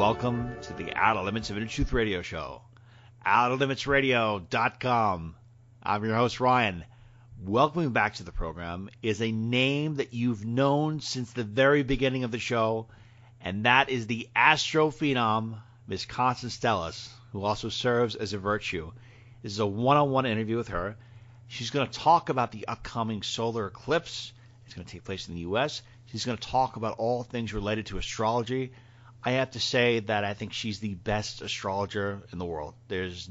Welcome 0.00 0.56
to 0.62 0.72
the 0.72 0.96
Outer 0.96 1.20
Limits 1.20 1.50
of 1.50 1.58
Inner 1.58 1.66
Truth 1.66 1.92
Radio 1.92 2.22
Show. 2.22 2.62
OuterLimitsRadio.com. 3.26 5.34
I'm 5.82 6.04
your 6.06 6.14
host, 6.14 6.40
Ryan. 6.40 6.86
Welcoming 7.44 7.90
back 7.90 8.14
to 8.14 8.22
the 8.22 8.32
program 8.32 8.88
is 9.02 9.20
a 9.20 9.30
name 9.30 9.96
that 9.96 10.14
you've 10.14 10.46
known 10.46 11.00
since 11.00 11.34
the 11.34 11.44
very 11.44 11.82
beginning 11.82 12.24
of 12.24 12.30
the 12.30 12.38
show, 12.38 12.86
and 13.42 13.66
that 13.66 13.90
is 13.90 14.06
the 14.06 14.26
astrophenom, 14.34 15.58
Miss 15.86 16.06
Constance 16.06 16.56
Stellas, 16.56 17.10
who 17.32 17.44
also 17.44 17.68
serves 17.68 18.14
as 18.14 18.32
a 18.32 18.38
virtue. 18.38 18.92
This 19.42 19.52
is 19.52 19.58
a 19.58 19.66
one-on-one 19.66 20.24
interview 20.24 20.56
with 20.56 20.68
her. 20.68 20.96
She's 21.48 21.68
going 21.68 21.86
to 21.86 21.98
talk 21.98 22.30
about 22.30 22.52
the 22.52 22.66
upcoming 22.68 23.22
solar 23.22 23.66
eclipse. 23.66 24.32
It's 24.64 24.72
going 24.72 24.86
to 24.86 24.92
take 24.92 25.04
place 25.04 25.28
in 25.28 25.34
the 25.34 25.42
U.S. 25.42 25.82
She's 26.06 26.24
going 26.24 26.38
to 26.38 26.48
talk 26.48 26.76
about 26.76 26.96
all 26.96 27.22
things 27.22 27.52
related 27.52 27.84
to 27.88 27.98
astrology. 27.98 28.72
I 29.22 29.32
have 29.32 29.50
to 29.52 29.60
say 29.60 30.00
that 30.00 30.24
I 30.24 30.34
think 30.34 30.52
she's 30.52 30.80
the 30.80 30.94
best 30.94 31.42
astrologer 31.42 32.22
in 32.32 32.38
the 32.38 32.46
world. 32.46 32.74
There's 32.88 33.28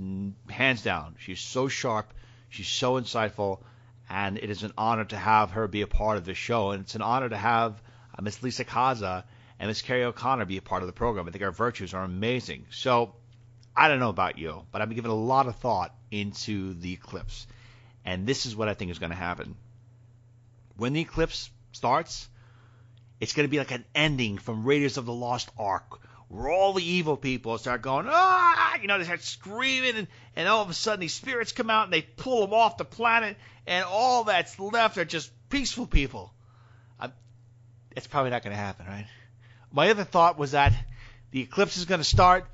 hands 0.50 0.84
down. 0.84 1.16
She's 1.20 1.40
so 1.40 1.68
sharp, 1.68 2.14
she's 2.50 2.68
so 2.68 2.94
insightful, 2.94 3.62
and 4.10 4.38
it 4.38 4.50
is 4.50 4.64
an 4.64 4.74
honor 4.78 5.06
to 5.06 5.18
have 5.18 5.52
her 5.52 5.68
be 5.68 5.82
a 5.82 5.88
part 5.88 6.18
of 6.18 6.26
the 6.26 6.36
show. 6.36 6.72
And 6.72 6.84
it's 6.84 6.96
an 6.96 7.02
honor 7.02 7.30
to 7.30 7.38
have 7.38 7.82
uh, 8.18 8.22
Miss 8.22 8.44
Lisa 8.44 8.66
Kaza 8.66 9.24
and 9.60 9.68
Miss 9.68 9.82
Carrie 9.82 10.04
O'Connor 10.04 10.46
be 10.46 10.58
a 10.58 10.62
part 10.62 10.84
of 10.84 10.88
the 10.88 10.94
program. 10.94 11.28
I 11.28 11.32
think 11.32 11.44
our 11.44 11.52
virtues 11.52 11.94
are 11.94 12.04
amazing. 12.04 12.66
So 12.70 13.16
I 13.76 13.88
don't 13.88 14.00
know 14.00 14.10
about 14.10 14.38
you, 14.38 14.66
but 14.72 14.82
I've 14.82 14.90
been 14.90 14.96
giving 14.96 15.12
a 15.12 15.16
lot 15.16 15.48
of 15.48 15.56
thought 15.56 15.96
into 16.12 16.74
the 16.76 16.94
eclipse, 16.94 17.48
and 18.06 18.28
this 18.28 18.46
is 18.46 18.56
what 18.56 18.68
I 18.68 18.74
think 18.74 18.92
is 18.92 19.00
going 19.00 19.12
to 19.12 19.16
happen. 19.16 19.56
When 20.76 20.94
the 20.94 21.02
eclipse 21.02 21.50
starts, 21.72 22.30
it's 23.20 23.34
going 23.34 23.48
to 23.48 23.52
be 23.52 23.58
like 23.58 23.72
an 23.72 23.86
ending 23.94 24.38
from 24.38 24.64
Raiders 24.64 24.98
of 24.98 25.06
the 25.06 25.14
Lost 25.14 25.50
Ark, 25.58 26.00
where 26.30 26.50
all 26.50 26.74
the 26.74 26.84
evil 26.84 27.18
people 27.18 27.58
start 27.58 27.82
going, 27.82 28.06
ah, 28.10 28.78
you 28.82 28.88
know, 28.88 28.98
they 28.98 29.04
start 29.04 29.24
screaming, 29.24 29.96
and, 29.96 30.08
and 30.36 30.48
all 30.48 30.62
of 30.62 30.70
a 30.70 30.74
sudden 30.74 31.00
these 31.00 31.14
spirits 31.14 31.52
come 31.52 31.70
out 31.70 31.86
and 31.86 31.94
they 31.94 32.02
pull 32.02 32.42
them 32.42 32.54
off 32.54 32.78
the 32.78 32.86
planet, 32.86 33.36
and 33.68 33.84
all 33.84 34.26
that's 34.26 34.60
left 34.60 34.98
are 34.98 35.06
just 35.06 35.32
peaceful 35.50 35.88
people. 35.88 36.34
I'm, 37.00 37.12
it's 37.96 38.08
probably 38.08 38.32
not 38.32 38.44
going 38.44 38.56
to 38.56 38.62
happen, 38.62 38.86
right? 38.86 39.08
My 39.72 39.90
other 39.90 40.04
thought 40.04 40.38
was 40.38 40.52
that 40.52 40.74
the 41.32 41.42
eclipse 41.42 41.78
is 41.78 41.86
going 41.86 42.02
to 42.02 42.06
start, 42.06 42.46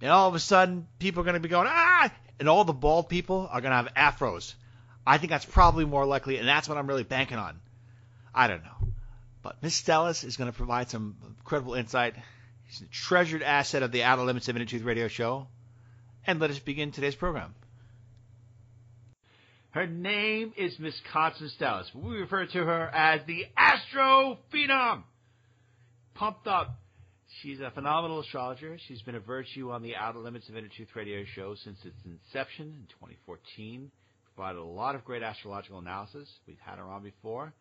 and 0.00 0.10
all 0.10 0.28
of 0.28 0.34
a 0.34 0.40
sudden 0.40 0.86
people 0.98 1.20
are 1.20 1.24
going 1.24 1.34
to 1.34 1.40
be 1.40 1.48
going, 1.48 1.68
ah, 1.70 2.10
and 2.40 2.48
all 2.48 2.64
the 2.64 2.72
bald 2.72 3.08
people 3.08 3.48
are 3.50 3.60
going 3.60 3.70
to 3.70 3.76
have 3.76 4.16
afros. 4.16 4.54
I 5.06 5.18
think 5.18 5.30
that's 5.30 5.44
probably 5.44 5.84
more 5.84 6.04
likely, 6.04 6.38
and 6.38 6.46
that's 6.46 6.68
what 6.68 6.76
I'm 6.76 6.86
really 6.86 7.04
banking 7.04 7.38
on. 7.38 7.60
I 8.34 8.46
don't 8.46 8.62
know. 8.62 8.87
But 9.48 9.62
Miss 9.62 9.80
Stellas 9.80 10.24
is 10.24 10.36
going 10.36 10.52
to 10.52 10.56
provide 10.56 10.90
some 10.90 11.16
incredible 11.38 11.72
insight. 11.72 12.14
She's 12.68 12.82
a 12.82 12.92
treasured 12.92 13.42
asset 13.42 13.82
of 13.82 13.92
the 13.92 14.02
Outer 14.02 14.20
Limits 14.20 14.46
of 14.50 14.56
Inner 14.56 14.66
Truth 14.66 14.82
Radio 14.82 15.08
Show. 15.08 15.46
And 16.26 16.38
let 16.38 16.50
us 16.50 16.58
begin 16.58 16.92
today's 16.92 17.14
program. 17.14 17.54
Her 19.70 19.86
name 19.86 20.52
is 20.54 20.78
Miss 20.78 21.00
Constance 21.10 21.56
Stellas. 21.58 21.86
We 21.94 22.18
refer 22.18 22.44
to 22.44 22.58
her 22.58 22.90
as 22.94 23.22
the 23.26 23.46
Astro 23.56 24.36
Phenom. 24.52 25.04
Pumped 26.12 26.46
up. 26.46 26.78
She's 27.40 27.60
a 27.60 27.70
phenomenal 27.70 28.20
astrologer. 28.20 28.76
She's 28.86 29.00
been 29.00 29.14
a 29.14 29.20
virtue 29.20 29.70
on 29.70 29.82
the 29.82 29.96
Outer 29.96 30.18
Limits 30.18 30.50
of 30.50 30.58
Inner 30.58 30.68
Truth 30.68 30.94
Radio 30.94 31.24
Show 31.34 31.54
since 31.54 31.78
its 31.86 31.96
inception 32.04 32.66
in 32.66 32.86
2014. 33.00 33.90
Provided 34.34 34.58
a 34.58 34.62
lot 34.62 34.94
of 34.94 35.06
great 35.06 35.22
astrological 35.22 35.78
analysis. 35.78 36.28
We've 36.46 36.60
had 36.60 36.76
her 36.76 36.84
on 36.84 37.02
before. 37.02 37.54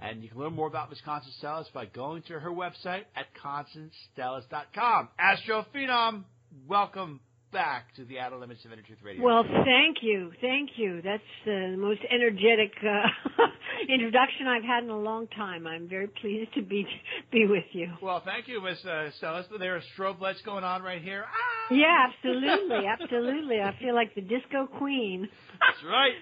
And 0.00 0.22
you 0.22 0.28
can 0.28 0.38
learn 0.38 0.54
more 0.54 0.68
about 0.68 0.90
Miss 0.90 1.00
Constance 1.04 1.36
Stellas 1.42 1.72
by 1.72 1.86
going 1.86 2.22
to 2.28 2.38
her 2.38 2.50
website 2.50 3.02
at 3.16 3.26
constancestellas.com. 3.42 5.08
Astro 5.18 5.66
Phenom, 5.74 6.24
welcome 6.68 7.20
back 7.52 7.94
to 7.96 8.04
the 8.04 8.18
Outer 8.20 8.36
Limits 8.36 8.64
of 8.64 8.72
Inner 8.72 8.82
Truth 8.82 8.98
Radio. 9.02 9.24
Well, 9.24 9.42
thank 9.42 9.98
you, 10.02 10.32
thank 10.40 10.70
you. 10.76 11.00
That's 11.02 11.22
the 11.44 11.76
most 11.78 12.00
energetic 12.10 12.72
uh, 12.82 13.42
introduction 13.88 14.46
I've 14.46 14.62
had 14.62 14.84
in 14.84 14.90
a 14.90 14.98
long 14.98 15.26
time. 15.28 15.66
I'm 15.66 15.88
very 15.88 16.08
pleased 16.08 16.54
to 16.54 16.62
be 16.62 16.86
be 17.32 17.46
with 17.46 17.64
you. 17.72 17.88
Well, 18.02 18.22
thank 18.24 18.48
you, 18.48 18.62
Miss 18.62 18.78
uh, 18.84 19.10
Stellas. 19.20 19.44
There 19.58 19.76
are 19.76 19.82
strobe 19.96 20.20
lights 20.20 20.42
going 20.44 20.64
on 20.64 20.82
right 20.82 21.02
here. 21.02 21.24
Ah! 21.26 21.74
Yeah, 21.74 22.06
absolutely, 22.08 22.86
absolutely. 23.00 23.60
I 23.60 23.74
feel 23.80 23.94
like 23.94 24.14
the 24.14 24.22
disco 24.22 24.66
queen. 24.78 25.28
That's 25.60 25.84
right. 25.84 26.14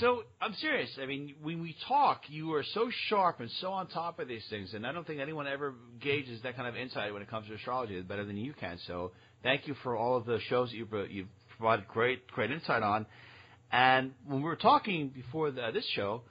So 0.00 0.22
I'm 0.40 0.54
serious. 0.54 0.90
I 1.00 1.06
mean, 1.06 1.34
when 1.42 1.60
we 1.60 1.74
talk, 1.88 2.22
you 2.28 2.54
are 2.54 2.62
so 2.72 2.88
sharp 3.08 3.40
and 3.40 3.50
so 3.60 3.72
on 3.72 3.88
top 3.88 4.20
of 4.20 4.28
these 4.28 4.44
things, 4.48 4.74
and 4.74 4.86
I 4.86 4.92
don't 4.92 5.06
think 5.06 5.20
anyone 5.20 5.46
ever 5.48 5.74
gauges 6.00 6.40
that 6.42 6.56
kind 6.56 6.68
of 6.68 6.76
insight 6.76 7.12
when 7.12 7.22
it 7.22 7.28
comes 7.28 7.48
to 7.48 7.54
astrology 7.54 8.00
better 8.02 8.24
than 8.24 8.36
you 8.36 8.52
can. 8.52 8.78
So 8.86 9.10
thank 9.42 9.66
you 9.66 9.74
for 9.82 9.96
all 9.96 10.16
of 10.16 10.24
the 10.24 10.38
shows 10.48 10.70
that 10.70 10.76
you've, 10.76 11.10
you've 11.10 11.28
provided 11.58 11.88
great 11.88 12.26
great 12.28 12.50
insight 12.50 12.82
on. 12.82 13.06
And 13.72 14.12
when 14.26 14.38
we 14.38 14.44
were 14.44 14.56
talking 14.56 15.08
before 15.08 15.50
the, 15.50 15.70
this 15.72 15.86
show, 15.94 16.22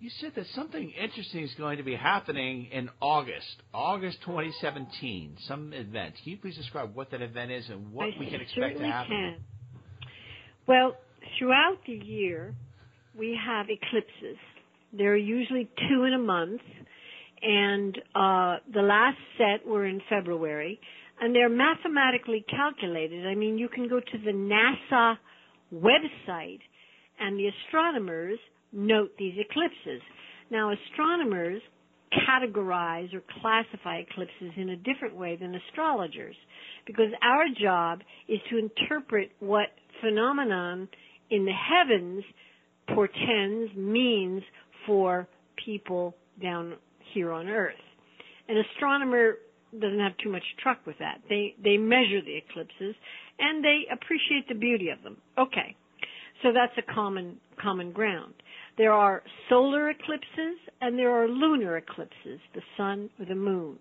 you 0.00 0.10
said 0.20 0.32
that 0.36 0.46
something 0.54 0.90
interesting 0.90 1.44
is 1.44 1.54
going 1.54 1.78
to 1.78 1.82
be 1.82 1.96
happening 1.96 2.68
in 2.70 2.90
August, 3.00 3.62
August 3.72 4.18
2017, 4.24 5.38
some 5.46 5.72
event. 5.72 6.14
Can 6.22 6.32
you 6.32 6.36
please 6.36 6.56
describe 6.56 6.94
what 6.94 7.10
that 7.12 7.22
event 7.22 7.50
is 7.52 7.68
and 7.68 7.92
what 7.92 8.04
I 8.04 8.18
we 8.18 8.30
can 8.30 8.40
expect 8.40 8.78
to 8.78 8.84
happen? 8.84 9.10
Can. 9.10 9.36
Well, 10.66 10.96
throughout 11.38 11.78
the 11.86 11.94
year, 11.94 12.54
we 13.18 13.38
have 13.44 13.66
eclipses. 13.68 14.38
There 14.96 15.12
are 15.12 15.16
usually 15.16 15.68
two 15.88 16.04
in 16.04 16.14
a 16.14 16.18
month, 16.18 16.60
and 17.42 17.96
uh, 18.14 18.56
the 18.72 18.82
last 18.82 19.18
set 19.36 19.66
were 19.66 19.84
in 19.84 20.00
February, 20.08 20.80
and 21.20 21.34
they're 21.34 21.48
mathematically 21.48 22.44
calculated. 22.48 23.26
I 23.26 23.34
mean, 23.34 23.58
you 23.58 23.68
can 23.68 23.88
go 23.88 24.00
to 24.00 24.18
the 24.24 24.32
NASA 24.32 25.16
website, 25.74 26.60
and 27.20 27.38
the 27.38 27.48
astronomers 27.48 28.38
note 28.72 29.10
these 29.18 29.34
eclipses. 29.38 30.00
Now, 30.50 30.72
astronomers 30.72 31.60
categorize 32.26 33.12
or 33.12 33.22
classify 33.42 33.98
eclipses 33.98 34.52
in 34.56 34.70
a 34.70 34.76
different 34.76 35.14
way 35.14 35.36
than 35.36 35.54
astrologers, 35.54 36.36
because 36.86 37.10
our 37.22 37.44
job 37.60 38.00
is 38.28 38.38
to 38.50 38.58
interpret 38.58 39.30
what 39.40 39.66
phenomenon 40.00 40.88
in 41.30 41.44
the 41.44 41.52
heavens 41.52 42.24
portends, 42.94 43.74
means 43.76 44.42
for 44.86 45.26
people 45.64 46.14
down 46.40 46.74
here 47.12 47.32
on 47.32 47.48
Earth. 47.48 47.74
An 48.48 48.56
astronomer 48.58 49.34
doesn't 49.72 50.00
have 50.00 50.16
too 50.22 50.30
much 50.30 50.42
truck 50.62 50.78
with 50.86 50.96
that. 50.98 51.20
They 51.28 51.54
they 51.62 51.76
measure 51.76 52.22
the 52.22 52.36
eclipses 52.36 52.94
and 53.38 53.62
they 53.62 53.82
appreciate 53.92 54.48
the 54.48 54.54
beauty 54.54 54.88
of 54.88 55.02
them. 55.02 55.18
Okay. 55.36 55.76
So 56.42 56.52
that's 56.52 56.72
a 56.78 56.94
common 56.94 57.38
common 57.60 57.92
ground. 57.92 58.34
There 58.78 58.92
are 58.92 59.22
solar 59.48 59.90
eclipses 59.90 60.58
and 60.80 60.98
there 60.98 61.10
are 61.10 61.28
lunar 61.28 61.76
eclipses, 61.76 62.40
the 62.54 62.62
sun 62.76 63.10
or 63.18 63.26
the 63.26 63.34
moon. 63.34 63.76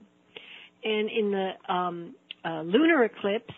And 0.83 1.10
in 1.10 1.31
the 1.31 1.74
um, 1.74 2.15
uh, 2.44 2.62
lunar 2.62 3.03
eclipse, 3.03 3.53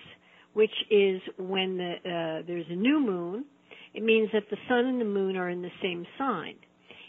which 0.53 0.71
is 0.89 1.21
when 1.37 1.77
the, 1.77 1.93
uh, 1.93 2.45
there's 2.47 2.65
a 2.69 2.75
new 2.75 2.99
moon, 2.99 3.45
it 3.93 4.03
means 4.03 4.29
that 4.33 4.43
the 4.49 4.57
sun 4.67 4.85
and 4.85 5.01
the 5.01 5.05
moon 5.05 5.35
are 5.35 5.49
in 5.49 5.61
the 5.61 5.71
same 5.81 6.05
sign. 6.17 6.55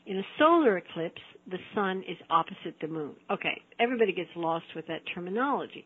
In 0.06 0.18
a 0.18 0.22
solar 0.38 0.78
eclipse, 0.78 1.20
the 1.50 1.58
sun 1.74 2.02
is 2.08 2.16
opposite 2.30 2.74
the 2.80 2.88
moon. 2.88 3.14
Okay, 3.30 3.60
everybody 3.78 4.12
gets 4.12 4.30
lost 4.34 4.66
with 4.74 4.86
that 4.88 5.02
terminology. 5.14 5.84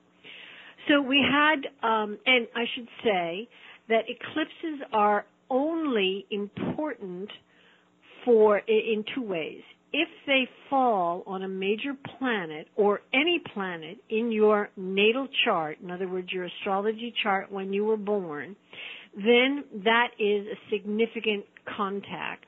So 0.88 1.00
we 1.00 1.20
had, 1.28 1.66
um, 1.82 2.18
and 2.26 2.46
I 2.54 2.64
should 2.74 2.88
say 3.02 3.48
that 3.88 4.04
eclipses 4.08 4.86
are 4.92 5.24
only 5.50 6.26
important 6.30 7.30
for 8.24 8.58
in 8.58 9.04
two 9.14 9.22
ways. 9.22 9.62
if 9.94 10.08
they 10.26 10.48
fall 10.68 11.22
on 11.24 11.44
a 11.44 11.48
major 11.48 11.92
planet 12.18 12.66
or 12.74 13.00
any 13.12 13.40
planet 13.54 13.96
in 14.10 14.32
your 14.32 14.68
natal 14.76 15.28
chart, 15.44 15.78
in 15.80 15.88
other 15.88 16.08
words, 16.08 16.32
your 16.32 16.46
astrology 16.46 17.14
chart 17.22 17.50
when 17.50 17.72
you 17.72 17.84
were 17.84 17.96
born, 17.96 18.56
then 19.16 19.64
that 19.84 20.08
is 20.18 20.46
a 20.46 20.70
significant 20.70 21.44
contact 21.76 22.46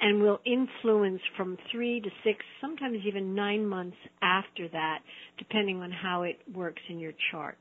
and 0.00 0.20
will 0.20 0.40
influence 0.44 1.20
from 1.36 1.56
three 1.72 2.00
to 2.00 2.10
six, 2.22 2.44
sometimes 2.60 2.98
even 3.06 3.34
nine 3.34 3.66
months 3.66 3.96
after 4.22 4.68
that, 4.68 4.98
depending 5.38 5.80
on 5.80 5.90
how 5.90 6.22
it 6.22 6.38
works 6.54 6.82
in 6.88 6.98
your 6.98 7.12
chart. 7.30 7.56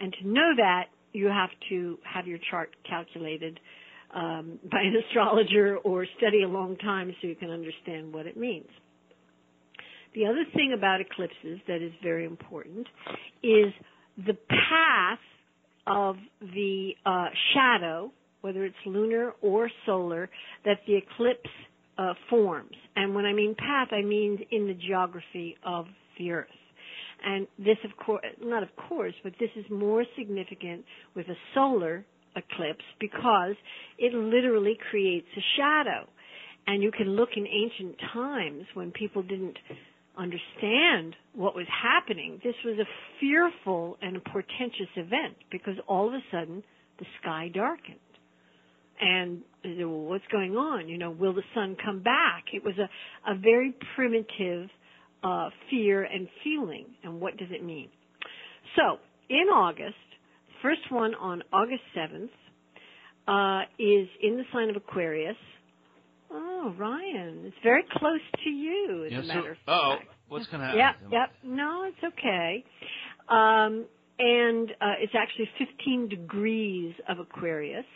And 0.00 0.14
to 0.20 0.28
know 0.28 0.52
that, 0.56 0.84
you 1.12 1.26
have 1.26 1.50
to 1.70 1.98
have 2.04 2.26
your 2.26 2.38
chart 2.50 2.70
calculated 2.88 3.60
um, 4.14 4.58
by 4.70 4.80
an 4.80 4.94
astrologer 5.06 5.76
or 5.78 6.06
study 6.16 6.42
a 6.42 6.48
long 6.48 6.76
time 6.76 7.14
so 7.20 7.26
you 7.26 7.36
can 7.36 7.50
understand 7.50 8.12
what 8.12 8.26
it 8.26 8.36
means. 8.36 8.68
The 10.14 10.26
other 10.26 10.44
thing 10.54 10.74
about 10.76 11.00
eclipses 11.00 11.60
that 11.66 11.82
is 11.82 11.92
very 12.02 12.24
important 12.24 12.86
is 13.42 13.72
the 14.16 14.34
path 14.48 15.18
of 15.88 16.16
the 16.40 16.90
uh, 17.06 17.26
shadow, 17.54 18.12
whether 18.40 18.64
it's 18.64 18.76
lunar 18.86 19.32
or 19.40 19.70
solar, 19.86 20.28
that 20.64 20.78
the 20.86 20.96
eclipse 20.96 21.50
uh, 21.98 22.14
forms. 22.30 22.74
And 22.96 23.14
when 23.14 23.24
I 23.24 23.32
mean 23.32 23.54
path, 23.58 23.88
I 23.92 24.02
mean 24.02 24.38
in 24.50 24.66
the 24.66 24.74
geography 24.74 25.56
of 25.64 25.86
the 26.18 26.30
Earth. 26.32 26.46
And 27.24 27.46
this, 27.58 27.78
of 27.84 27.96
course, 28.04 28.24
not 28.40 28.62
of 28.62 28.68
course, 28.88 29.14
but 29.24 29.32
this 29.40 29.50
is 29.56 29.64
more 29.70 30.04
significant 30.16 30.84
with 31.16 31.26
a 31.28 31.34
solar 31.54 32.04
eclipse 32.36 32.84
because 33.00 33.56
it 33.98 34.14
literally 34.14 34.78
creates 34.90 35.26
a 35.36 35.40
shadow. 35.56 36.08
And 36.66 36.82
you 36.82 36.92
can 36.92 37.16
look 37.16 37.30
in 37.36 37.46
ancient 37.46 37.96
times 38.12 38.64
when 38.74 38.92
people 38.92 39.22
didn't 39.22 39.56
understand 40.18 41.14
what 41.34 41.54
was 41.54 41.66
happening. 41.82 42.40
This 42.42 42.54
was 42.64 42.78
a 42.78 42.88
fearful 43.20 43.96
and 44.02 44.16
a 44.16 44.20
portentous 44.20 44.90
event 44.96 45.36
because 45.50 45.74
all 45.86 46.08
of 46.08 46.14
a 46.14 46.22
sudden 46.30 46.62
the 46.98 47.06
sky 47.20 47.50
darkened. 47.52 47.96
And 49.00 49.42
well, 49.64 49.88
what's 49.88 50.26
going 50.32 50.56
on? 50.56 50.88
You 50.88 50.98
know, 50.98 51.10
will 51.10 51.32
the 51.32 51.42
sun 51.54 51.76
come 51.82 52.02
back? 52.02 52.46
It 52.52 52.64
was 52.64 52.74
a, 52.78 53.30
a 53.30 53.36
very 53.36 53.74
primitive 53.94 54.68
uh, 55.22 55.50
fear 55.70 56.02
and 56.02 56.28
feeling. 56.42 56.86
And 57.04 57.20
what 57.20 57.36
does 57.36 57.48
it 57.50 57.62
mean? 57.62 57.88
So, 58.76 58.98
in 59.30 59.46
August, 59.52 59.94
first 60.62 60.80
one 60.90 61.14
on 61.14 61.42
August 61.52 61.82
7th, 61.96 62.28
uh, 63.28 63.62
is 63.78 64.08
in 64.22 64.36
the 64.36 64.44
sign 64.52 64.70
of 64.70 64.76
Aquarius. 64.76 65.36
Oh, 66.30 66.74
Ryan, 66.78 67.42
it's 67.44 67.56
very 67.62 67.84
close 67.96 68.20
to 68.44 68.50
you, 68.50 69.04
as 69.06 69.12
Yeah, 69.12 69.18
a 69.20 69.22
matter 69.24 69.52
of 69.52 69.56
fact. 69.64 70.08
What's 70.28 70.46
going 70.46 70.60
to 70.60 70.66
happen? 70.66 71.10
Yep, 71.10 71.12
yep. 71.12 71.30
No, 71.42 71.84
it's 71.84 72.14
okay. 72.18 72.64
Um, 73.28 73.86
and 74.18 74.70
uh, 74.80 74.94
it's 75.00 75.14
actually 75.16 75.48
15 75.58 76.08
degrees 76.08 76.94
of 77.08 77.18
Aquarius. 77.18 77.86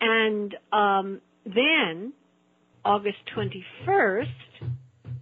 And 0.00 0.54
um, 0.72 1.20
then, 1.44 2.12
August 2.84 3.18
21st, 3.36 4.26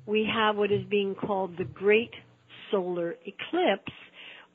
we 0.06 0.28
have 0.32 0.56
what 0.56 0.70
is 0.70 0.84
being 0.90 1.14
called 1.14 1.56
the 1.58 1.64
Great 1.64 2.10
Solar 2.70 3.14
Eclipse, 3.24 3.92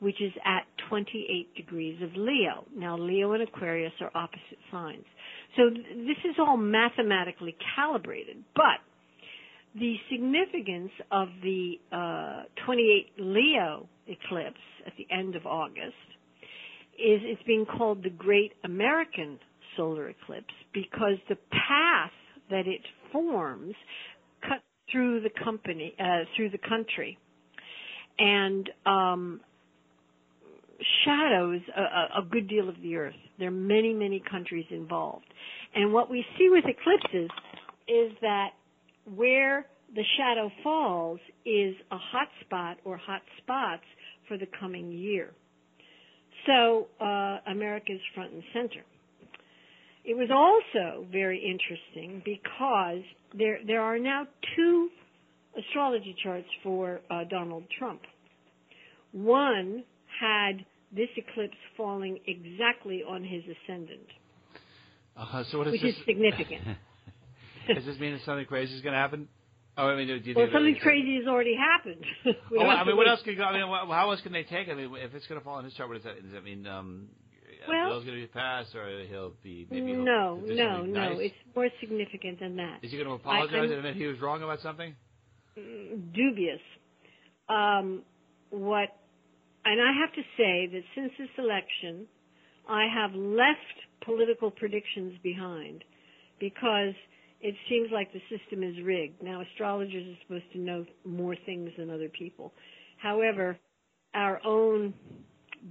which 0.00 0.20
is 0.22 0.32
at 0.44 0.64
28 0.88 1.54
degrees 1.56 2.00
of 2.02 2.10
Leo. 2.14 2.64
Now, 2.76 2.96
Leo 2.96 3.32
and 3.32 3.42
Aquarius 3.42 3.92
are 4.00 4.10
opposite 4.14 4.58
signs. 4.70 5.04
So 5.58 5.68
th- 5.70 5.84
this 6.06 6.18
is 6.30 6.36
all 6.38 6.56
mathematically 6.56 7.56
calibrated, 7.76 8.38
but 8.56 8.78
the 9.74 9.96
significance 10.10 10.92
of 11.12 11.28
the 11.42 11.74
uh, 11.92 12.44
28 12.64 13.06
Leo 13.18 13.88
eclipse 14.06 14.60
at 14.86 14.92
the 14.96 15.06
end 15.14 15.34
of 15.36 15.44
August 15.46 15.94
is 16.94 17.20
it's 17.24 17.42
being 17.46 17.66
called 17.66 18.02
the 18.02 18.10
Great 18.10 18.52
American 18.64 19.38
Solar 19.76 20.08
Eclipse 20.08 20.54
because 20.72 21.18
the 21.28 21.36
path 21.50 22.10
that 22.50 22.66
it 22.66 22.80
forms 23.12 23.74
cut 24.42 24.62
through 24.90 25.20
the 25.20 25.30
company 25.44 25.94
uh, 26.00 26.24
through 26.36 26.50
the 26.50 26.58
country 26.58 27.18
and 28.18 28.70
um, 28.86 29.40
shadows 31.04 31.60
a- 31.76 32.18
a 32.20 32.22
good 32.30 32.48
deal 32.48 32.68
of 32.68 32.80
the 32.82 32.96
earth. 32.96 33.14
There 33.38 33.48
are 33.48 33.52
many, 33.52 33.92
many 33.92 34.20
countries 34.20 34.66
involved. 34.70 35.26
And 35.74 35.92
what 35.92 36.10
we 36.10 36.24
see 36.36 36.48
with 36.50 36.64
eclipses 36.64 37.30
is 37.86 38.12
that 38.20 38.50
where 39.14 39.66
the 39.94 40.04
shadow 40.16 40.50
falls 40.62 41.20
is 41.44 41.74
a 41.90 41.96
hot 41.96 42.28
spot 42.44 42.76
or 42.84 42.96
hot 42.96 43.22
spots 43.42 43.84
for 44.26 44.36
the 44.36 44.46
coming 44.60 44.92
year. 44.92 45.30
So 46.46 46.88
uh, 47.00 47.38
America 47.50 47.92
is 47.92 48.00
front 48.14 48.32
and 48.32 48.42
center. 48.52 48.84
It 50.04 50.16
was 50.16 50.30
also 50.30 51.06
very 51.10 51.38
interesting 51.38 52.22
because 52.24 53.02
there 53.36 53.58
there 53.66 53.82
are 53.82 53.98
now 53.98 54.26
two 54.56 54.88
astrology 55.58 56.16
charts 56.22 56.46
for 56.62 57.00
uh, 57.10 57.24
Donald 57.28 57.64
Trump. 57.78 58.00
One 59.12 59.84
had 60.20 60.64
this 60.94 61.08
eclipse 61.16 61.56
falling 61.76 62.18
exactly 62.26 63.02
on 63.06 63.22
his 63.22 63.42
ascendant, 63.44 64.06
Uh, 65.18 65.44
so 65.50 65.58
what 65.58 65.64
does 65.64 65.72
which 65.72 65.82
this 65.82 65.96
is 65.96 66.04
significant. 66.06 66.62
does 67.74 67.84
this 67.84 67.98
mean 67.98 68.12
that 68.12 68.24
something 68.24 68.46
crazy 68.46 68.74
is 68.74 68.82
going 68.82 68.92
to 68.92 68.98
happen? 68.98 69.28
Oh, 69.76 69.86
I 69.86 69.96
mean, 69.96 70.08
do, 70.08 70.18
do, 70.18 70.34
well, 70.36 70.46
do- 70.46 70.52
something 70.52 70.76
crazy 70.82 71.16
has 71.16 71.26
already 71.28 71.54
happened. 71.56 72.04
Oh, 72.58 72.66
I 72.66 72.84
mean, 72.84 72.96
what 72.96 73.06
else 73.08 73.20
could 73.24 73.36
go? 73.36 73.44
I 73.44 73.52
mean, 73.52 73.62
how 73.62 74.10
else 74.10 74.20
can 74.22 74.32
they 74.32 74.42
take? 74.42 74.68
I 74.68 74.74
mean, 74.74 74.90
if 74.96 75.14
it's 75.14 75.26
going 75.26 75.40
to 75.40 75.44
fall 75.44 75.54
on 75.54 75.64
his 75.64 75.74
chart, 75.74 75.88
what 75.88 75.96
does 75.96 76.04
that? 76.04 76.22
Does 76.22 76.32
that 76.32 76.42
mean 76.44 76.66
um, 76.66 77.06
Well- 77.68 77.90
Bill's 77.90 78.04
going 78.04 78.16
to 78.16 78.22
be 78.22 78.28
passed, 78.28 78.74
or 78.74 79.04
he'll 79.08 79.34
be 79.42 79.66
maybe? 79.70 79.92
He'll, 79.92 80.04
No, 80.04 80.42
do 80.44 80.54
no, 80.54 80.76
something 80.76 80.92
no. 80.92 81.18
It's 81.18 81.34
more 81.54 81.68
significant 81.80 82.40
than 82.40 82.56
that. 82.56 82.78
Is 82.82 82.90
he 82.90 82.96
going 82.96 83.08
to 83.08 83.14
apologize 83.14 83.70
and 83.70 83.72
admit 83.72 83.96
he 83.96 84.06
was 84.06 84.20
wrong 84.20 84.42
about 84.42 84.60
something? 84.60 84.94
dubious. 86.14 86.60
Um, 87.48 88.02
what, 88.50 88.88
and 89.64 89.80
I 89.80 89.92
have 90.00 90.12
to 90.14 90.22
say 90.36 90.68
that 90.72 90.82
since 90.94 91.12
this 91.18 91.28
election, 91.38 92.06
I 92.68 92.86
have 92.92 93.14
left 93.14 93.58
political 94.04 94.50
predictions 94.50 95.14
behind 95.22 95.84
because 96.40 96.94
it 97.40 97.54
seems 97.68 97.90
like 97.92 98.12
the 98.12 98.20
system 98.28 98.62
is 98.62 98.74
rigged. 98.84 99.22
Now, 99.22 99.42
astrologers 99.42 100.06
are 100.06 100.18
supposed 100.26 100.52
to 100.52 100.58
know 100.58 100.84
more 101.04 101.36
things 101.46 101.70
than 101.78 101.90
other 101.90 102.08
people. 102.08 102.52
However, 102.98 103.58
our 104.14 104.40
own 104.44 104.94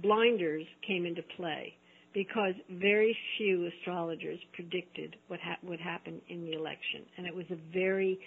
blinders 0.02 0.64
came 0.86 1.04
into 1.06 1.22
play 1.36 1.74
because 2.14 2.54
very 2.70 3.16
few 3.36 3.68
astrologers 3.78 4.38
predicted 4.54 5.16
what 5.28 5.40
ha- 5.40 5.58
would 5.62 5.80
happen 5.80 6.20
in 6.28 6.42
the 6.42 6.52
election, 6.52 7.04
and 7.16 7.26
it 7.26 7.34
was 7.34 7.44
a 7.50 7.56
very 7.72 8.18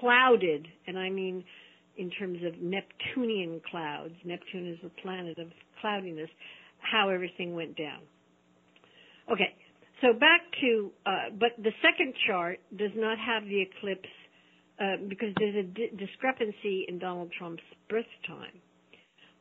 clouded, 0.00 0.66
and 0.86 0.98
I 0.98 1.10
mean 1.10 1.44
in 1.96 2.10
terms 2.10 2.38
of 2.44 2.54
Neptunian 2.60 3.60
clouds. 3.70 4.14
Neptune 4.24 4.68
is 4.68 4.78
the 4.82 4.90
planet 5.02 5.38
of 5.38 5.48
cloudiness. 5.80 6.30
How 6.80 7.08
everything 7.10 7.54
went 7.54 7.76
down. 7.76 8.00
Okay, 9.30 9.54
so 10.00 10.12
back 10.12 10.40
to, 10.60 10.90
uh, 11.06 11.10
but 11.38 11.50
the 11.62 11.70
second 11.82 12.14
chart 12.26 12.58
does 12.76 12.90
not 12.96 13.18
have 13.18 13.44
the 13.44 13.60
eclipse 13.62 14.08
uh, 14.80 14.96
because 15.08 15.28
there's 15.38 15.56
a 15.56 15.62
di- 15.62 15.92
discrepancy 15.96 16.86
in 16.88 16.98
Donald 16.98 17.30
Trump's 17.38 17.62
birth 17.88 18.06
time. 18.26 18.60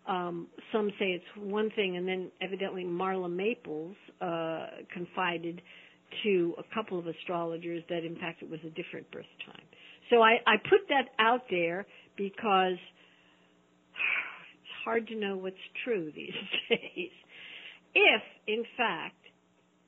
Um, 0.08 0.48
some 0.72 0.89
say 1.00 1.12
it's 1.12 1.24
one 1.38 1.69
thing, 1.75 1.98
and 1.98 2.08
then 2.08 2.31
evidently 2.41 2.84
Marla 2.84 3.31
Maples 3.31 3.96
uh, 4.22 4.67
confided 4.93 5.62
to 6.24 6.55
a 6.58 6.63
couple 6.74 6.98
of 6.98 7.08
astrologers 7.08 7.84
that 7.89 8.03
in 8.03 8.15
fact 8.15 8.41
it 8.41 8.50
was 8.50 8.60
a 8.65 8.69
different 8.72 9.10
birth 9.12 9.29
time. 9.46 9.63
So 10.10 10.22
I, 10.22 10.38
I 10.48 10.58
put 10.58 10.81
that 10.89 11.10
out 11.19 11.43
there 11.50 11.86
because 12.17 12.74
it's 13.93 14.75
hard 14.84 15.08
to 15.08 15.15
know 15.15 15.38
what's 15.38 15.55
true 15.86 16.12
these 16.15 16.34
days. 16.69 17.12
If, 18.00 18.22
in 18.48 18.63
fact, 18.77 19.15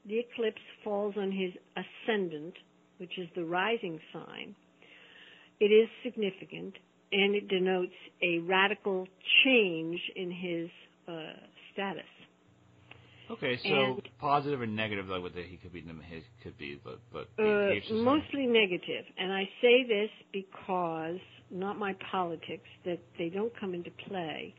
the 0.06 0.20
eclipse 0.20 0.62
falls 0.84 1.16
on 1.18 1.32
his 1.32 1.54
ascendant, 1.78 2.56
which 2.98 3.18
is 3.18 3.28
the 3.36 3.46
rising 3.46 4.00
sign, 4.12 4.56
it 5.60 5.66
is 5.72 5.88
significant 6.04 6.76
and 7.14 7.36
it 7.36 7.48
denotes 7.48 7.94
a 8.22 8.40
radical 8.40 9.08
change 9.44 10.00
in 10.16 10.32
his 10.32 10.70
uh, 11.08 11.34
status. 11.72 12.04
Okay, 13.30 13.58
so 13.64 13.70
And- 13.70 14.10
positive 14.20 14.60
or 14.62 14.68
negative, 14.68 15.08
like 15.08 15.22
what 15.22 15.32
he 15.34 15.58
could 15.58 15.72
be, 15.72 15.82
his 15.82 16.24
could 16.44 16.58
be, 16.58 16.80
but 16.84 17.00
but 17.14 17.30
Uh, 17.40 17.72
he 17.72 17.94
mostly 17.94 18.46
negative, 18.46 19.06
and 19.18 19.32
I 19.32 19.50
say 19.62 19.84
this 19.84 20.10
because 20.34 21.20
not 21.50 21.78
my 21.78 21.94
politics 22.12 22.68
that 22.84 23.00
they 23.18 23.30
don't 23.30 23.54
come 23.58 23.74
into 23.74 23.92
play, 23.92 24.54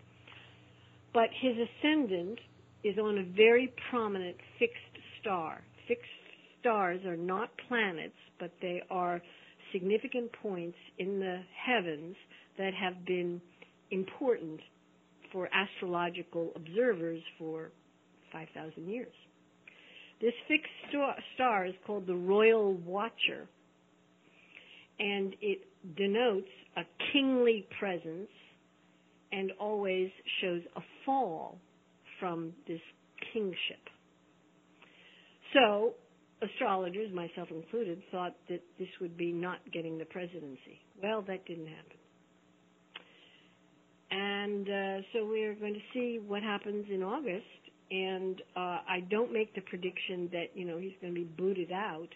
but 1.13 1.29
his 1.33 1.57
ascendant 1.59 2.39
is 2.85 2.99
on 2.99 3.19
a 3.19 3.25
very 3.37 3.73
prominent 3.91 4.37
fixed 4.59 4.77
star. 5.21 5.61
Fixed 5.87 6.05
stars 6.61 7.01
are 7.07 7.17
not 7.17 7.51
planets, 7.69 8.15
but 8.39 8.53
they 8.61 8.83
are 8.91 9.21
significant 9.73 10.31
points 10.43 10.77
in 10.99 11.19
the 11.21 11.41
heavens 11.67 12.17
that 12.59 12.73
have 12.75 13.05
been 13.07 13.41
important 13.91 14.61
for 15.33 15.49
astrological 15.53 16.51
observers 16.57 17.23
for 17.39 17.71
5,000 18.33 18.89
years. 18.89 19.13
This 20.21 20.33
fixed 20.47 20.71
star 21.35 21.67
is 21.67 21.75
called 21.87 22.07
the 22.07 22.15
Royal 22.15 22.75
Watcher, 22.75 23.49
and 24.99 25.35
it 25.41 25.67
denotes 25.97 26.47
a 26.77 26.83
kingly 27.13 27.67
presence 27.79 28.29
and 29.33 29.51
always 29.59 30.11
shows 30.41 30.61
a 30.77 30.81
fall 31.05 31.59
from 32.23 32.53
this 32.69 32.81
kingship. 33.33 33.83
So, 35.53 35.95
astrologers, 36.41 37.13
myself 37.13 37.49
included, 37.51 38.01
thought 38.13 38.37
that 38.49 38.61
this 38.79 38.89
would 39.01 39.17
be 39.17 39.33
not 39.33 39.59
getting 39.73 39.99
the 39.99 40.05
presidency. 40.05 40.81
Well, 41.03 41.23
that 41.27 41.45
didn't 41.47 41.67
happen. 41.67 41.97
And 44.13 44.69
uh, 44.69 45.03
so 45.13 45.27
we're 45.27 45.55
going 45.55 45.75
to 45.75 45.81
see 45.93 46.21
what 46.25 46.45
happens 46.45 46.87
in 46.93 47.03
August. 47.03 47.45
And 47.91 48.41
uh, 48.57 48.79
I 48.89 49.01
don't 49.11 49.33
make 49.33 49.53
the 49.57 49.63
prediction 49.63 50.29
that 50.33 50.47
you 50.55 50.65
know 50.65 50.79
he's 50.79 50.93
going 51.01 51.13
to 51.13 51.21
be 51.21 51.27
booted 51.27 51.73
out, 51.73 52.09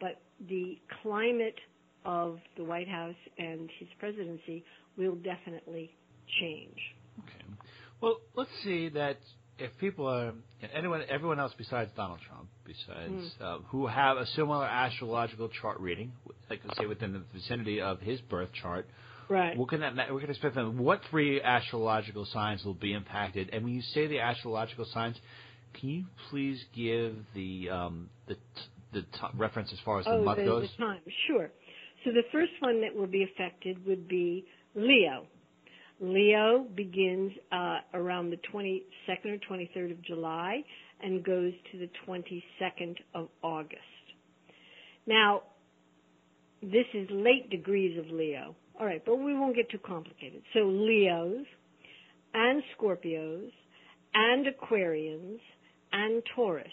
but 0.00 0.20
the 0.48 0.78
climate 1.02 1.58
of 2.04 2.38
the 2.56 2.62
White 2.62 2.88
House 2.88 3.16
and 3.38 3.70
his 3.80 3.88
presidency 3.98 4.64
will 4.98 5.16
definitely 5.16 5.90
change. 6.40 6.76
Okay. 7.18 7.44
Well, 8.00 8.18
let's 8.36 8.50
see 8.62 8.88
that 8.90 9.18
if 9.58 9.76
people 9.78 10.06
are 10.06 10.32
anyone, 10.74 11.02
everyone 11.08 11.40
else 11.40 11.52
besides 11.56 11.90
Donald 11.96 12.20
Trump, 12.28 12.48
besides 12.64 13.12
mm. 13.12 13.30
uh, 13.40 13.58
who 13.68 13.86
have 13.86 14.16
a 14.16 14.26
similar 14.26 14.66
astrological 14.66 15.48
chart 15.48 15.80
reading, 15.80 16.12
like 16.50 16.60
say 16.78 16.86
within 16.86 17.12
the 17.12 17.22
vicinity 17.32 17.80
of 17.80 18.00
his 18.00 18.20
birth 18.22 18.50
chart, 18.60 18.86
right? 19.28 19.56
What 19.56 19.68
can 19.68 19.80
that? 19.80 20.12
What 20.12 20.20
can 20.20 20.30
expect 20.30 20.54
them? 20.54 20.78
What 20.78 21.00
three 21.10 21.40
astrological 21.40 22.26
signs 22.26 22.64
will 22.64 22.74
be 22.74 22.92
impacted? 22.92 23.50
And 23.52 23.64
when 23.64 23.74
you 23.74 23.82
say 23.82 24.06
the 24.06 24.20
astrological 24.20 24.86
signs, 24.92 25.16
can 25.78 25.88
you 25.88 26.04
please 26.30 26.62
give 26.74 27.16
the 27.34 27.70
um, 27.70 28.10
the 28.28 28.34
t- 28.34 28.40
the 28.92 29.02
t- 29.02 29.08
reference 29.34 29.72
as 29.72 29.78
far 29.84 30.00
as 30.00 30.06
oh, 30.08 30.18
the 30.18 30.24
month 30.24 30.38
the, 30.38 30.44
goes? 30.44 30.68
the 30.76 30.84
time, 30.84 31.00
sure. 31.26 31.50
So 32.04 32.12
the 32.12 32.24
first 32.30 32.52
one 32.60 32.82
that 32.82 32.94
will 32.94 33.08
be 33.08 33.24
affected 33.24 33.84
would 33.86 34.06
be 34.06 34.46
Leo. 34.74 35.26
Leo 36.00 36.66
begins 36.74 37.32
uh, 37.52 37.78
around 37.94 38.30
the 38.30 38.38
22nd 38.52 38.80
or 39.26 39.38
23rd 39.50 39.92
of 39.92 40.02
July 40.02 40.62
and 41.02 41.24
goes 41.24 41.52
to 41.72 41.78
the 41.78 41.88
22nd 42.06 42.96
of 43.14 43.28
August. 43.42 43.80
Now, 45.06 45.42
this 46.62 46.86
is 46.94 47.08
late 47.10 47.50
degrees 47.50 47.98
of 47.98 48.06
Leo. 48.10 48.54
All 48.78 48.86
right, 48.86 49.02
but 49.04 49.16
we 49.16 49.34
won't 49.34 49.56
get 49.56 49.70
too 49.70 49.78
complicated. 49.78 50.42
So 50.52 50.60
Leos 50.60 51.46
and 52.34 52.62
Scorpios 52.76 53.50
and 54.14 54.46
Aquarians 54.46 55.38
and 55.92 56.22
Taurus. 56.34 56.66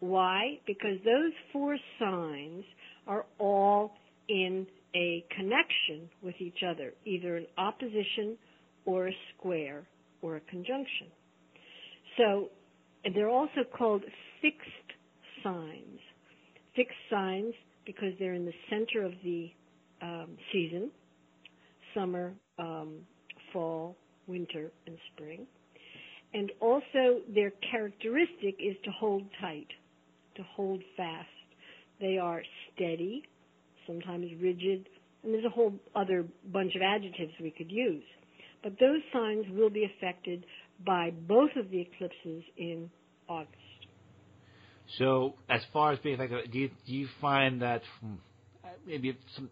Why? 0.00 0.58
Because 0.66 0.98
those 1.04 1.32
four 1.52 1.78
signs 1.98 2.64
are 3.06 3.24
all 3.38 3.94
in 4.28 4.66
a 4.94 5.24
connection 5.34 6.10
with 6.22 6.34
each 6.40 6.58
other, 6.66 6.92
either 7.04 7.36
an 7.36 7.46
opposition 7.56 8.36
or 8.86 9.08
a 9.08 9.12
square 9.36 9.86
or 10.22 10.36
a 10.36 10.40
conjunction. 10.40 11.08
So 12.16 12.48
they're 13.14 13.28
also 13.28 13.62
called 13.76 14.02
fixed 14.40 14.90
signs. 15.42 16.00
Fixed 16.74 16.96
signs 17.10 17.54
because 17.84 18.12
they're 18.18 18.34
in 18.34 18.44
the 18.44 18.52
center 18.70 19.04
of 19.04 19.12
the 19.22 19.50
um, 20.02 20.36
season, 20.52 20.90
summer, 21.94 22.32
um, 22.58 22.98
fall, 23.52 23.96
winter, 24.26 24.70
and 24.86 24.96
spring. 25.14 25.46
And 26.34 26.50
also 26.60 27.20
their 27.34 27.52
characteristic 27.70 28.56
is 28.58 28.76
to 28.84 28.90
hold 28.90 29.22
tight, 29.40 29.68
to 30.36 30.42
hold 30.54 30.82
fast. 30.96 31.28
They 32.00 32.18
are 32.18 32.42
steady, 32.74 33.22
sometimes 33.86 34.30
rigid, 34.42 34.88
and 35.22 35.32
there's 35.32 35.44
a 35.44 35.50
whole 35.50 35.72
other 35.94 36.26
bunch 36.52 36.74
of 36.74 36.82
adjectives 36.82 37.32
we 37.40 37.50
could 37.50 37.70
use. 37.70 38.02
But 38.66 38.80
those 38.80 39.00
signs 39.12 39.44
will 39.52 39.70
be 39.70 39.84
affected 39.84 40.44
by 40.84 41.12
both 41.28 41.50
of 41.54 41.70
the 41.70 41.82
eclipses 41.82 42.42
in 42.56 42.90
August. 43.28 43.54
So, 44.98 45.34
as 45.48 45.60
far 45.72 45.92
as 45.92 46.00
being 46.00 46.16
affected, 46.16 46.50
do 46.50 46.58
you, 46.58 46.70
do 46.84 46.92
you 46.92 47.06
find 47.20 47.62
that 47.62 47.82
hmm, 48.00 48.14
maybe 48.84 49.10
if, 49.10 49.16
some, 49.36 49.50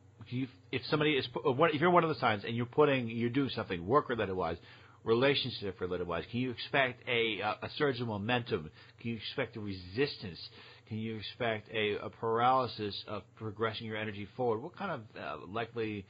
if 0.73 0.83
somebody 0.90 1.12
is 1.12 1.28
if 1.33 1.80
you're 1.80 1.92
one 1.92 2.02
of 2.02 2.09
the 2.09 2.16
signs 2.16 2.42
and 2.42 2.56
you're 2.56 2.66
putting 2.66 3.09
you're 3.09 3.30
doing 3.30 3.50
something 3.50 3.87
work 3.87 4.09
related 4.09 4.35
wise, 4.35 4.56
relationship 5.04 5.80
related 5.80 6.09
wise, 6.09 6.25
can 6.33 6.40
you 6.40 6.50
expect 6.50 7.09
a 7.09 7.38
a 7.40 7.71
surge 7.78 8.00
of 8.00 8.09
momentum? 8.09 8.68
Can 9.00 9.11
you 9.12 9.16
expect 9.18 9.56
a 9.56 9.61
resistance? 9.61 10.40
Can 10.88 10.99
you 10.99 11.18
expect 11.18 11.68
a, 11.73 11.99
a 12.02 12.11
paralysis 12.11 13.00
of 13.06 13.23
progressing 13.37 13.87
your 13.87 13.97
energy 13.97 14.26
forward? 14.37 14.61
What 14.61 14.76
kind 14.76 14.90
of 14.90 15.00
uh, 15.16 15.47
likely 15.47 16.04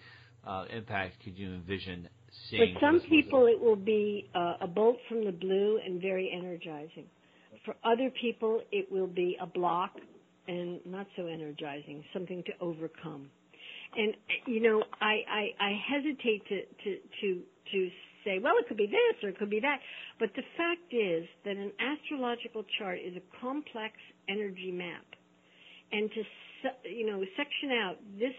uh, 0.47 0.65
impact 0.75 1.23
could 1.23 1.39
you 1.39 1.53
envision 1.53 2.09
For 2.51 2.67
some 2.81 3.01
people, 3.09 3.47
it 3.47 3.61
will 3.61 3.77
be 3.77 4.29
uh, 4.35 4.55
a 4.61 4.67
bolt 4.67 4.97
from 5.09 5.25
the 5.25 5.33
blue 5.33 5.81
and 5.85 6.01
very 6.01 6.31
energizing. 6.35 7.07
For 7.65 7.75
other 7.85 8.11
people, 8.21 8.61
it 8.71 8.91
will 8.93 9.07
be 9.07 9.37
a 9.41 9.47
block 9.47 9.93
and 10.47 10.81
not 10.85 11.07
so 11.17 11.27
energizing, 11.27 12.05
something 12.13 12.43
to 12.45 12.53
overcome. 12.61 13.31
And 13.97 14.15
you 14.47 14.61
know, 14.61 14.83
I 15.01 15.23
I, 15.31 15.45
I 15.61 15.81
hesitate 15.89 16.47
to 16.49 16.61
to 16.85 16.99
to 17.21 17.43
to 17.73 17.91
say, 18.25 18.39
well, 18.43 18.55
it 18.59 18.67
could 18.69 18.77
be 18.77 18.87
this 18.87 19.23
or 19.23 19.29
it 19.29 19.39
could 19.39 19.51
be 19.51 19.61
that. 19.61 19.79
But 20.19 20.31
the 20.35 20.43
fact 20.57 20.93
is 20.93 21.25
that 21.45 21.57
an 21.57 21.73
astrological 21.79 22.65
chart 22.79 22.99
is 22.99 23.15
a 23.17 23.41
complex 23.41 23.95
energy 24.29 24.73
map. 24.73 25.05
And 25.93 26.11
to, 26.11 26.91
you 26.91 27.07
know, 27.07 27.23
section 27.37 27.71
out 27.71 27.97
this 28.19 28.35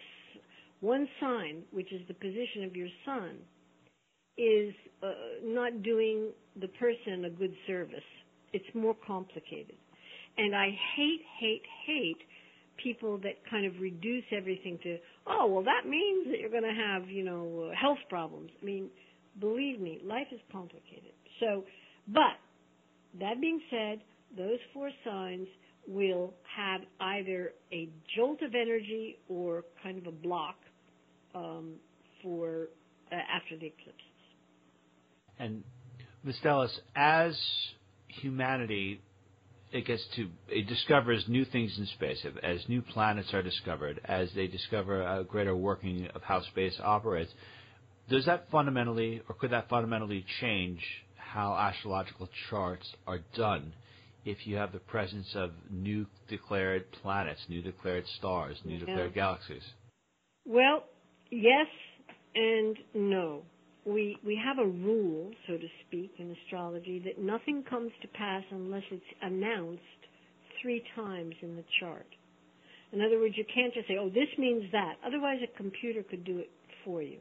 one 0.82 1.08
sign, 1.22 1.64
which 1.72 1.92
is 1.94 2.02
the 2.08 2.14
position 2.16 2.64
of 2.66 2.76
your 2.76 2.90
sun, 3.06 3.38
is 4.38 4.74
uh, 5.04 5.12
not 5.44 5.84
doing 5.84 6.32
the 6.60 6.68
person 6.68 7.26
a 7.26 7.30
good 7.30 7.54
service. 7.68 8.04
It's 8.54 8.66
more 8.74 8.96
complicated. 9.06 9.76
And 10.38 10.56
I 10.56 10.68
hate, 10.96 11.22
hate, 11.40 11.64
hate 11.86 12.18
people 12.82 13.18
that 13.20 13.36
kind 13.50 13.66
of 13.66 13.74
reduce 13.80 14.26
everything 14.36 14.78
to, 14.84 14.98
oh, 15.28 15.48
well, 15.48 15.64
that 15.64 15.90
means 15.90 16.28
that 16.30 16.40
you're 16.40 16.50
going 16.50 16.64
to 16.64 16.70
have, 16.70 17.10
you 17.10 17.24
know, 17.24 17.72
health 17.80 18.00
problems. 18.10 18.52
I 18.62 18.66
mean, 18.66 18.90
Believe 19.40 19.82
me, 19.82 20.00
life 20.04 20.28
is 20.32 20.40
complicated. 20.52 21.12
So, 21.40 21.66
but 22.08 22.40
that 23.20 23.42
being 23.42 23.60
said, 23.70 24.00
those 24.38 24.60
four 24.74 24.90
signs 25.04 25.48
will 25.88 26.34
have 26.56 26.82
either 27.00 27.52
a 27.72 27.90
jolt 28.16 28.42
of 28.42 28.56
energy 28.56 29.18
or 29.28 29.64
kind 29.84 29.98
of 29.98 30.08
a 30.08 30.12
block 30.12 30.56
um, 31.36 31.74
for 32.24 32.70
uh, 33.12 33.16
after 33.16 33.58
the 33.58 33.68
eclipses. 33.68 34.15
And 35.40 35.64
Ms. 36.24 36.36
Delis, 36.44 36.72
as 36.96 37.38
humanity 38.08 39.02
it 39.72 39.86
gets 39.86 40.06
to 40.16 40.30
it 40.48 40.68
discovers 40.68 41.26
new 41.28 41.44
things 41.44 41.78
in 41.78 41.86
space 41.88 42.26
as 42.44 42.60
new 42.70 42.82
planets 42.82 43.34
are 43.34 43.42
discovered 43.42 44.00
as 44.06 44.30
they 44.34 44.48
discover 44.48 45.02
a 45.02 45.24
greater 45.26 45.56
working 45.56 46.08
of 46.16 46.22
how 46.22 46.42
space 46.44 46.80
operates 46.82 47.34
does 48.10 48.26
that 48.26 48.50
fundamentally, 48.52 49.22
or 49.28 49.36
could 49.36 49.52
that 49.52 49.68
fundamentally 49.68 50.26
change 50.40 50.80
how 51.18 51.56
astrological 51.56 52.30
charts 52.50 52.88
are 53.08 53.20
done 53.36 53.74
if 54.26 54.46
you 54.46 54.58
have 54.58 54.72
the 54.72 54.80
presence 54.80 55.28
of 55.36 55.52
new 55.72 56.06
declared 56.30 56.92
planets, 57.02 57.42
new 57.50 57.62
declared 57.62 58.06
stars, 58.18 58.58
new 58.64 58.78
yeah. 58.78 58.86
declared 58.86 59.14
galaxies? 59.14 59.64
Well, 60.46 60.84
yes 61.32 61.68
and 62.36 62.78
no. 62.94 63.42
We 63.86 64.18
we 64.26 64.40
have 64.44 64.58
a 64.58 64.68
rule, 64.68 65.32
so 65.48 65.58
to 65.58 65.68
speak, 65.88 66.12
in 66.18 66.36
astrology 66.44 67.00
that 67.06 67.20
nothing 67.20 67.64
comes 67.70 67.92
to 68.02 68.08
pass 68.10 68.44
unless 68.52 68.84
it's 68.92 69.04
announced 69.22 69.82
three 70.62 70.84
times 70.96 71.36
in 71.42 71.56
the 71.56 71.64
chart. 71.80 72.08
In 72.92 73.02
other 73.02 73.20
words, 73.20 73.36
you 73.38 73.46
can't 73.54 73.74
just 73.74 73.88
say, 73.88 73.98
"Oh, 73.98 74.10
this 74.10 74.30
means 74.38 74.72
that." 74.72 74.96
Otherwise, 75.06 75.40
a 75.44 75.58
computer 75.58 76.02
could 76.04 76.24
do 76.24 76.40
it 76.40 76.50
for 76.84 77.02
you. 77.02 77.20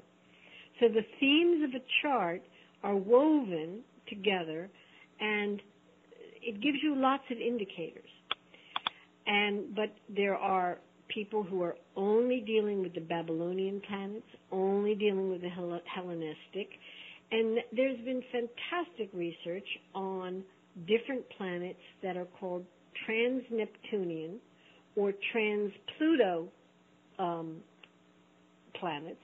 So 0.81 0.89
the 0.89 1.05
themes 1.21 1.65
of 1.65 1.71
a 1.75 1.85
chart 2.03 2.43
are 2.83 2.97
woven 2.97 3.83
together 4.09 4.71
and 5.21 5.61
it 6.43 6.61
gives 6.61 6.79
you 6.83 6.95
lots 6.97 7.25
of 7.31 7.39
indicators. 7.39 8.11
And 9.27 9.75
but 9.75 9.91
there 10.09 10.37
are 10.37 10.79
people 11.09 11.43
who 11.43 11.63
are 11.63 11.77
only 11.97 12.41
dealing 12.47 12.83
with 12.83 12.95
the 12.95 13.01
Babylonian 13.01 13.81
planets, 13.89 14.27
only 14.51 14.95
dealing 14.95 15.31
with 15.31 15.43
the 15.43 15.49
Hellenistic, 15.49 16.69
and 17.31 17.59
there's 17.73 17.99
been 18.05 18.23
fantastic 18.33 19.11
research 19.13 19.67
on 19.95 20.43
different 20.87 21.25
planets 21.37 21.79
that 22.03 22.17
are 22.17 22.27
called 22.39 22.65
trans-Neptunian 23.07 24.39
or 24.97 25.13
trans-Pluto 25.33 26.49
um, 27.19 27.57
planets 28.79 29.17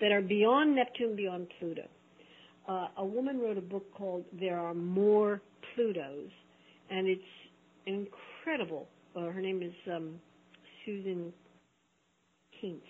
that 0.00 0.12
are 0.12 0.22
beyond 0.22 0.74
Neptune, 0.74 1.16
beyond 1.16 1.46
Pluto. 1.58 1.86
Uh, 2.68 2.88
a 2.98 3.04
woman 3.04 3.38
wrote 3.38 3.58
a 3.58 3.62
book 3.62 3.84
called 3.94 4.24
There 4.38 4.58
Are 4.58 4.74
More 4.74 5.42
Plutos, 5.74 6.30
and 6.90 7.06
it's 7.06 7.22
incredible. 7.86 8.86
Uh, 9.16 9.26
her 9.26 9.40
name 9.40 9.62
is 9.62 9.72
um, 9.92 10.14
Susan 10.84 11.32
Kinst. 12.60 12.80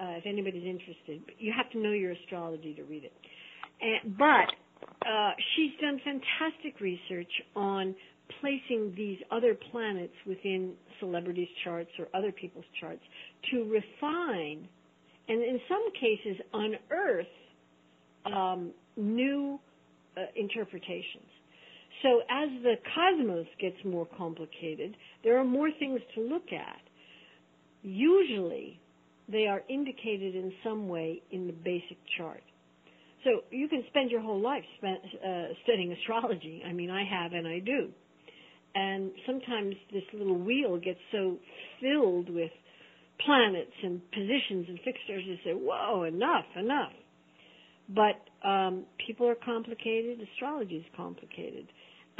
Uh, 0.00 0.16
if 0.16 0.26
anybody's 0.26 0.64
interested, 0.64 1.20
you 1.38 1.52
have 1.54 1.70
to 1.72 1.78
know 1.78 1.92
your 1.92 2.12
astrology 2.12 2.74
to 2.74 2.82
read 2.84 3.04
it. 3.04 3.12
And, 3.82 4.16
but 4.16 4.48
uh, 5.06 5.32
she's 5.54 5.72
done 5.80 6.00
fantastic 6.04 6.80
research 6.80 7.30
on 7.54 7.94
placing 8.40 8.94
these 8.96 9.18
other 9.30 9.56
planets 9.70 10.14
within 10.26 10.72
celebrities' 11.00 11.48
charts 11.64 11.90
or 11.98 12.06
other 12.14 12.32
people's 12.32 12.64
charts 12.80 13.02
to 13.50 13.64
refine 13.64 14.68
and 15.30 15.42
in 15.44 15.60
some 15.68 15.84
cases 15.92 16.42
unearth 16.52 17.26
um, 18.26 18.72
new 18.96 19.58
uh, 20.16 20.22
interpretations. 20.34 21.29
So 22.02 22.20
as 22.30 22.48
the 22.62 22.74
cosmos 22.94 23.46
gets 23.60 23.76
more 23.84 24.06
complicated, 24.16 24.96
there 25.22 25.38
are 25.38 25.44
more 25.44 25.70
things 25.78 26.00
to 26.14 26.20
look 26.22 26.52
at. 26.52 26.80
Usually, 27.82 28.80
they 29.30 29.46
are 29.46 29.62
indicated 29.68 30.34
in 30.34 30.52
some 30.64 30.88
way 30.88 31.22
in 31.30 31.46
the 31.46 31.52
basic 31.52 31.98
chart. 32.16 32.42
So 33.24 33.42
you 33.50 33.68
can 33.68 33.84
spend 33.88 34.10
your 34.10 34.20
whole 34.20 34.40
life 34.40 34.64
spent, 34.78 34.98
uh, 35.04 35.52
studying 35.64 35.92
astrology. 35.92 36.62
I 36.66 36.72
mean, 36.72 36.90
I 36.90 37.04
have 37.04 37.32
and 37.32 37.46
I 37.46 37.58
do. 37.58 37.90
And 38.74 39.10
sometimes 39.26 39.74
this 39.92 40.04
little 40.14 40.38
wheel 40.38 40.78
gets 40.78 41.00
so 41.12 41.36
filled 41.80 42.30
with 42.30 42.50
planets 43.24 43.72
and 43.82 44.00
positions 44.10 44.66
and 44.68 44.78
fixtures, 44.84 45.24
you 45.26 45.36
say, 45.44 45.52
whoa, 45.52 46.04
enough, 46.04 46.46
enough. 46.56 46.92
But 47.88 48.48
um, 48.48 48.84
people 49.06 49.28
are 49.28 49.34
complicated. 49.34 50.20
Astrology 50.32 50.76
is 50.76 50.84
complicated. 50.96 51.66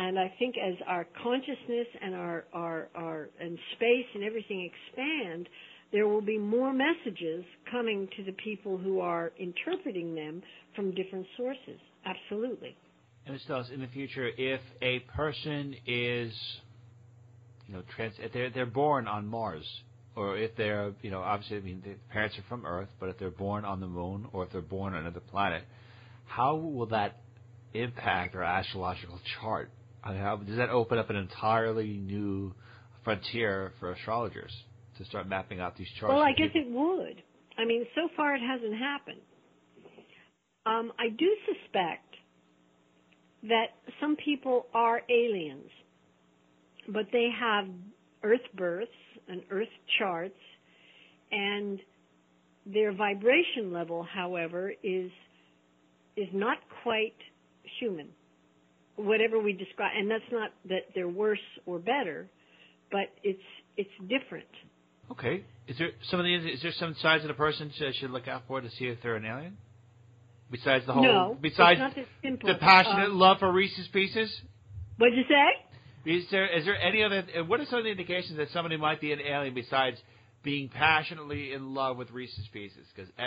And 0.01 0.19
I 0.19 0.33
think 0.39 0.55
as 0.57 0.77
our 0.87 1.07
consciousness 1.23 1.87
and 2.01 2.15
our, 2.15 2.45
our, 2.55 2.89
our 2.95 3.29
and 3.39 3.59
space 3.77 4.07
and 4.15 4.25
everything 4.25 4.71
expand, 4.73 5.47
there 5.93 6.09
will 6.09 6.23
be 6.23 6.39
more 6.39 6.73
messages 6.73 7.45
coming 7.71 8.09
to 8.17 8.25
the 8.25 8.33
people 8.33 8.79
who 8.79 9.01
are 9.01 9.31
interpreting 9.39 10.15
them 10.15 10.43
from 10.75 10.95
different 10.95 11.27
sources. 11.37 11.79
Absolutely. 12.07 12.75
And 13.27 13.35
Ms. 13.35 13.43
Dulles, 13.47 13.67
in 13.75 13.83
the 13.83 13.89
future, 13.89 14.31
if 14.39 14.63
a 14.81 15.01
person 15.01 15.75
is, 15.87 16.33
you 17.67 17.75
know, 17.75 17.83
trans, 17.95 18.15
they're 18.33 18.49
they're 18.49 18.65
born 18.65 19.07
on 19.07 19.27
Mars, 19.27 19.67
or 20.17 20.39
if 20.39 20.57
they're, 20.57 20.95
you 21.03 21.11
know, 21.11 21.21
obviously, 21.21 21.59
I 21.59 21.61
mean, 21.61 21.83
the 21.85 21.97
parents 22.11 22.39
are 22.39 22.45
from 22.49 22.65
Earth, 22.65 22.89
but 22.99 23.11
if 23.11 23.19
they're 23.19 23.31
born 23.31 23.67
on 23.67 23.81
the 23.81 23.87
Moon, 23.87 24.29
or 24.33 24.45
if 24.45 24.51
they're 24.51 24.63
born 24.63 24.95
on 24.95 25.01
another 25.01 25.21
planet, 25.21 25.65
how 26.25 26.57
will 26.57 26.87
that 26.87 27.21
impact 27.75 28.35
our 28.35 28.43
astrological 28.43 29.21
chart? 29.39 29.71
I 30.03 30.13
mean, 30.13 30.21
how, 30.21 30.37
does 30.37 30.57
that 30.57 30.71
open 30.71 30.99
up 30.99 31.11
an 31.11 31.17
entirely 31.17 31.89
new 31.89 32.55
frontier 33.05 33.73
for 33.79 33.93
astrologers? 33.93 34.53
to 35.01 35.07
start 35.07 35.27
mapping 35.27 35.61
out 35.61 35.77
these 35.77 35.89
charts? 35.99 36.13
Well, 36.13 36.23
I 36.23 36.33
guess 36.33 36.51
it 36.55 36.71
would. 36.71 37.23
I 37.59 37.65
mean, 37.65 37.87
so 37.95 38.09
far 38.17 38.35
it 38.35 38.41
hasn't 38.41 38.79
happened. 38.79 39.21
Um, 40.67 40.93
I 40.99 41.09
do 41.09 41.27
suspect 41.47 42.15
that 43.45 43.69
some 43.99 44.17
people 44.17 44.67
are 44.75 45.01
aliens, 45.09 45.71
but 46.89 47.07
they 47.13 47.29
have 47.39 47.67
Earth 48.23 48.47
births 48.55 48.91
and 49.27 49.43
Earth 49.51 49.69
charts, 49.99 50.39
and 51.33 51.81
their 52.67 52.93
vibration 52.93 53.73
level, 53.73 54.03
however, 54.03 54.73
is 54.83 55.11
is 56.17 56.29
not 56.35 56.59
quite 56.83 57.17
human. 57.79 58.09
Whatever 59.01 59.39
we 59.39 59.53
describe, 59.53 59.93
and 59.97 60.11
that's 60.11 60.25
not 60.33 60.51
that 60.69 60.89
they're 60.95 61.09
worse 61.09 61.39
or 61.67 61.79
better, 61.79 62.29
but 62.91 63.09
it's 63.23 63.43
it's 63.77 63.91
different. 64.09 64.49
Okay. 65.11 65.45
Is 65.67 65.79
there 65.79 65.91
some 66.11 66.21
of 66.21 66.25
the 66.25 66.35
is 66.35 66.63
there 66.63 66.73
some 66.73 66.95
signs 67.01 67.23
of 67.23 67.29
the 67.29 67.35
person 67.35 67.73
I 67.81 67.93
should 67.99 68.11
look 68.11 68.29
out 68.29 68.43
for 68.47 68.61
to 68.61 68.71
see 68.71 68.87
if 68.87 68.99
they're 69.03 69.17
an 69.17 69.25
alien? 69.25 69.57
Besides 70.51 70.85
the 70.85 70.93
whole, 70.93 71.05
no, 71.05 71.39
besides 71.41 71.81
the 72.23 72.55
passionate 72.59 73.11
um, 73.11 73.19
love 73.19 73.39
for 73.39 73.53
Reese's 73.53 73.87
Pieces. 73.93 74.41
What'd 74.99 75.17
you 75.17 75.23
say? 75.29 76.11
Is 76.11 76.25
there 76.31 76.47
is 76.47 76.65
there 76.65 76.81
any 76.81 77.05
other? 77.05 77.25
What 77.47 77.61
are 77.61 77.67
some 77.67 77.79
of 77.79 77.85
the 77.85 77.91
indications 77.91 78.37
that 78.39 78.49
somebody 78.53 78.77
might 78.77 79.01
be 79.01 79.13
an 79.13 79.21
alien 79.21 79.55
besides 79.55 79.99
being 80.43 80.69
passionately 80.69 81.53
in 81.53 81.73
love 81.73 81.97
with 81.97 82.11
Reese's 82.11 82.49
Pieces? 82.53 82.85
Because 82.95 83.13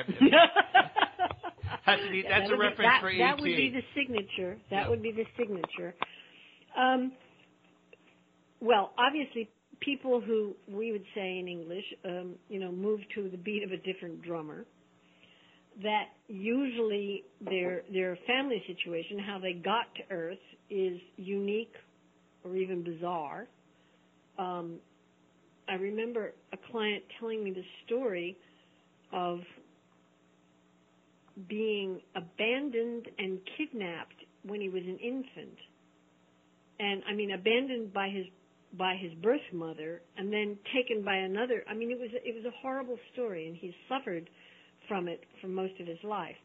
that's, 1.85 2.01
a, 2.01 2.23
that's 2.29 2.51
a 2.51 2.57
reference 2.57 2.91
that, 2.91 3.01
for 3.01 3.09
ET. 3.09 3.17
That 3.17 3.39
would 3.39 3.45
be 3.45 3.69
the 3.69 3.83
signature. 3.95 4.57
That 4.69 4.83
Yeah. 4.83 4.89
would 4.89 5.01
be 5.01 5.11
the 5.11 5.25
signature. 5.37 5.95
Um, 6.77 7.13
well, 8.61 8.93
obviously, 8.97 9.49
people 9.79 10.21
who 10.21 10.55
we 10.67 10.91
would 10.91 11.05
say 11.13 11.39
in 11.39 11.47
English, 11.47 11.83
um, 12.05 12.35
you 12.49 12.59
know, 12.59 12.71
move 12.71 13.01
to 13.15 13.29
the 13.29 13.37
beat 13.37 13.63
of 13.63 13.71
a 13.71 13.77
different 13.77 14.21
drummer. 14.21 14.65
That 15.81 16.09
usually 16.27 17.23
their 17.41 17.81
their 17.91 18.17
family 18.27 18.63
situation, 18.67 19.17
how 19.19 19.39
they 19.39 19.53
got 19.53 19.93
to 19.95 20.13
Earth, 20.13 20.45
is 20.69 20.99
unique 21.17 21.73
or 22.45 22.55
even 22.55 22.83
bizarre. 22.83 23.47
Um, 24.37 24.79
I 25.67 25.75
remember 25.75 26.33
a 26.51 26.57
client 26.71 27.03
telling 27.19 27.43
me 27.43 27.51
the 27.51 27.63
story 27.85 28.37
of 29.11 29.39
being 31.47 32.01
abandoned 32.15 33.07
and 33.17 33.39
kidnapped 33.57 34.15
when 34.43 34.61
he 34.61 34.69
was 34.69 34.83
an 34.83 34.97
infant. 34.97 35.57
And 36.79 37.03
I 37.09 37.13
mean 37.13 37.31
abandoned 37.31 37.93
by 37.93 38.09
his 38.09 38.25
by 38.77 38.95
his 38.95 39.13
birth 39.21 39.41
mother 39.51 40.01
and 40.17 40.33
then 40.33 40.57
taken 40.73 41.03
by 41.03 41.15
another. 41.17 41.63
I 41.69 41.73
mean 41.73 41.91
it 41.91 41.99
was 41.99 42.09
it 42.13 42.35
was 42.35 42.45
a 42.45 42.55
horrible 42.61 42.97
story 43.13 43.47
and 43.47 43.55
he 43.55 43.73
suffered 43.87 44.29
from 44.87 45.07
it 45.07 45.23
for 45.41 45.47
most 45.47 45.73
of 45.79 45.87
his 45.87 45.99
life. 46.03 46.35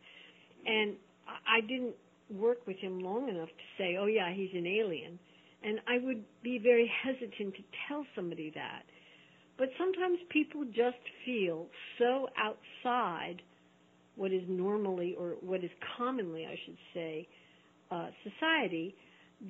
And 0.67 0.97
I 1.27 1.61
didn't 1.63 1.95
work 2.31 2.67
with 2.67 2.77
him 2.79 3.01
long 3.01 3.29
enough 3.29 3.49
to 3.49 3.65
say, 3.77 3.97
"Oh 3.99 4.07
yeah, 4.07 4.33
he's 4.33 4.53
an 4.55 4.67
alien." 4.67 5.19
And 5.63 5.81
I 5.89 5.99
would 5.99 6.25
be 6.43 6.59
very 6.59 6.91
hesitant 7.03 7.57
to 7.57 7.63
tell 7.89 8.07
somebody 8.15 8.51
that. 8.55 8.85
But 9.59 9.71
sometimes 9.77 10.19
people 10.31 10.65
just 10.67 11.03
feel 11.25 11.67
so 11.99 12.29
outside 12.39 13.43
what 14.19 14.33
is 14.33 14.43
normally, 14.49 15.15
or 15.19 15.37
what 15.41 15.63
is 15.63 15.71
commonly, 15.97 16.45
I 16.45 16.57
should 16.65 16.77
say, 16.93 17.29
uh, 17.91 18.09
society, 18.25 18.95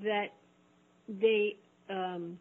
that 0.05 0.27
they 1.09 1.57
um, 1.89 2.39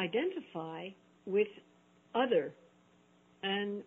identify 0.00 0.88
with 1.26 1.46
other, 2.14 2.52
and 3.42 3.82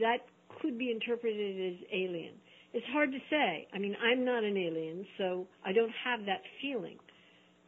that 0.00 0.18
could 0.60 0.78
be 0.78 0.90
interpreted 0.90 1.74
as 1.74 1.86
alien. 1.92 2.32
It's 2.72 2.86
hard 2.92 3.12
to 3.12 3.18
say. 3.28 3.68
I 3.74 3.78
mean, 3.78 3.94
I'm 4.02 4.24
not 4.24 4.42
an 4.42 4.56
alien, 4.56 5.06
so 5.18 5.46
I 5.64 5.72
don't 5.72 5.92
have 6.04 6.20
that 6.26 6.40
feeling. 6.62 6.98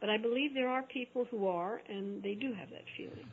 But 0.01 0.09
I 0.09 0.17
believe 0.17 0.53
there 0.53 0.69
are 0.69 0.83
people 0.83 1.25
who 1.31 1.47
are, 1.47 1.81
and 1.89 2.21
they 2.21 2.35
do 2.35 2.53
have 2.53 2.69
that 2.69 2.83
feeling. 2.97 3.25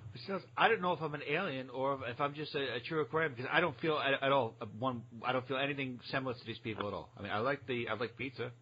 I 0.56 0.68
don't 0.68 0.80
know 0.80 0.92
if 0.92 1.02
I'm 1.02 1.14
an 1.14 1.22
alien 1.28 1.68
or 1.70 1.98
if 2.08 2.20
I'm 2.20 2.34
just 2.34 2.54
a, 2.54 2.76
a 2.76 2.80
true 2.80 3.00
aquarium 3.00 3.32
because 3.36 3.50
I 3.52 3.60
don't 3.60 3.78
feel 3.80 3.98
at, 3.98 4.22
at 4.22 4.32
all 4.32 4.54
uh, 4.60 4.66
one. 4.78 5.02
I 5.24 5.32
don't 5.32 5.46
feel 5.48 5.56
anything 5.58 5.98
similar 6.10 6.34
to 6.34 6.44
these 6.46 6.58
people 6.58 6.86
at 6.88 6.94
all. 6.94 7.08
I 7.18 7.22
mean, 7.22 7.32
I 7.32 7.38
like 7.38 7.66
the 7.66 7.88
I 7.88 7.94
like 7.94 8.16
pizza. 8.16 8.52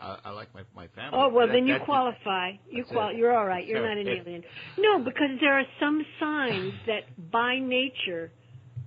I, 0.00 0.16
I 0.24 0.30
like 0.30 0.54
my 0.54 0.62
my 0.74 0.86
family. 0.88 1.10
Oh 1.20 1.28
well, 1.28 1.46
That- 1.46 1.52
then 1.52 1.66
you 1.66 1.78
qualify. 1.84 2.52
You 2.70 2.84
qual. 2.84 3.10
it. 3.10 3.16
You're 3.16 3.36
all 3.36 3.46
right. 3.46 3.66
You're 3.66 3.78
Sure. 3.78 3.88
not 3.88 3.98
an 3.98 4.08
If- 4.08 4.26
alien. 4.26 4.42
No, 4.78 4.98
because 5.04 5.38
there 5.40 5.52
are 5.58 5.64
some 5.78 6.04
signs 6.18 6.72
that 6.86 7.30
by 7.30 7.58
nature 7.58 8.32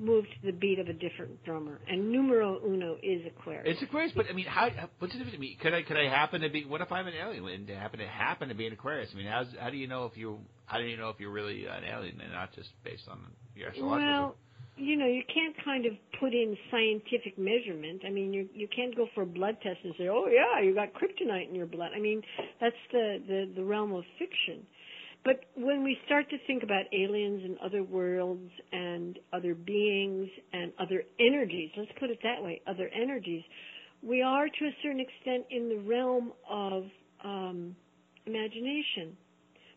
move 0.03 0.25
to 0.25 0.45
the 0.45 0.51
beat 0.51 0.79
of 0.79 0.87
a 0.87 0.93
different 0.93 1.43
drummer, 1.43 1.79
and 1.87 2.11
numero 2.11 2.59
uno 2.65 2.97
is 3.01 3.21
Aquarius. 3.25 3.63
It's 3.65 3.81
Aquarius, 3.81 4.11
but 4.15 4.25
I 4.29 4.33
mean, 4.33 4.45
how? 4.45 4.69
What's 4.99 5.13
the 5.13 5.19
difference? 5.19 5.35
I 5.35 5.39
mean, 5.39 5.57
could 5.61 5.73
I 5.73 5.83
could 5.83 5.97
I 5.97 6.09
happen 6.09 6.41
to 6.41 6.49
be? 6.49 6.65
What 6.65 6.81
if 6.81 6.91
I'm 6.91 7.07
an 7.07 7.13
alien 7.13 7.45
and 7.47 7.69
happen 7.69 7.99
to 7.99 8.07
happen 8.07 8.49
to 8.49 8.55
be 8.55 8.67
an 8.67 8.73
Aquarius? 8.73 9.09
I 9.13 9.17
mean, 9.17 9.27
how's, 9.27 9.47
how 9.59 9.69
do 9.69 9.77
you 9.77 9.87
know 9.87 10.05
if 10.05 10.17
you? 10.17 10.39
How 10.65 10.77
do 10.77 10.83
you 10.83 10.97
know 10.97 11.09
if 11.09 11.19
you're 11.19 11.31
really 11.31 11.65
an 11.65 11.83
alien 11.83 12.21
and 12.21 12.31
not 12.31 12.53
just 12.53 12.69
based 12.83 13.07
on 13.09 13.19
your 13.55 13.69
astrological? 13.69 14.11
Well, 14.11 14.35
you 14.75 14.97
know, 14.97 15.05
you 15.05 15.21
can't 15.31 15.55
kind 15.63 15.85
of 15.85 15.93
put 16.19 16.33
in 16.33 16.57
scientific 16.71 17.37
measurement. 17.37 18.01
I 18.05 18.09
mean, 18.09 18.33
you 18.33 18.49
you 18.53 18.67
can't 18.75 18.95
go 18.95 19.07
for 19.13 19.21
a 19.21 19.25
blood 19.25 19.57
test 19.61 19.79
and 19.83 19.93
say, 19.97 20.07
"Oh 20.07 20.27
yeah, 20.27 20.61
you 20.63 20.73
got 20.73 20.89
kryptonite 20.93 21.49
in 21.49 21.55
your 21.55 21.67
blood." 21.67 21.91
I 21.95 21.99
mean, 21.99 22.21
that's 22.59 22.75
the 22.91 23.21
the, 23.27 23.51
the 23.55 23.63
realm 23.63 23.93
of 23.93 24.03
fiction. 24.17 24.65
But 25.25 25.45
when 25.55 25.83
we 25.83 25.97
start 26.05 26.29
to 26.31 26.38
think 26.47 26.63
about 26.63 26.83
aliens 26.91 27.41
and 27.45 27.57
other 27.59 27.83
worlds 27.83 28.51
and 28.73 29.17
other 29.31 29.55
beings 29.55 30.29
and 30.51 30.73
other 30.79 31.03
energies, 31.19 31.69
let's 31.77 31.91
put 31.99 32.09
it 32.09 32.19
that 32.23 32.43
way, 32.43 32.62
other 32.67 32.89
energies, 32.93 33.43
we 34.01 34.21
are 34.21 34.47
to 34.47 34.65
a 34.65 34.75
certain 34.81 34.99
extent 34.99 35.45
in 35.49 35.69
the 35.69 35.77
realm 35.77 36.33
of 36.49 36.83
um, 37.23 37.75
imagination. 38.25 39.15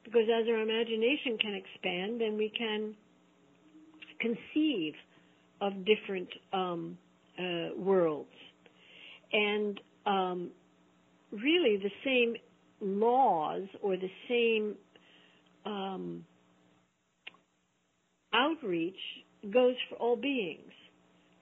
Because 0.04 0.28
as 0.28 0.48
our 0.48 0.60
imagination 0.60 1.38
can 1.40 1.54
expand, 1.54 2.20
then 2.20 2.36
we 2.36 2.52
can 2.56 2.94
conceive 4.20 4.94
of 5.60 5.72
different 5.84 6.28
um, 6.52 6.98
uh, 7.38 7.74
worlds, 7.76 8.28
and 9.32 9.80
um, 10.06 10.50
really 11.32 11.76
the 11.76 11.90
same 12.04 12.34
laws 12.80 13.62
or 13.82 13.96
the 13.96 14.10
same 14.28 14.76
um, 15.66 16.24
outreach 18.32 18.96
goes 19.52 19.74
for 19.88 19.96
all 19.96 20.16
beings: 20.16 20.72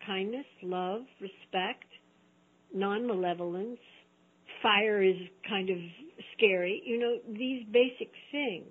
kindness, 0.07 0.47
love, 0.63 1.03
respect, 1.21 1.85
non-malevolence. 2.75 3.79
Fire 4.63 5.03
is 5.03 5.17
kind 5.49 5.69
of 5.69 5.77
scary, 6.37 6.83
you 6.87 6.99
know, 6.99 7.19
these 7.37 7.65
basic 7.71 8.11
things. 8.33 8.71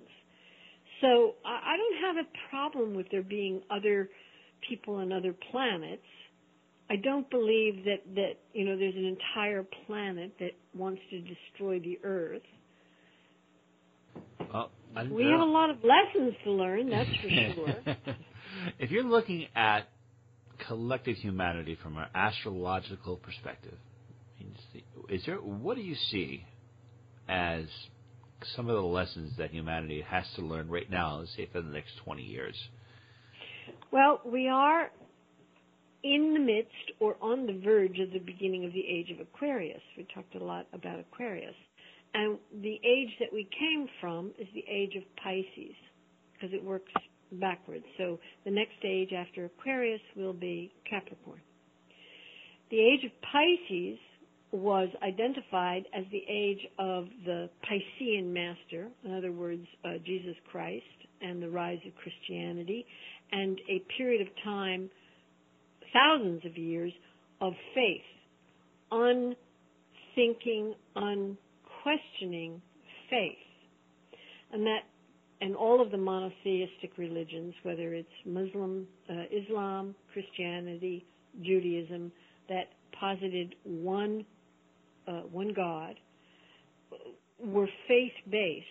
So 1.02 1.36
I 1.46 1.76
don't 1.78 2.16
have 2.16 2.26
a 2.26 2.50
problem 2.50 2.96
with 2.96 3.08
there 3.12 3.24
being 3.24 3.62
other 3.70 4.10
people 4.68 4.96
on 4.96 5.12
other 5.12 5.36
planets. 5.52 6.02
I 6.89 6.96
don't 6.96 7.30
believe 7.30 7.84
that 7.86 8.04
that 8.16 8.34
you 8.54 8.66
know 8.66 8.78
there's 8.78 8.96
an 8.96 9.06
entire 9.06 9.66
planet 9.86 10.32
that 10.39 10.52
wants 10.74 11.02
to 11.10 11.20
destroy 11.20 11.80
the 11.80 12.00
Earth. 12.04 12.42
We 15.12 15.26
have 15.26 15.40
a 15.40 15.44
lot 15.44 15.70
of 15.70 15.78
lessons 15.84 16.36
to 16.44 16.52
learn, 16.52 16.90
that's 16.90 17.10
for 17.22 17.30
sure. 17.30 17.96
if 18.80 18.92
you're 18.92 19.04
looking 19.04 19.48
at 19.56 19.88
collective 20.68 21.18
humanity 21.18 21.78
from 21.82 21.98
an 21.98 22.08
astrological 22.14 23.18
perspective, 23.18 23.78
is 25.10 25.24
there 25.26 25.38
what 25.38 25.76
do 25.76 25.82
you 25.82 25.96
see 26.12 26.46
as 27.28 27.66
some 28.56 28.70
of 28.70 28.76
the 28.76 28.82
lessons 28.82 29.34
that 29.38 29.52
humanity 29.52 30.02
has 30.02 30.26
to 30.36 30.42
learn 30.42 30.70
right 30.70 30.90
now, 30.90 31.18
let's 31.18 31.36
say 31.36 31.48
for 31.52 31.62
the 31.62 31.70
next 31.70 31.92
20 32.04 32.22
years? 32.24 32.56
Well, 33.92 34.22
we 34.26 34.48
are 34.48 34.92
in 36.04 36.34
the 36.34 36.40
midst 36.40 37.00
or 37.00 37.16
on 37.22 37.46
the 37.46 37.54
verge 37.54 38.00
of 38.00 38.12
the 38.12 38.20
beginning 38.20 38.66
of 38.66 38.74
the 38.74 38.86
age 38.86 39.10
of 39.12 39.20
Aquarius. 39.20 39.82
We 39.98 40.06
talked 40.14 40.36
a 40.36 40.44
lot 40.44 40.68
about 40.74 41.00
Aquarius. 41.00 41.56
And 42.13 42.38
the 42.62 42.80
age 42.86 43.10
that 43.19 43.34
we 43.34 43.47
came 43.58 43.88
from 43.99 44.32
is 44.39 44.47
the 44.54 44.63
age 44.69 44.95
of 44.95 45.04
Pisces 45.23 45.76
because 46.34 46.54
it 46.54 46.63
works 46.63 46.91
backwards. 47.34 47.86
So 47.97 48.19
the 48.45 48.52
next 48.52 48.84
age 48.84 49.10
after 49.13 49.45
Aquarius 49.45 50.02
will 50.15 50.34
be 50.34 50.71
Capricorn. 50.89 51.41
The 52.69 52.80
age 52.80 53.04
of 53.04 53.12
Pisces 53.21 53.99
was 54.52 54.89
identified 55.02 55.84
as 55.97 56.06
the 56.12 56.23
age 56.30 56.60
of 56.78 57.08
the 57.26 57.49
Piscean 57.63 58.32
master, 58.32 58.88
in 59.04 59.15
other 59.15 59.32
words, 59.32 59.65
uh, 59.84 59.93
Jesus 60.06 60.36
Christ 60.52 60.84
and 61.21 61.41
the 61.41 61.49
rise 61.49 61.80
of 61.88 61.93
Christianity, 61.95 62.86
and 63.32 63.60
a 63.67 63.82
period 63.97 64.21
of 64.21 64.28
time, 64.43 64.91
thousands 65.91 66.45
of 66.45 66.56
years, 66.56 66.93
of 67.41 67.54
faith, 67.73 68.02
unthinking, 68.91 70.76
unquestioning 71.84 72.62
faith. 73.10 73.38
And 74.52 74.65
that, 74.65 74.82
and 75.41 75.56
all 75.56 75.82
of 75.82 75.91
the 75.91 75.98
monotheistic 75.98 76.98
religions, 76.98 77.54
whether 77.63 77.93
it's 77.93 78.08
Muslim, 78.26 78.88
uh, 79.10 79.24
Islam, 79.32 79.96
Christianity, 80.13 81.06
Judaism, 81.41 82.12
that 82.50 82.69
posited 83.00 83.56
one 83.63 84.26
uh, 85.08 85.24
one 85.32 85.52
God, 85.54 85.96
were 87.43 87.67
faith 87.89 88.13
based 88.32 88.65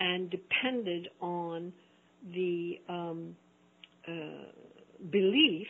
and 0.00 0.28
depended 0.30 1.06
on 1.20 1.72
the 2.34 2.80
um, 2.88 3.36
uh, 4.08 4.50
belief 5.12 5.66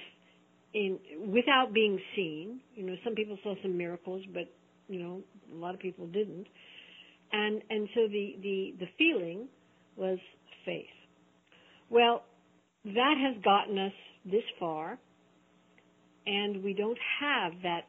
in 0.72 0.98
without 1.26 1.74
being 1.74 2.00
seen. 2.16 2.60
You 2.74 2.84
know, 2.86 2.94
some 3.04 3.14
people 3.14 3.36
saw 3.42 3.54
some 3.62 3.76
miracles, 3.76 4.22
but 4.32 4.48
you 4.92 5.02
know, 5.02 5.20
a 5.52 5.56
lot 5.56 5.74
of 5.74 5.80
people 5.80 6.06
didn't. 6.06 6.46
And 7.32 7.62
and 7.70 7.88
so 7.94 8.08
the 8.08 8.36
the 8.42 8.74
the 8.80 8.86
feeling 8.98 9.48
was 9.96 10.18
faith. 10.64 10.86
Well, 11.90 12.24
that 12.84 13.14
has 13.18 13.42
gotten 13.44 13.78
us 13.78 13.92
this 14.24 14.42
far, 14.58 14.98
and 16.26 16.62
we 16.62 16.74
don't 16.74 16.98
have 17.20 17.52
that 17.62 17.86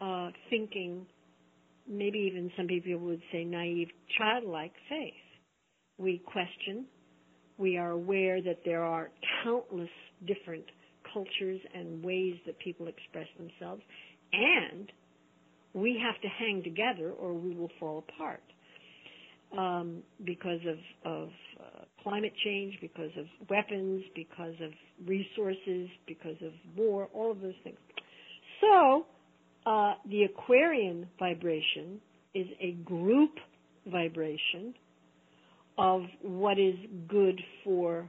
unthinking, 0.00 1.00
uh, 1.00 1.90
maybe 1.90 2.18
even 2.18 2.50
some 2.56 2.66
people 2.66 2.98
would 3.00 3.22
say 3.32 3.44
naive, 3.44 3.88
childlike 4.18 4.72
faith. 4.88 5.14
We 5.98 6.18
question. 6.24 6.86
We 7.56 7.76
are 7.76 7.90
aware 7.90 8.42
that 8.42 8.60
there 8.64 8.82
are 8.82 9.10
countless 9.44 9.90
different 10.26 10.64
cultures 11.12 11.60
and 11.74 12.02
ways 12.02 12.36
that 12.46 12.58
people 12.58 12.88
express 12.88 13.28
themselves, 13.38 13.82
and 14.32 14.90
we 15.74 16.00
have 16.02 16.20
to 16.22 16.28
hang 16.28 16.62
together 16.62 17.10
or 17.10 17.34
we 17.34 17.54
will 17.54 17.70
fall 17.78 18.04
apart 18.08 18.42
um, 19.58 20.02
because 20.24 20.60
of, 20.68 21.12
of 21.12 21.28
uh, 21.60 21.84
climate 22.02 22.32
change, 22.44 22.78
because 22.80 23.10
of 23.18 23.26
weapons, 23.50 24.02
because 24.14 24.54
of 24.62 24.70
resources, 25.06 25.88
because 26.06 26.36
of 26.44 26.52
war, 26.76 27.08
all 27.12 27.30
of 27.30 27.40
those 27.40 27.54
things. 27.64 27.76
So 28.60 29.06
uh, 29.66 29.94
the 30.08 30.24
Aquarian 30.24 31.08
vibration 31.18 32.00
is 32.34 32.46
a 32.60 32.72
group 32.84 33.32
vibration 33.90 34.74
of 35.76 36.02
what 36.22 36.58
is 36.58 36.74
good 37.08 37.40
for 37.64 38.08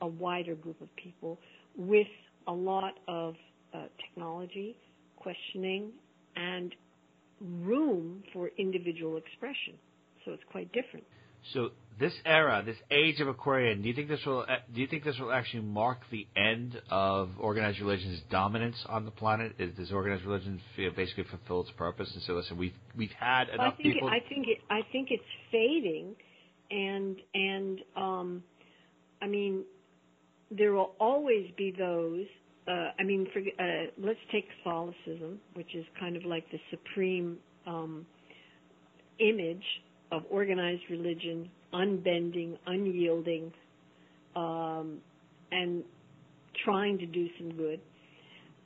a 0.00 0.06
wider 0.06 0.54
group 0.54 0.80
of 0.80 0.88
people 0.96 1.38
with 1.76 2.06
a 2.48 2.52
lot 2.52 2.94
of 3.08 3.34
uh, 3.74 3.84
technology, 4.00 4.76
questioning, 5.16 5.92
and 6.36 6.74
room 7.40 8.22
for 8.32 8.50
individual 8.58 9.16
expression. 9.16 9.74
So 10.24 10.32
it's 10.32 10.44
quite 10.50 10.72
different. 10.72 11.04
So 11.52 11.70
this 11.98 12.12
era, 12.24 12.62
this 12.64 12.76
age 12.90 13.20
of 13.20 13.28
Aquarian, 13.28 13.80
do 13.80 13.88
you 13.88 13.94
think 13.94 14.08
this 14.08 14.24
will 14.26 14.40
uh, 14.40 14.56
do 14.74 14.80
you 14.80 14.86
think 14.86 15.04
this 15.04 15.18
will 15.18 15.32
actually 15.32 15.62
mark 15.62 15.98
the 16.10 16.26
end 16.36 16.80
of 16.90 17.30
organized 17.38 17.80
religion's 17.80 18.20
dominance 18.30 18.76
on 18.86 19.04
the 19.04 19.10
planet? 19.10 19.54
Is 19.58 19.74
does 19.76 19.92
organized 19.92 20.24
religion 20.24 20.60
basically 20.96 21.24
fulfill 21.24 21.62
its 21.62 21.70
purpose 21.72 22.10
and 22.12 22.22
say, 22.22 22.32
listen, 22.32 22.58
we've 22.58 22.74
we've 22.96 23.12
had 23.18 23.48
enough 23.48 23.74
I 23.78 23.82
think 23.82 23.94
people? 23.94 24.08
It, 24.08 24.12
I 24.12 24.28
think 24.28 24.46
it 24.48 24.58
I 24.68 24.80
think 24.92 25.08
it's 25.10 25.22
fading, 25.52 26.16
and 26.70 27.16
and 27.34 27.80
um, 27.96 28.42
I 29.22 29.26
mean, 29.26 29.64
there 30.50 30.72
will 30.72 30.92
always 31.00 31.50
be 31.56 31.70
those. 31.70 32.26
Uh, 32.68 32.90
I 32.98 33.04
mean, 33.04 33.28
for, 33.32 33.38
uh, 33.38 33.84
let's 33.98 34.18
take 34.32 34.46
Catholicism, 34.58 35.38
which 35.54 35.74
is 35.74 35.84
kind 36.00 36.16
of 36.16 36.24
like 36.24 36.44
the 36.50 36.58
supreme 36.70 37.38
um, 37.66 38.06
image 39.20 39.62
of 40.10 40.22
organized 40.30 40.82
religion, 40.90 41.48
unbending, 41.72 42.56
unyielding, 42.66 43.52
um, 44.34 44.98
and 45.52 45.84
trying 46.64 46.98
to 46.98 47.06
do 47.06 47.28
some 47.38 47.56
good. 47.56 47.80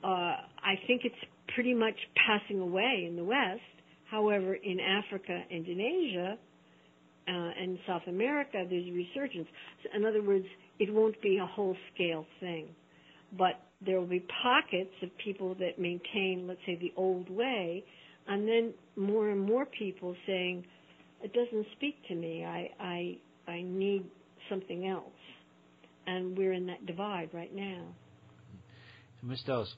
Uh, 0.03 0.07
I 0.07 0.75
think 0.87 1.01
it's 1.03 1.15
pretty 1.53 1.73
much 1.73 1.95
passing 2.27 2.59
away 2.59 3.05
in 3.07 3.15
the 3.15 3.23
West. 3.23 3.61
However, 4.09 4.55
in 4.55 4.79
Africa 4.79 5.41
and 5.49 5.67
in 5.67 5.79
Asia 5.79 6.37
uh, 7.27 7.61
and 7.61 7.77
South 7.87 8.01
America, 8.07 8.65
there's 8.69 8.87
a 8.87 8.91
resurgence. 8.91 9.47
So 9.83 9.89
in 9.95 10.05
other 10.05 10.23
words, 10.23 10.45
it 10.79 10.91
won't 10.91 11.21
be 11.21 11.37
a 11.37 11.45
whole 11.45 11.75
scale 11.93 12.25
thing, 12.39 12.69
but 13.37 13.59
there 13.85 13.99
will 13.99 14.07
be 14.07 14.25
pockets 14.43 14.93
of 15.01 15.09
people 15.17 15.55
that 15.55 15.79
maintain, 15.79 16.45
let's 16.47 16.59
say, 16.65 16.75
the 16.75 16.93
old 16.95 17.29
way, 17.29 17.83
and 18.27 18.47
then 18.47 18.73
more 18.95 19.29
and 19.29 19.39
more 19.39 19.65
people 19.65 20.15
saying, 20.27 20.65
it 21.23 21.33
doesn't 21.33 21.65
speak 21.75 21.95
to 22.07 22.15
me. 22.15 22.45
I 22.45 22.69
I 22.79 23.51
I 23.51 23.61
need 23.61 24.05
something 24.49 24.87
else, 24.87 25.05
and 26.07 26.37
we're 26.37 26.53
in 26.53 26.65
that 26.67 26.85
divide 26.85 27.29
right 27.33 27.53
now. 27.53 27.83
Ms. 29.23 29.43
Dose, 29.45 29.73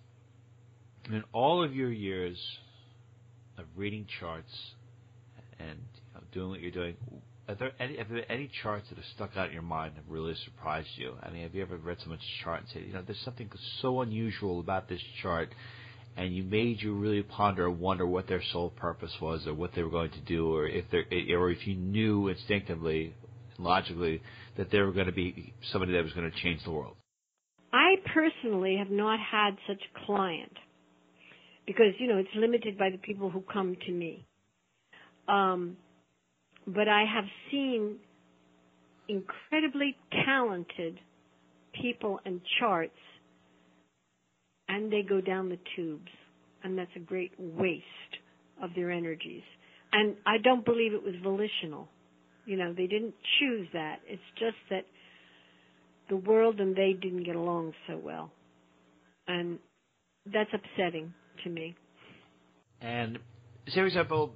in 1.09 1.23
all 1.33 1.63
of 1.63 1.75
your 1.75 1.91
years 1.91 2.37
of 3.57 3.65
reading 3.75 4.07
charts 4.19 4.53
and 5.59 5.79
you 5.93 6.13
know, 6.15 6.21
doing 6.31 6.49
what 6.49 6.61
you're 6.61 6.71
doing, 6.71 6.95
are 7.47 7.55
there 7.55 7.71
any 7.79 8.49
charts 8.61 8.87
that 8.89 8.97
have 8.97 9.05
stuck 9.15 9.31
out 9.35 9.47
in 9.47 9.53
your 9.53 9.61
mind 9.61 9.93
that 9.95 10.03
really 10.07 10.35
surprised 10.45 10.89
you? 10.95 11.15
I 11.21 11.29
mean, 11.29 11.43
have 11.43 11.53
you 11.53 11.61
ever 11.61 11.77
read 11.77 11.97
someone's 11.99 12.21
chart 12.43 12.61
and 12.61 12.69
said, 12.69 12.83
you 12.87 12.93
know, 12.93 13.03
there's 13.05 13.19
something 13.25 13.49
so 13.81 14.01
unusual 14.01 14.59
about 14.59 14.87
this 14.87 15.01
chart 15.21 15.49
and 16.15 16.35
you 16.35 16.43
made 16.43 16.81
you 16.81 16.93
really 16.93 17.23
ponder 17.23 17.67
and 17.67 17.79
wonder 17.79 18.05
what 18.05 18.27
their 18.27 18.41
sole 18.51 18.69
purpose 18.69 19.11
was 19.21 19.45
or 19.47 19.53
what 19.53 19.71
they 19.75 19.83
were 19.83 19.89
going 19.89 20.11
to 20.11 20.21
do 20.21 20.53
or 20.53 20.67
if 20.67 20.85
they 20.91 21.33
or 21.33 21.49
if 21.49 21.65
you 21.65 21.75
knew 21.75 22.27
instinctively 22.27 23.13
logically 23.57 24.21
that 24.57 24.69
they 24.71 24.79
were 24.79 24.91
going 24.91 25.05
to 25.05 25.11
be 25.11 25.53
somebody 25.71 25.93
that 25.93 26.03
was 26.03 26.13
going 26.13 26.29
to 26.29 26.37
change 26.41 26.63
the 26.63 26.71
world 26.71 26.95
i 27.71 27.95
personally 28.13 28.75
have 28.77 28.91
not 28.91 29.19
had 29.19 29.55
such 29.67 29.81
a 29.81 30.05
client 30.05 30.53
because 31.65 31.93
you 31.99 32.07
know 32.07 32.17
it's 32.17 32.29
limited 32.35 32.77
by 32.77 32.89
the 32.89 32.97
people 32.97 33.29
who 33.29 33.41
come 33.51 33.75
to 33.85 33.91
me 33.91 34.25
um, 35.27 35.77
but 36.67 36.87
i 36.87 37.03
have 37.03 37.25
seen 37.51 37.97
incredibly 39.07 39.95
talented 40.25 40.99
people 41.73 42.19
and 42.25 42.41
charts 42.59 42.97
and 44.73 44.91
they 44.91 45.01
go 45.01 45.21
down 45.21 45.49
the 45.49 45.59
tubes. 45.75 46.11
And 46.63 46.77
that's 46.77 46.91
a 46.95 46.99
great 46.99 47.31
waste 47.37 47.83
of 48.61 48.71
their 48.75 48.91
energies. 48.91 49.43
And 49.91 50.15
I 50.25 50.37
don't 50.37 50.65
believe 50.65 50.93
it 50.93 51.03
was 51.03 51.15
volitional. 51.21 51.87
You 52.45 52.57
know, 52.57 52.73
they 52.73 52.87
didn't 52.87 53.13
choose 53.39 53.67
that. 53.73 53.99
It's 54.07 54.21
just 54.39 54.55
that 54.69 54.85
the 56.09 56.15
world 56.17 56.59
and 56.59 56.75
they 56.75 56.93
didn't 56.93 57.23
get 57.23 57.35
along 57.35 57.73
so 57.87 57.97
well. 57.97 58.31
And 59.27 59.59
that's 60.31 60.49
upsetting 60.53 61.13
to 61.43 61.49
me. 61.49 61.75
And 62.81 63.19
say, 63.67 63.75
for 63.75 63.85
example, 63.85 64.33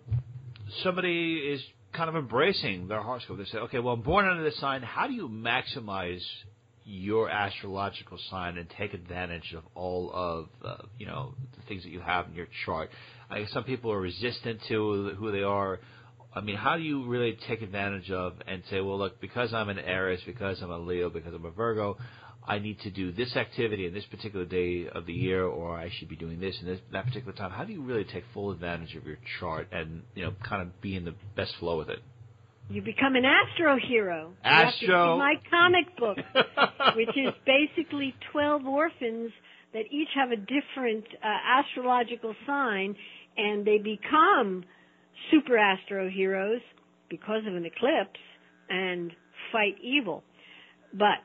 somebody 0.84 1.36
is 1.38 1.62
kind 1.94 2.10
of 2.10 2.16
embracing 2.16 2.88
their 2.88 3.02
horoscope. 3.02 3.38
They 3.38 3.46
say, 3.46 3.58
okay, 3.60 3.80
well, 3.80 3.94
I'm 3.94 4.02
born 4.02 4.28
under 4.28 4.44
this 4.44 4.60
sign. 4.60 4.82
How 4.82 5.08
do 5.08 5.14
you 5.14 5.28
maximize 5.30 6.22
your 6.84 7.30
astrological 7.30 8.18
sign 8.30 8.58
and 8.58 8.70
take 8.78 8.94
advantage 8.94 9.54
of 9.56 9.64
all 9.76 10.10
of 10.14 10.48
uh, 10.64 10.84
you 10.98 11.06
know 11.06 11.34
the 11.58 11.62
things 11.68 11.84
that 11.84 11.90
you 11.90 12.00
have 12.00 12.28
in 12.28 12.34
your 12.34 12.48
chart? 12.66 12.90
I, 13.30 13.42
guess 13.42 13.52
some 13.52 13.64
people 13.64 13.92
are 13.92 14.00
resistant 14.00 14.62
to 14.70 15.16
who 15.18 15.32
they 15.32 15.44
are. 15.44 15.80
I 16.34 16.42
mean, 16.42 16.56
how 16.56 16.78
do 16.78 16.84
you 16.84 17.06
really 17.08 17.38
take 17.48 17.62
advantage 17.62 18.12
of 18.12 18.34
and 18.48 18.62
say, 18.70 18.80
well, 18.80 18.98
look, 18.98 19.20
because 19.20 19.54
I'm 19.54 19.70
an 19.70 19.80
Aries, 19.80 20.20
because 20.26 20.62
I'm 20.62 20.70
a 20.70 20.78
Leo, 20.78 21.10
because 21.10 21.34
I'm 21.34 21.46
a 21.46 21.52
Virgo, 21.52 21.98
I 22.48 22.60
need 22.60 22.80
to 22.82 22.90
do 22.90 23.12
this 23.12 23.36
activity 23.36 23.86
in 23.86 23.94
this 23.94 24.06
particular 24.06 24.46
day 24.46 24.88
of 24.88 25.06
the 25.06 25.14
year, 25.14 25.44
or 25.44 25.78
I 25.78 25.92
should 25.98 26.08
be 26.08 26.16
doing 26.16 26.40
this 26.40 26.58
in 26.62 26.68
this, 26.68 26.80
that 26.94 27.06
particular 27.06 27.34
time. 27.34 27.52
How 27.52 27.66
do 27.66 27.74
you 27.74 27.82
really 27.82 28.06
take 28.06 28.24
full 28.34 28.52
advantage 28.52 28.96
of 28.96 29.06
your 29.06 29.18
chart 29.40 29.68
and 29.74 30.04
you 30.16 30.24
know 30.24 30.34
kind 30.48 30.62
of 30.62 30.82
be 30.82 30.96
in 30.96 31.04
the 31.04 31.14
best 31.36 31.54
flow 31.60 31.78
with 31.78 31.90
it? 31.90 32.00
You 32.70 32.82
become 32.82 33.16
an 33.16 33.24
astro 33.26 33.78
hero. 33.78 34.34
Astro. 34.44 35.18
my 35.18 35.36
comic 35.50 35.98
book, 35.98 36.18
which 36.96 37.10
is 37.10 37.34
basically 37.46 38.16
twelve 38.32 38.66
orphans 38.66 39.32
that 39.74 39.84
each 39.92 40.10
have 40.16 40.32
a 40.32 40.38
different 40.38 41.06
uh, 41.22 41.60
astrological 41.60 42.34
sign, 42.46 42.96
and 43.36 43.66
they 43.66 43.78
become 43.78 44.64
super 45.32 45.58
astro 45.58 46.10
heroes 46.10 46.62
because 47.10 47.42
of 47.46 47.56
an 47.56 47.66
eclipse 47.66 48.20
and 48.70 49.12
fight 49.52 49.76
evil. 49.82 50.24
But 50.94 51.20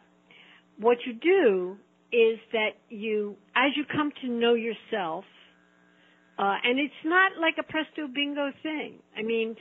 what 0.83 0.99
you 1.07 1.14
do 1.14 1.77
is 2.12 2.38
that 2.53 2.71
you, 2.90 3.37
as 3.57 3.73
you 3.77 3.85
come 3.90 4.12
to 4.23 4.29
know 4.29 4.55
yourself, 4.55 5.25
uh, 6.38 6.55
and 6.64 6.79
it's 6.79 7.03
not 7.05 7.33
like 7.40 7.55
a 7.59 7.62
presto 7.62 8.07
bingo 8.12 8.51
thing. 8.62 8.99
I 9.16 9.23
mean, 9.23 9.57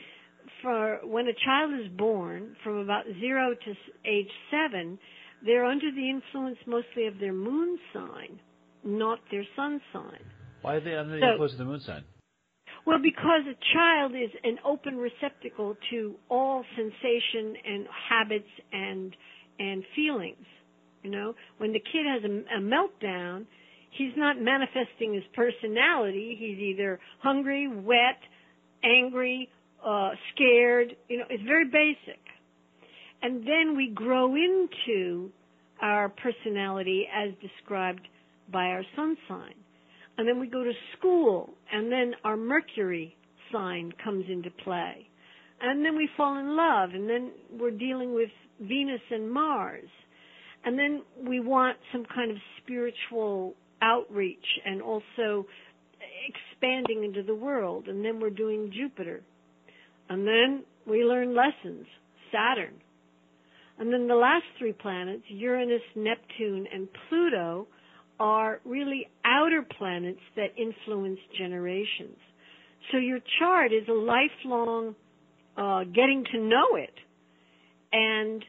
for 0.62 0.99
when 1.03 1.27
a 1.27 1.34
child 1.45 1.73
is 1.79 1.88
born, 1.97 2.55
from 2.63 2.77
about 2.77 3.05
zero 3.19 3.53
to 3.53 3.71
age 4.05 4.29
seven, 4.49 4.99
they're 5.45 5.65
under 5.65 5.91
the 5.91 6.10
influence 6.10 6.57
mostly 6.67 7.07
of 7.07 7.19
their 7.19 7.34
moon 7.34 7.77
sign, 7.93 8.39
not 8.84 9.19
their 9.31 9.45
sun 9.55 9.81
sign. 9.93 10.19
Why 10.62 10.75
are 10.75 10.79
they 10.79 10.95
under 10.95 11.15
the 11.15 11.21
So- 11.21 11.31
influence 11.31 11.53
of 11.53 11.60
the 11.60 11.65
moon 11.65 11.79
sign? 11.79 12.03
Well, 12.86 12.99
because 12.99 13.45
a 13.47 13.55
child 13.73 14.13
is 14.15 14.31
an 14.43 14.57
open 14.65 14.97
receptacle 14.97 15.77
to 15.91 16.15
all 16.29 16.65
sensation 16.75 17.55
and 17.65 17.88
habits 18.10 18.49
and 18.73 19.15
and 19.60 19.84
feelings. 19.95 20.45
You 21.03 21.11
know, 21.11 21.35
when 21.57 21.73
the 21.73 21.79
kid 21.79 22.05
has 22.07 22.23
a, 22.23 22.57
a 22.57 22.61
meltdown, 22.61 23.45
he's 23.91 24.13
not 24.15 24.39
manifesting 24.39 25.13
his 25.13 25.23
personality. 25.33 26.35
He's 26.39 26.59
either 26.59 26.99
hungry, 27.21 27.67
wet, 27.67 28.19
angry, 28.83 29.49
uh, 29.85 30.11
scared. 30.33 30.95
You 31.07 31.19
know, 31.19 31.25
it's 31.29 31.43
very 31.43 31.65
basic. 31.65 32.19
And 33.21 33.43
then 33.43 33.75
we 33.75 33.91
grow 33.93 34.35
into 34.35 35.29
our 35.81 36.09
personality 36.09 37.07
as 37.13 37.33
described 37.41 38.07
by 38.51 38.65
our 38.65 38.83
sun 38.95 39.17
sign 39.27 39.53
and 40.21 40.27
then 40.27 40.39
we 40.39 40.47
go 40.47 40.63
to 40.63 40.71
school, 40.97 41.49
and 41.71 41.91
then 41.91 42.13
our 42.23 42.37
Mercury 42.37 43.15
sign 43.51 43.91
comes 44.03 44.25
into 44.29 44.51
play. 44.63 45.07
And 45.61 45.83
then 45.85 45.95
we 45.95 46.07
fall 46.17 46.37
in 46.37 46.55
love, 46.55 46.91
and 46.93 47.09
then 47.09 47.31
we're 47.59 47.71
dealing 47.71 48.13
with 48.13 48.29
Venus 48.59 49.01
and 49.09 49.31
Mars. 49.31 49.89
And 50.63 50.78
then 50.78 51.02
we 51.28 51.39
want 51.39 51.78
some 51.91 52.06
kind 52.13 52.32
of 52.32 52.38
spiritual 52.62 53.56
outreach 53.82 54.45
and 54.65 54.82
also 54.82 55.45
expanding 56.28 57.04
into 57.04 57.24
the 57.24 57.36
world. 57.36 57.88
And 57.88 58.06
then 58.06 58.19
we're 58.19 58.30
doing 58.30 58.71
Jupiter. 58.74 59.21
And 60.10 60.28
then 60.28 60.63
we 60.86 61.04
learn 61.04 61.36
lessons, 61.36 61.86
Saturn. 62.32 62.74
And 63.80 63.91
then 63.91 64.08
the 64.08 64.15
last 64.15 64.43
three 64.60 64.74
planets, 64.74 65.24
Uranus, 65.28 65.82
Neptune, 65.95 66.67
and 66.71 66.88
Pluto, 67.10 67.67
are 68.19 68.60
really 68.63 69.08
outer 69.26 69.65
planets 69.78 70.19
that 70.36 70.50
influence 70.56 71.19
generations. 71.36 72.17
So 72.91 72.97
your 72.97 73.19
chart 73.39 73.71
is 73.74 73.88
a 73.88 73.93
lifelong 73.93 74.95
uh, 75.58 75.86
getting 75.86 76.24
to 76.32 76.39
know 76.39 76.76
it. 76.76 76.93
And 77.91 78.45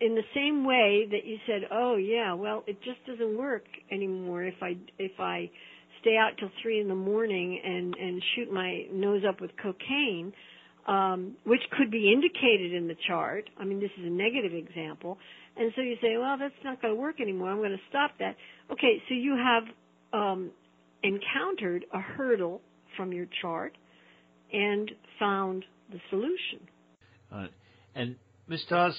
in 0.00 0.14
the 0.14 0.24
same 0.34 0.64
way 0.64 1.06
that 1.10 1.24
you 1.24 1.38
said, 1.46 1.68
"Oh 1.70 1.96
yeah, 1.96 2.34
well 2.34 2.64
it 2.66 2.80
just 2.82 3.04
doesn't 3.06 3.36
work 3.36 3.64
anymore 3.90 4.44
if 4.44 4.62
I 4.62 4.76
if 4.98 5.18
I 5.18 5.50
stay 6.00 6.16
out 6.16 6.32
till 6.38 6.50
three 6.62 6.80
in 6.80 6.88
the 6.88 6.94
morning 6.94 7.60
and 7.64 7.94
and 7.96 8.22
shoot 8.34 8.52
my 8.52 8.86
nose 8.92 9.22
up 9.26 9.40
with 9.40 9.50
cocaine," 9.62 10.32
um, 10.86 11.36
which 11.44 11.62
could 11.76 11.90
be 11.90 12.12
indicated 12.12 12.72
in 12.72 12.88
the 12.88 12.96
chart. 13.08 13.48
I 13.58 13.64
mean, 13.64 13.80
this 13.80 13.90
is 13.98 14.06
a 14.06 14.10
negative 14.10 14.54
example. 14.54 15.18
And 15.56 15.72
so 15.74 15.82
you 15.82 15.96
say, 16.02 16.16
well, 16.18 16.36
that's 16.38 16.54
not 16.64 16.80
going 16.82 16.94
to 16.94 17.00
work 17.00 17.20
anymore. 17.20 17.48
I'm 17.50 17.58
going 17.58 17.70
to 17.70 17.78
stop 17.88 18.12
that. 18.18 18.36
Okay, 18.70 19.02
so 19.08 19.14
you 19.14 19.36
have 19.36 19.62
um, 20.12 20.50
encountered 21.02 21.84
a 21.92 22.00
hurdle 22.00 22.60
from 22.96 23.12
your 23.12 23.26
chart 23.40 23.76
and 24.52 24.90
found 25.18 25.64
the 25.90 25.98
solution. 26.10 26.60
Uh, 27.32 27.46
and 27.94 28.16
Ms. 28.48 28.64
Dawes, 28.68 28.94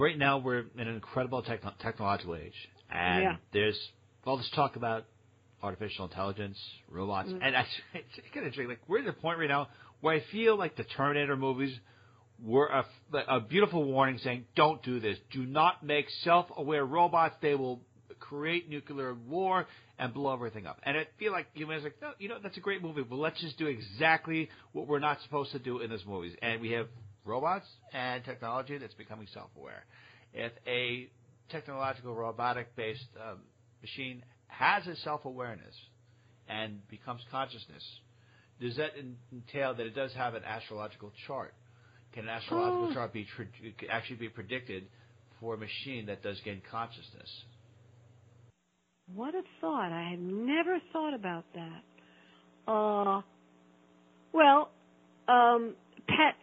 right 0.00 0.18
now 0.18 0.38
we're 0.38 0.64
in 0.76 0.80
an 0.80 0.88
incredible 0.88 1.42
techno- 1.42 1.74
technological 1.80 2.34
age, 2.36 2.54
and 2.90 3.22
Yeah. 3.22 3.36
there's 3.52 3.78
all 4.26 4.36
this 4.36 4.50
talk 4.50 4.76
about 4.76 5.04
artificial 5.62 6.06
intelligence, 6.06 6.58
robots, 6.88 7.30
Mm. 7.30 7.38
and 7.42 7.56
I, 7.56 7.66
it's 7.94 8.30
kind 8.32 8.46
of 8.46 8.56
like 8.68 8.80
we're 8.88 9.00
at 9.00 9.04
the 9.04 9.12
point 9.12 9.38
right 9.38 9.48
now 9.48 9.68
where 10.00 10.14
I 10.14 10.20
feel 10.20 10.56
like 10.56 10.76
the 10.76 10.84
Terminator 10.84 11.36
movies 11.36 11.78
were 12.42 12.68
a, 12.68 12.86
a 13.28 13.40
beautiful 13.40 13.84
warning 13.84 14.18
saying, 14.18 14.46
"Don't 14.56 14.82
do 14.82 14.98
this. 14.98 15.18
Do 15.30 15.44
not 15.44 15.82
make 15.82 16.08
self-aware 16.24 16.84
robots. 16.86 17.36
They 17.42 17.54
will 17.54 17.82
create 18.18 18.68
nuclear 18.70 19.14
war 19.14 19.66
and 19.98 20.14
blow 20.14 20.32
everything 20.32 20.66
up." 20.66 20.80
And 20.84 20.96
I 20.96 21.06
feel 21.18 21.32
like 21.32 21.48
humans 21.54 21.84
like, 21.84 22.00
no, 22.00 22.12
you 22.18 22.30
know, 22.30 22.38
that's 22.42 22.56
a 22.56 22.60
great 22.60 22.82
movie, 22.82 23.02
but 23.02 23.16
let's 23.16 23.38
just 23.42 23.58
do 23.58 23.66
exactly 23.66 24.48
what 24.72 24.86
we're 24.86 25.00
not 25.00 25.20
supposed 25.20 25.52
to 25.52 25.58
do 25.58 25.80
in 25.80 25.90
those 25.90 26.06
movies. 26.06 26.34
And 26.40 26.62
we 26.62 26.70
have 26.70 26.88
robots 27.24 27.66
and 27.92 28.24
technology 28.24 28.78
that's 28.78 28.94
becoming 28.94 29.26
self-aware. 29.32 29.84
If 30.32 30.52
a 30.66 31.10
technological 31.50 32.14
robotic-based 32.14 33.08
um, 33.20 33.40
machine 33.82 34.22
has 34.46 34.86
a 34.86 34.96
self-awareness 34.96 35.74
and 36.48 36.86
becomes 36.88 37.20
consciousness, 37.30 37.82
does 38.60 38.76
that 38.76 38.90
entail 39.32 39.74
that 39.74 39.86
it 39.86 39.94
does 39.94 40.12
have 40.14 40.34
an 40.34 40.42
astrological 40.44 41.12
chart? 41.26 41.54
Can 42.12 42.24
an 42.24 42.30
astrological 42.30 42.88
Oh. 42.90 42.94
chart 42.94 43.12
be 43.12 43.26
actually 43.88 44.16
be 44.16 44.28
predicted 44.28 44.84
for 45.38 45.54
a 45.54 45.56
machine 45.56 46.06
that 46.06 46.22
does 46.22 46.38
gain 46.44 46.60
consciousness? 46.70 47.44
What 49.14 49.34
a 49.34 49.42
thought. 49.60 49.92
I 49.92 50.10
had 50.10 50.20
never 50.20 50.78
thought 50.92 51.14
about 51.14 51.44
that. 51.54 51.82
Uh, 52.70 53.22
well, 54.32 54.70
um, 55.28 55.74
pets 56.06 56.36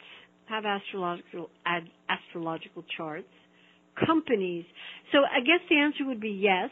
have 0.50 0.66
astrological 0.66 1.50
ad, 1.66 1.84
astrological 2.10 2.84
charts. 2.96 3.28
Companies. 4.06 4.64
So 5.12 5.20
I 5.20 5.40
guess 5.40 5.60
the 5.70 5.78
answer 5.78 6.06
would 6.06 6.22
be 6.22 6.30
yes, 6.30 6.70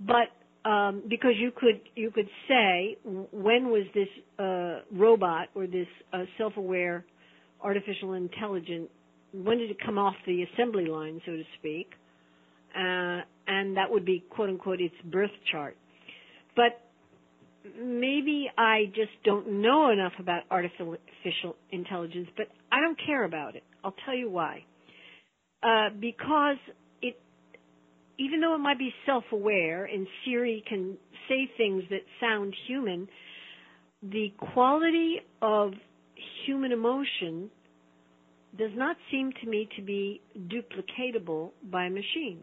but 0.00 0.28
um, 0.68 1.02
because 1.08 1.32
you 1.38 1.50
could 1.56 1.80
you 1.94 2.10
could 2.10 2.28
say 2.46 2.98
when 3.04 3.70
was 3.70 3.86
this 3.94 4.08
uh, 4.38 4.80
robot 4.92 5.48
or 5.54 5.66
this 5.66 5.86
uh, 6.12 6.24
self-aware 6.36 7.04
artificial 7.62 8.12
intelligence 8.12 8.88
when 9.32 9.56
did 9.58 9.70
it 9.70 9.78
come 9.84 9.96
off 9.98 10.14
the 10.26 10.42
assembly 10.52 10.84
line, 10.86 11.20
so 11.24 11.32
to 11.32 11.42
speak? 11.58 11.88
uh, 12.74 13.20
and 13.46 13.76
that 13.76 13.90
would 13.90 14.04
be 14.04 14.24
quote 14.30 14.48
unquote 14.50 14.80
its 14.80 14.94
birth 15.04 15.30
chart. 15.50 15.76
But 16.56 16.80
maybe 17.64 18.50
I 18.56 18.86
just 18.94 19.12
don't 19.24 19.62
know 19.62 19.90
enough 19.90 20.12
about 20.18 20.42
artificial 20.50 21.56
intelligence, 21.70 22.28
but 22.36 22.46
I 22.70 22.80
don't 22.80 22.98
care 23.06 23.24
about 23.24 23.56
it. 23.56 23.62
I'll 23.82 23.94
tell 24.04 24.14
you 24.14 24.30
why. 24.30 24.64
Uh, 25.62 25.88
because 25.98 26.56
it, 27.00 27.18
even 28.18 28.40
though 28.40 28.54
it 28.54 28.58
might 28.58 28.78
be 28.78 28.92
self-aware 29.06 29.86
and 29.86 30.06
Siri 30.24 30.62
can 30.68 30.96
say 31.28 31.50
things 31.56 31.84
that 31.90 32.00
sound 32.20 32.54
human, 32.66 33.08
the 34.02 34.32
quality 34.52 35.16
of 35.40 35.72
human 36.46 36.72
emotion 36.72 37.50
does 38.58 38.70
not 38.74 38.96
seem 39.10 39.32
to 39.42 39.48
me 39.48 39.68
to 39.76 39.82
be 39.82 40.20
duplicatable 40.38 41.50
by 41.70 41.86
a 41.86 41.90
machine. 41.90 42.40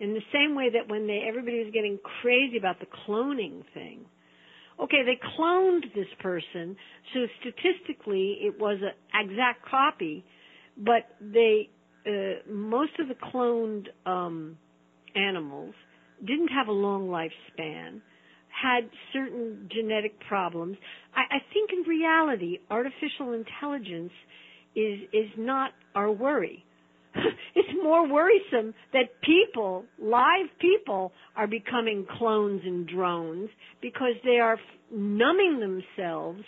In 0.00 0.14
the 0.14 0.22
same 0.32 0.56
way 0.56 0.70
that 0.70 0.90
when 0.90 1.06
they 1.06 1.24
everybody 1.28 1.62
was 1.62 1.72
getting 1.72 1.98
crazy 2.22 2.56
about 2.56 2.80
the 2.80 2.86
cloning 3.06 3.62
thing, 3.72 4.06
okay, 4.82 5.02
they 5.04 5.18
cloned 5.38 5.82
this 5.94 6.08
person, 6.20 6.76
so 7.14 7.20
statistically 7.40 8.38
it 8.40 8.58
was 8.58 8.78
an 8.82 9.28
exact 9.28 9.64
copy, 9.68 10.24
but 10.76 11.16
they 11.20 11.68
uh, 12.06 12.50
most 12.50 12.92
of 12.98 13.08
the 13.08 13.14
cloned 13.14 13.86
um, 14.06 14.56
animals 15.14 15.74
didn't 16.24 16.48
have 16.48 16.68
a 16.68 16.72
long 16.72 17.08
lifespan, 17.08 18.00
had 18.48 18.88
certain 19.12 19.68
genetic 19.72 20.18
problems. 20.28 20.76
I, 21.14 21.36
I 21.36 21.38
think 21.52 21.70
in 21.72 21.88
reality, 21.88 22.58
artificial 22.70 23.32
intelligence 23.32 24.12
is 24.74 25.00
is 25.12 25.30
not 25.38 25.72
our 25.94 26.10
worry. 26.10 26.64
it's 27.54 27.68
more 27.82 28.08
worrisome 28.08 28.74
that 28.92 29.20
people, 29.22 29.84
live 30.00 30.46
people, 30.60 31.12
are 31.36 31.46
becoming 31.46 32.06
clones 32.18 32.62
and 32.64 32.86
drones 32.86 33.50
because 33.80 34.14
they 34.24 34.38
are 34.38 34.58
numbing 34.90 35.60
themselves 35.60 36.42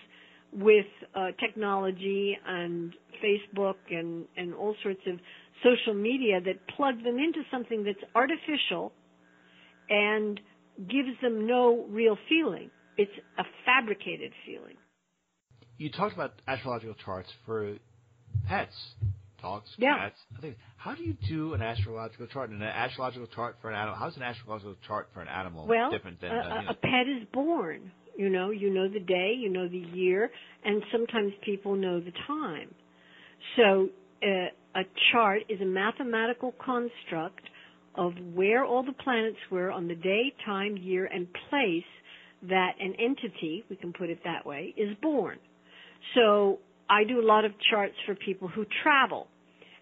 with 0.52 0.86
uh, 1.14 1.26
technology 1.40 2.38
and 2.46 2.94
Facebook 3.22 3.76
and, 3.90 4.24
and 4.36 4.54
all 4.54 4.76
sorts 4.82 5.00
of 5.06 5.18
social 5.62 5.94
media 5.94 6.40
that 6.40 6.66
plug 6.76 7.02
them 7.02 7.18
into 7.18 7.42
something 7.50 7.84
that's 7.84 7.98
artificial 8.14 8.92
and 9.88 10.40
gives 10.88 11.20
them 11.22 11.46
no 11.46 11.86
real 11.90 12.16
feeling. 12.28 12.70
It's 12.96 13.12
a 13.38 13.44
fabricated 13.64 14.32
feeling. 14.46 14.76
You 15.76 15.90
talked 15.90 16.14
about 16.14 16.34
astrological 16.46 16.94
charts 17.04 17.28
for 17.44 17.74
pets 18.46 18.74
dogs, 19.44 19.70
yeah. 19.76 19.96
cats. 19.98 20.18
I 20.36 20.40
think, 20.40 20.56
how 20.76 20.94
do 20.94 21.02
you 21.02 21.16
do 21.28 21.54
an 21.54 21.62
astrological 21.62 22.26
chart? 22.26 22.50
And 22.50 22.62
an 22.62 22.68
astrological 22.68 23.28
chart 23.28 23.56
for 23.60 23.70
an 23.70 23.76
animal? 23.76 23.96
How's 23.98 24.16
an 24.16 24.22
astrological 24.22 24.76
chart 24.86 25.08
for 25.12 25.20
an 25.20 25.28
animal 25.28 25.66
well, 25.66 25.90
different 25.90 26.20
than 26.20 26.30
a, 26.30 26.34
uh, 26.34 26.60
you 26.60 26.64
know? 26.66 26.70
a 26.70 26.74
pet 26.74 27.06
is 27.08 27.26
born? 27.32 27.92
You 28.16 28.28
know, 28.28 28.50
you 28.50 28.72
know 28.72 28.88
the 28.88 29.00
day, 29.00 29.34
you 29.36 29.50
know 29.50 29.68
the 29.68 29.84
year, 29.92 30.30
and 30.64 30.82
sometimes 30.92 31.32
people 31.44 31.74
know 31.74 32.00
the 32.00 32.12
time. 32.26 32.72
So 33.56 33.88
uh, 34.22 34.80
a 34.80 34.84
chart 35.12 35.42
is 35.48 35.60
a 35.60 35.64
mathematical 35.64 36.54
construct 36.64 37.42
of 37.96 38.12
where 38.32 38.64
all 38.64 38.82
the 38.82 38.92
planets 38.92 39.36
were 39.50 39.70
on 39.70 39.88
the 39.88 39.94
day, 39.94 40.32
time, 40.44 40.76
year, 40.76 41.06
and 41.06 41.26
place 41.50 41.84
that 42.48 42.72
an 42.80 42.94
entity, 42.98 43.64
we 43.70 43.76
can 43.76 43.92
put 43.92 44.10
it 44.10 44.20
that 44.24 44.44
way, 44.44 44.74
is 44.76 44.96
born. 45.00 45.38
So 46.14 46.58
I 46.88 47.04
do 47.04 47.20
a 47.20 47.26
lot 47.26 47.44
of 47.44 47.52
charts 47.70 47.94
for 48.06 48.14
people 48.14 48.48
who 48.48 48.66
travel 48.82 49.28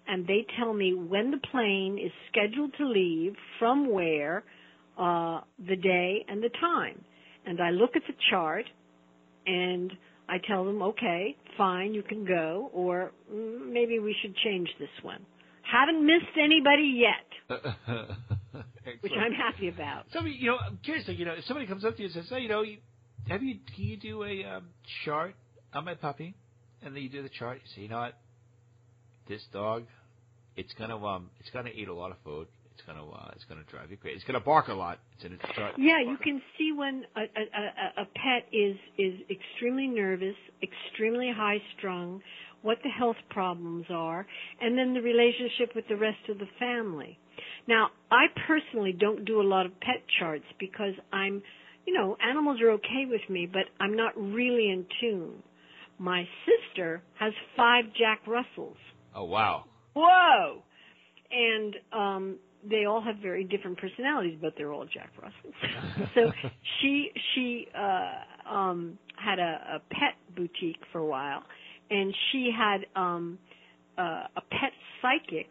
and 0.07 0.27
they 0.27 0.47
tell 0.59 0.73
me 0.73 0.95
when 0.95 1.31
the 1.31 1.39
plane 1.51 1.99
is 1.99 2.13
scheduled 2.31 2.73
to 2.79 2.87
leave, 2.87 3.35
from 3.59 3.91
where, 3.91 4.45
uh, 4.99 5.41
the 5.69 5.77
day 5.77 6.25
and 6.29 6.43
the 6.43 6.51
time. 6.61 7.05
And 7.47 7.61
I 7.61 7.71
look 7.71 7.97
at 7.97 8.03
the 8.07 8.15
chart 8.31 8.65
and 9.47 9.93
I 10.29 10.39
tell 10.47 10.65
them, 10.65 10.83
okay, 10.83 11.37
fine, 11.57 11.95
you 11.95 12.03
can 12.03 12.25
go, 12.25 12.71
or 12.73 13.13
mm, 13.33 13.73
maybe 13.73 13.99
we 13.99 14.15
should 14.23 14.35
change 14.37 14.69
this 14.79 14.89
one. 15.03 15.25
Haven't 15.63 16.05
missed 16.05 16.37
anybody 16.43 17.01
yet, 17.01 17.59
which 19.01 19.13
I'm 19.13 19.33
happy 19.33 19.69
about. 19.69 20.05
Somebody, 20.13 20.37
you 20.37 20.49
know, 20.49 20.57
I'm 20.59 20.79
curious. 20.85 21.07
You 21.09 21.25
know, 21.25 21.33
if 21.33 21.45
somebody 21.45 21.67
comes 21.67 21.85
up 21.85 21.97
to 21.97 22.03
you 22.03 22.07
and 22.07 22.15
says, 22.15 22.27
"Hey, 22.29 22.41
you 22.41 22.49
know, 22.49 22.63
you, 22.63 22.79
have 23.29 23.43
you 23.43 23.59
can 23.75 23.85
you 23.85 23.97
do 23.97 24.25
a 24.25 24.45
um, 24.45 24.65
chart 25.05 25.35
on 25.73 25.85
my 25.85 25.95
puppy?" 25.95 26.35
And 26.83 26.95
then 26.95 27.03
you 27.03 27.09
do 27.09 27.23
the 27.23 27.31
chart. 27.31 27.61
You 27.65 27.71
say, 27.75 27.83
"You 27.83 27.89
know 27.89 28.01
what? 28.01 28.15
This 29.29 29.43
dog, 29.53 29.85
it's 30.57 30.73
gonna 30.79 31.05
um, 31.05 31.31
it's 31.41 31.51
gonna 31.51 31.71
eat 31.75 31.89
a 31.89 31.95
lot 31.95 32.11
of 32.11 32.17
food. 32.25 32.47
It's 32.75 32.83
gonna 32.87 33.09
uh, 33.09 33.31
it's 33.35 33.45
gonna 33.45 33.65
drive 33.71 33.91
you 33.91 33.97
crazy. 33.97 34.17
It's 34.17 34.25
gonna 34.25 34.41
bark 34.41 34.69
a 34.69 34.75
lot. 34.75 34.99
It's 35.17 35.33
its 35.33 35.55
chart. 35.55 35.75
Yeah, 35.79 36.01
you 36.01 36.17
can 36.23 36.41
see 36.59 36.73
when 36.73 37.05
a, 37.17 37.21
a, 37.21 37.23
a, 37.23 38.03
a 38.03 38.05
pet 38.05 38.49
is 38.53 38.77
is 38.99 39.15
extremely 39.31 39.87
nervous, 39.87 40.37
extremely 40.63 41.31
high 41.35 41.59
strung, 41.77 42.23
what 42.63 42.79
the 42.83 42.91
health 42.91 43.17
problems 43.31 43.87
are, 43.91 44.27
and 44.61 44.77
then 44.77 44.95
the 44.95 45.03
relationship 45.03 45.75
with 45.75 45.87
the 45.89 45.97
rest 45.97 46.29
of 46.29 46.39
the 46.39 46.49
family. 46.59 47.19
Now, 47.67 47.91
I 48.11 48.27
personally 48.47 48.93
don't 48.93 49.25
do 49.25 49.41
a 49.41 49.47
lot 49.47 49.67
of 49.67 49.79
pet 49.81 50.03
charts 50.19 50.45
because 50.59 50.95
I'm, 51.13 51.43
you 51.87 51.95
know, 51.95 52.17
animals 52.27 52.61
are 52.61 52.71
okay 52.73 53.05
with 53.09 53.23
me, 53.29 53.49
but 53.51 53.65
I'm 53.81 53.97
not 53.97 54.13
really 54.17 54.71
in 54.71 54.87
tune. 55.01 55.43
My 55.99 56.27
sister 56.47 57.03
has 57.19 57.33
five 57.57 57.85
Jack 57.97 58.21
Russells. 58.27 58.77
Oh 59.15 59.25
wow! 59.25 59.65
Whoa! 59.95 60.63
And 61.31 61.77
um, 61.93 62.39
they 62.69 62.85
all 62.85 63.01
have 63.01 63.17
very 63.17 63.45
different 63.45 63.79
personalities, 63.79 64.39
but 64.41 64.55
they're 64.57 64.73
all 64.73 64.85
Jack 64.85 65.11
Russells. 65.21 66.11
so 66.15 66.33
she 66.81 67.11
she 67.35 67.67
uh, 67.77 68.53
um, 68.53 68.99
had 69.17 69.39
a, 69.39 69.77
a 69.77 69.79
pet 69.91 70.17
boutique 70.37 70.81
for 70.93 70.99
a 70.99 71.07
while, 71.07 71.43
and 71.91 72.15
she 72.31 72.51
had 72.57 72.87
um, 73.01 73.39
uh, 73.99 74.25
a 74.37 74.41
pet 74.51 74.73
psychic 75.01 75.51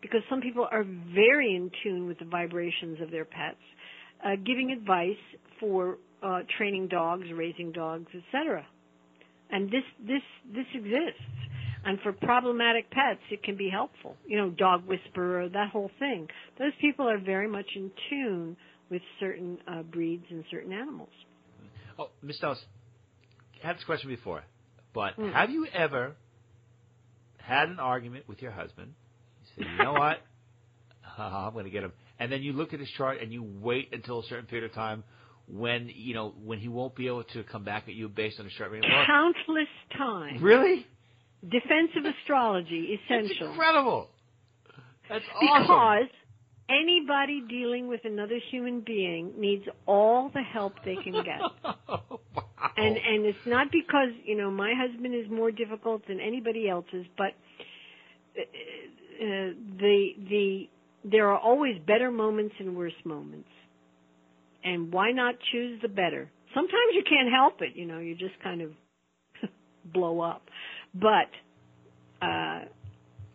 because 0.00 0.20
some 0.30 0.40
people 0.40 0.66
are 0.70 0.84
very 1.14 1.54
in 1.54 1.70
tune 1.82 2.06
with 2.06 2.18
the 2.18 2.24
vibrations 2.24 3.00
of 3.00 3.10
their 3.10 3.24
pets, 3.24 3.58
uh, 4.24 4.30
giving 4.46 4.70
advice 4.70 5.16
for 5.58 5.98
uh, 6.22 6.40
training 6.56 6.88
dogs, 6.88 7.24
raising 7.34 7.72
dogs, 7.72 8.06
etc. 8.14 8.64
And 9.50 9.68
this 9.70 9.82
this 10.06 10.22
this 10.54 10.66
exists. 10.74 11.22
And 11.84 11.98
for 12.02 12.12
problematic 12.12 12.90
pets, 12.90 13.20
it 13.30 13.42
can 13.42 13.56
be 13.56 13.68
helpful. 13.70 14.16
You 14.26 14.36
know, 14.36 14.50
dog 14.50 14.86
whisperer, 14.86 15.48
that 15.48 15.70
whole 15.70 15.90
thing. 15.98 16.28
Those 16.58 16.72
people 16.80 17.08
are 17.08 17.18
very 17.18 17.48
much 17.48 17.66
in 17.74 17.90
tune 18.10 18.56
with 18.90 19.02
certain 19.18 19.58
uh, 19.66 19.82
breeds 19.82 20.24
and 20.30 20.44
certain 20.50 20.72
animals. 20.72 21.08
Oh, 21.98 22.10
Miss 22.22 22.38
Dawes, 22.38 22.58
I 23.62 23.66
had 23.66 23.76
this 23.76 23.84
question 23.84 24.08
before, 24.10 24.42
but 24.94 25.16
Mm. 25.18 25.32
have 25.32 25.50
you 25.50 25.66
ever 25.72 26.16
had 27.38 27.68
an 27.68 27.78
argument 27.78 28.28
with 28.28 28.42
your 28.42 28.50
husband? 28.52 28.94
You 29.56 29.64
say, 29.64 29.70
you 29.70 29.84
know 29.84 29.92
what? 29.94 30.18
I'm 31.18 31.52
going 31.52 31.64
to 31.64 31.70
get 31.70 31.82
him. 31.84 31.92
And 32.18 32.30
then 32.30 32.42
you 32.42 32.52
look 32.52 32.74
at 32.74 32.80
his 32.80 32.90
chart 32.90 33.20
and 33.22 33.32
you 33.32 33.42
wait 33.42 33.88
until 33.92 34.20
a 34.20 34.24
certain 34.24 34.46
period 34.46 34.68
of 34.70 34.74
time 34.74 35.04
when, 35.46 35.90
you 35.94 36.14
know, 36.14 36.34
when 36.44 36.58
he 36.58 36.68
won't 36.68 36.94
be 36.94 37.06
able 37.06 37.24
to 37.24 37.42
come 37.44 37.64
back 37.64 37.84
at 37.88 37.94
you 37.94 38.08
based 38.08 38.38
on 38.38 38.46
the 38.46 38.52
chart. 38.56 38.70
Well, 38.70 38.80
Countless 39.06 39.68
times. 39.96 40.42
really? 40.42 40.86
Defensive 41.48 42.04
astrology 42.04 42.98
That's 43.08 43.24
essential. 43.24 43.50
incredible. 43.50 44.08
That's 45.08 45.24
awesome. 45.42 45.62
Because 45.62 46.08
anybody 46.70 47.42
dealing 47.48 47.88
with 47.88 48.00
another 48.04 48.38
human 48.50 48.80
being 48.80 49.32
needs 49.38 49.64
all 49.86 50.30
the 50.32 50.42
help 50.42 50.74
they 50.84 50.96
can 50.96 51.12
get. 51.12 51.40
wow. 51.64 52.20
and 52.76 52.96
and 52.96 53.24
it's 53.26 53.46
not 53.46 53.68
because 53.72 54.10
you 54.24 54.36
know 54.36 54.50
my 54.50 54.72
husband 54.76 55.14
is 55.14 55.30
more 55.30 55.50
difficult 55.50 56.06
than 56.06 56.20
anybody 56.20 56.68
else's, 56.68 57.06
but 57.16 57.32
uh, 58.38 58.42
uh, 58.42 59.26
the 59.78 60.08
the 60.28 60.68
there 61.04 61.28
are 61.28 61.38
always 61.38 61.76
better 61.86 62.10
moments 62.10 62.54
and 62.58 62.76
worse 62.76 62.92
moments, 63.04 63.48
and 64.62 64.92
why 64.92 65.10
not 65.12 65.34
choose 65.52 65.80
the 65.82 65.88
better? 65.88 66.30
Sometimes 66.54 66.92
you 66.94 67.02
can't 67.08 67.30
help 67.32 67.62
it, 67.62 67.76
you 67.76 67.86
know, 67.86 67.98
you 67.98 68.14
just 68.14 68.34
kind 68.42 68.60
of 68.60 68.72
blow 69.84 70.20
up, 70.20 70.42
but. 70.94 71.30
Uh, 72.24 72.60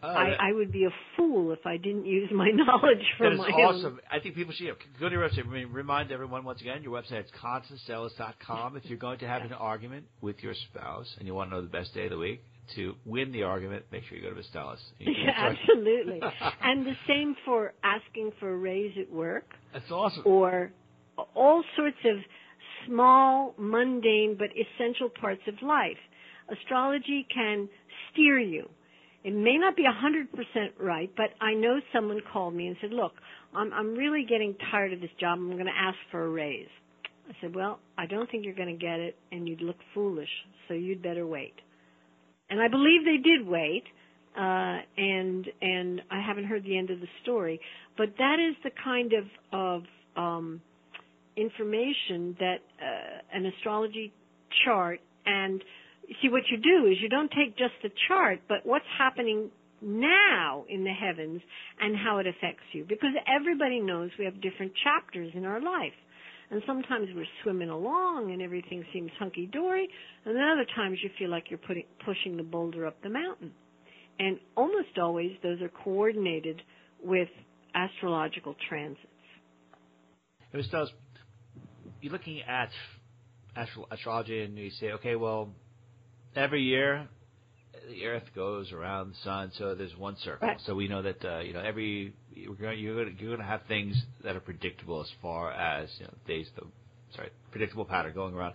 Oh, 0.04 0.10
I, 0.10 0.50
I 0.50 0.54
would 0.54 0.72
be 0.72 0.84
a 0.86 0.92
fool 1.18 1.52
if 1.52 1.66
I 1.66 1.78
didn't 1.78 2.06
use 2.06 2.30
my 2.32 2.50
knowledge 2.54 3.04
that 3.20 3.32
is 3.32 3.40
my 3.40 3.48
awesome. 3.48 3.94
own. 3.94 4.00
I 4.12 4.20
think 4.20 4.36
people 4.36 4.54
should 4.54 4.68
go 5.00 5.10
to 5.10 5.16
your 5.16 5.28
website. 5.28 5.48
I 5.48 5.50
mean, 5.50 5.72
remind 5.72 6.12
everyone 6.12 6.44
once 6.44 6.62
again, 6.62 6.84
your 6.84 6.92
website 6.92 7.26
is 7.26 7.32
constancestellas.com. 7.42 8.78
If 8.78 8.86
you're 8.86 9.00
going 9.00 9.18
to 9.20 9.28
have 9.28 9.42
an 9.42 9.54
argument 9.54 10.06
with 10.22 10.44
your 10.44 10.54
spouse 10.54 11.12
and 11.18 11.28
you 11.28 11.34
want 11.34 11.50
to 11.50 11.56
know 11.56 11.62
the 11.64 11.70
best 11.70 11.94
day 11.96 12.04
of 12.04 12.12
the 12.12 12.20
week 12.20 12.44
to 12.76 12.94
win 13.06 13.32
the 13.32 13.44
argument, 13.44 13.86
make 13.92 14.04
sure 14.04 14.18
you 14.18 14.24
go 14.24 14.30
to 14.30 14.36
Miss 14.36 14.46
Stellas. 14.54 14.78
Yeah, 15.00 15.32
absolutely. 15.36 16.22
and 16.62 16.86
the 16.86 16.96
same 17.08 17.36
for 17.44 17.74
asking 17.84 18.34
for 18.40 18.54
a 18.54 18.58
raise 18.58 18.96
at 19.00 19.12
work 19.12 19.46
That's 19.74 19.90
awesome. 19.90 20.22
or 20.26 20.72
all 21.34 21.64
sorts 21.76 21.98
of 22.06 22.18
small, 22.86 23.56
mundane, 23.58 24.36
but 24.38 24.50
essential 24.52 25.10
parts 25.10 25.42
of 25.48 25.56
life. 25.64 25.98
Astrology 26.50 27.28
can 27.34 27.70
steer 28.12 28.40
you. 28.40 28.70
It 29.24 29.34
may 29.34 29.58
not 29.58 29.76
be 29.76 29.86
a 29.86 29.92
100% 29.92 30.28
right, 30.80 31.12
but 31.18 31.30
I 31.42 31.56
know 31.56 31.80
someone 31.92 32.22
called 32.32 32.54
me 32.54 32.68
and 32.68 32.78
said, 32.80 32.92
look, 32.92 33.14
I'm, 33.56 33.74
I'm 33.74 33.96
really 33.96 34.24
getting 34.30 34.56
tired 34.70 34.94
of 34.94 35.02
this 35.02 35.10
job. 35.20 35.40
I'm 35.40 35.54
going 35.54 35.66
to 35.66 35.72
ask 35.72 35.98
for 36.12 36.24
a 36.24 36.30
raise. 36.30 36.68
I 37.28 37.34
said, 37.42 37.56
well, 37.56 37.80
I 37.98 38.06
don't 38.06 38.30
think 38.30 38.46
you're 38.46 38.54
going 38.54 38.78
to 38.78 38.80
get 38.80 39.00
it 39.00 39.16
and 39.32 39.48
you'd 39.48 39.62
look 39.62 39.78
foolish, 39.96 40.30
so 40.68 40.76
you'd 40.76 41.02
better 41.02 41.26
wait. 41.26 41.56
And 42.52 42.62
I 42.62 42.68
believe 42.68 43.02
they 43.04 43.18
did 43.18 43.48
wait, 43.48 43.84
uh, 44.38 44.78
and, 44.96 45.48
and 45.60 46.02
I 46.12 46.22
haven't 46.22 46.46
heard 46.46 46.64
the 46.64 46.78
end 46.78 46.92
of 46.92 47.00
the 47.00 47.08
story, 47.24 47.60
but 47.98 48.10
that 48.20 48.38
is 48.40 48.56
the 48.64 48.70
kind 48.84 49.12
of, 49.14 49.24
of, 49.52 49.82
um, 50.16 50.62
information 51.36 52.36
that, 52.40 52.58
uh, 52.80 53.36
an 53.38 53.48
astrology 53.48 54.14
chart 54.64 55.00
and 55.26 55.64
see 56.22 56.30
what 56.30 56.44
you 56.50 56.58
do 56.58 56.88
is 56.88 56.98
you 57.02 57.10
don't 57.10 57.32
take 57.32 57.58
just 57.58 57.74
the 57.84 57.90
chart, 58.08 58.40
but 58.48 58.60
what's 58.64 58.86
happening 58.98 59.50
now 59.82 60.66
in 60.70 60.84
the 60.84 60.92
heavens 60.92 61.42
and 61.80 61.96
how 61.96 62.18
it 62.20 62.28
affects 62.28 62.64
you. 62.74 62.86
Because 62.88 63.12
everybody 63.28 63.80
knows 63.80 64.10
we 64.18 64.26
have 64.26 64.42
different 64.42 64.72
chapters 64.84 65.32
in 65.36 65.46
our 65.46 65.62
life. 65.62 65.94
And 66.52 66.62
sometimes 66.68 67.08
we're 67.16 67.26
swimming 67.44 67.70
along 67.70 68.32
and 68.32 68.42
everything 68.42 68.86
seems 68.94 69.10
hunky 69.18 69.48
dory, 69.48 69.90
and 70.26 70.36
then 70.36 70.44
other 70.44 70.66
times 70.76 71.00
you 71.04 71.10
feel 71.18 71.30
like 71.30 71.46
you're 71.50 71.60
putting, 71.60 71.86
pushing 72.06 72.38
the 72.38 72.44
boulder 72.44 72.86
up 72.86 73.02
the 73.02 73.10
mountain. 73.10 73.52
And 74.20 74.40
almost 74.56 74.98
always 75.02 75.32
those 75.42 75.60
are 75.62 75.72
coordinated 75.84 76.62
with 77.04 77.30
astrological 77.74 78.56
transits. 78.70 79.08
It 80.54 80.58
was 80.58 80.70
those, 80.72 80.90
you're 82.00 82.14
looking 82.14 82.42
at 82.42 82.70
astro- 83.56 83.88
astrology 83.92 84.42
and 84.44 84.58
you 84.58 84.70
say, 84.70 84.92
okay, 84.94 85.16
well, 85.16 85.50
every 86.36 86.64
year 86.64 87.08
the 87.90 88.06
Earth 88.06 88.24
goes 88.36 88.72
around 88.72 89.12
the 89.12 89.16
sun, 89.24 89.52
so 89.58 89.76
there's 89.76 89.96
one 89.98 90.16
circle. 90.24 90.48
Right. 90.48 90.58
So 90.66 90.76
we 90.76 90.88
know 90.88 91.02
that 91.02 91.24
uh, 91.24 91.40
you 91.40 91.54
know 91.54 91.62
every 91.62 92.14
you're 92.34 92.56
going 92.56 92.80
you're 92.80 92.96
going 92.96 93.16
you're 93.20 93.30
going 93.30 93.40
to 93.40 93.46
have 93.46 93.62
things 93.68 93.96
that 94.24 94.36
are 94.36 94.40
predictable 94.40 95.02
as 95.02 95.10
far 95.22 95.52
as 95.52 95.90
you 96.00 96.06
know 96.06 96.14
days 96.28 96.48
the 96.56 96.64
sorry 97.16 97.30
predictable 97.52 97.86
pattern 97.86 98.14
going 98.14 98.34
around. 98.34 98.54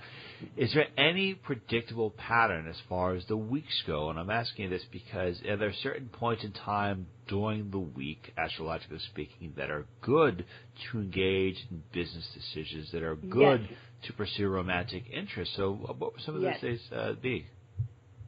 Is 0.57 0.75
there 0.75 0.87
any 0.99 1.35
predictable 1.35 2.11
pattern 2.11 2.67
as 2.69 2.77
far 2.89 3.15
as 3.15 3.25
the 3.27 3.37
weeks 3.37 3.83
go? 3.87 4.11
And 4.11 4.19
I'm 4.19 4.29
asking 4.31 4.69
this 4.71 4.83
because 4.93 5.41
are 5.49 5.57
there 5.57 5.73
certain 5.83 6.09
points 6.09 6.45
in 6.45 6.53
time 6.53 7.07
during 7.29 7.71
the 7.71 7.79
week, 7.79 8.33
astrologically 8.37 8.99
speaking, 9.11 9.55
that 9.57 9.71
are 9.71 9.87
good 10.03 10.45
to 10.93 10.99
engage 10.99 11.57
in 11.71 11.83
business 11.95 12.27
decisions 12.35 12.91
that 12.93 13.03
are 13.03 13.17
good 13.17 13.63
Yes. 13.63 13.79
to 14.07 14.13
pursue 14.13 14.49
romantic 14.49 15.05
interests? 15.11 15.55
So 15.57 15.73
what 15.73 15.99
would 15.99 16.21
some 16.27 16.35
of 16.37 16.43
Yes. 16.43 16.61
those 16.61 16.71
days 16.71 16.93
uh, 16.93 17.13
be? 17.15 17.47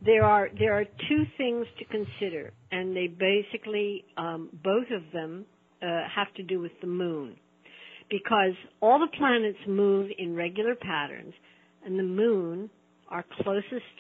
There 0.05 0.25
are 0.25 0.49
there 0.59 0.73
are 0.79 0.85
two 0.85 1.25
things 1.37 1.67
to 1.79 1.85
consider, 1.85 2.53
and 2.71 2.97
they 2.97 3.07
basically 3.07 4.05
um, 4.17 4.49
both 4.65 4.87
of 4.95 5.03
them 5.13 5.45
uh, 5.83 5.87
have 6.15 6.33
to 6.35 6.43
do 6.43 6.61
with 6.61 6.73
the 6.81 6.87
moon, 6.87 7.37
because 8.11 8.55
all 8.81 8.99
the 8.99 9.17
planets 9.17 9.59
move 9.69 10.11
in 10.19 10.35
regular 10.35 10.75
patterns, 10.75 11.35
and 11.85 11.99
the 11.99 12.03
moon, 12.05 12.71
our 13.09 13.25
closest 13.43 13.95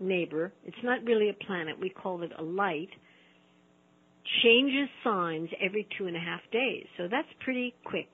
neighbor, 0.00 0.52
it's 0.64 0.76
not 0.84 1.02
really 1.04 1.28
a 1.28 1.44
planet, 1.44 1.76
we 1.80 1.90
call 1.90 2.22
it 2.22 2.30
a 2.38 2.42
light, 2.42 2.90
changes 4.42 4.88
signs 5.02 5.48
every 5.60 5.88
two 5.98 6.06
and 6.06 6.16
a 6.16 6.20
half 6.20 6.40
days, 6.52 6.86
so 6.96 7.08
that's 7.10 7.28
pretty 7.40 7.74
quick. 7.84 8.08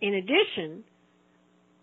In 0.00 0.14
addition, 0.14 0.84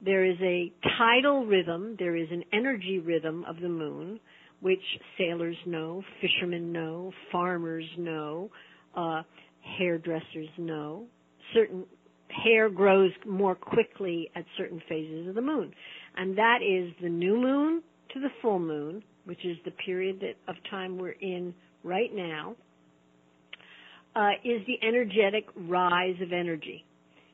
there 0.03 0.24
is 0.24 0.38
a 0.41 0.72
tidal 0.97 1.45
rhythm, 1.45 1.95
there 1.99 2.16
is 2.16 2.28
an 2.32 2.43
energy 2.53 2.99
rhythm 2.99 3.43
of 3.49 3.60
the 3.60 3.68
moon, 3.68 4.20
which 4.62 4.82
sailors 5.18 5.58
know, 5.66 6.03
fishermen 6.22 6.72
know, 6.72 7.12
farmers 7.32 7.86
know, 7.97 8.49
uh, 8.95 9.22
hairdressers 9.78 10.49
know. 10.58 11.06
Certain 11.53 11.86
hair 12.43 12.70
grows 12.70 13.12
more 13.26 13.56
quickly 13.56 14.30
at 14.36 14.45
certain 14.58 14.82
phases 14.89 15.28
of 15.28 15.36
the 15.36 15.41
moon. 15.41 15.72
And 16.18 16.38
that 16.38 16.60
is 16.62 16.93
the 17.01 17.10
new 17.10 17.38
moon 17.38 17.84
to 18.14 18.20
the 18.20 18.30
full 18.41 18.60
moon, 18.60 19.03
which 19.26 19.43
is 19.45 19.58
the 19.66 19.72
period 19.72 20.22
that, 20.22 20.36
of 20.47 20.56
time 20.70 20.97
we're 20.97 21.12
in 21.12 21.53
right 21.84 22.14
now, 22.14 22.56
uh, 24.16 24.32
is 24.43 24.62
the 24.66 24.86
energetic 24.88 25.45
rise 25.56 26.16
of 26.22 26.32
energy. 26.32 26.86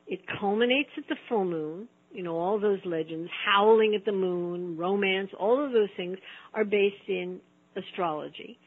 It 0.06 0.20
culminates 0.40 0.90
at 0.98 1.04
the 1.08 1.16
full 1.28 1.44
moon. 1.44 1.88
You 2.12 2.22
know, 2.22 2.36
all 2.36 2.60
those 2.60 2.80
legends, 2.84 3.30
howling 3.44 3.94
at 3.94 4.04
the 4.04 4.12
moon, 4.12 4.76
romance, 4.76 5.30
all 5.38 5.64
of 5.64 5.72
those 5.72 5.88
things 5.96 6.18
are 6.54 6.64
based 6.64 7.08
in 7.08 7.40
astrology. 7.76 8.58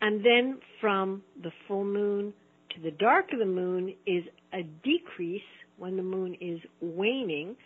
And 0.00 0.24
then 0.24 0.58
from 0.80 1.22
the 1.42 1.50
full 1.68 1.84
moon 1.84 2.32
to 2.74 2.82
the 2.82 2.90
dark 2.90 3.26
of 3.32 3.38
the 3.38 3.46
moon 3.46 3.94
is 4.06 4.24
a 4.52 4.62
decrease 4.82 5.42
when 5.78 5.96
the 5.96 6.02
moon 6.02 6.36
is 6.40 6.60
waning 6.80 7.56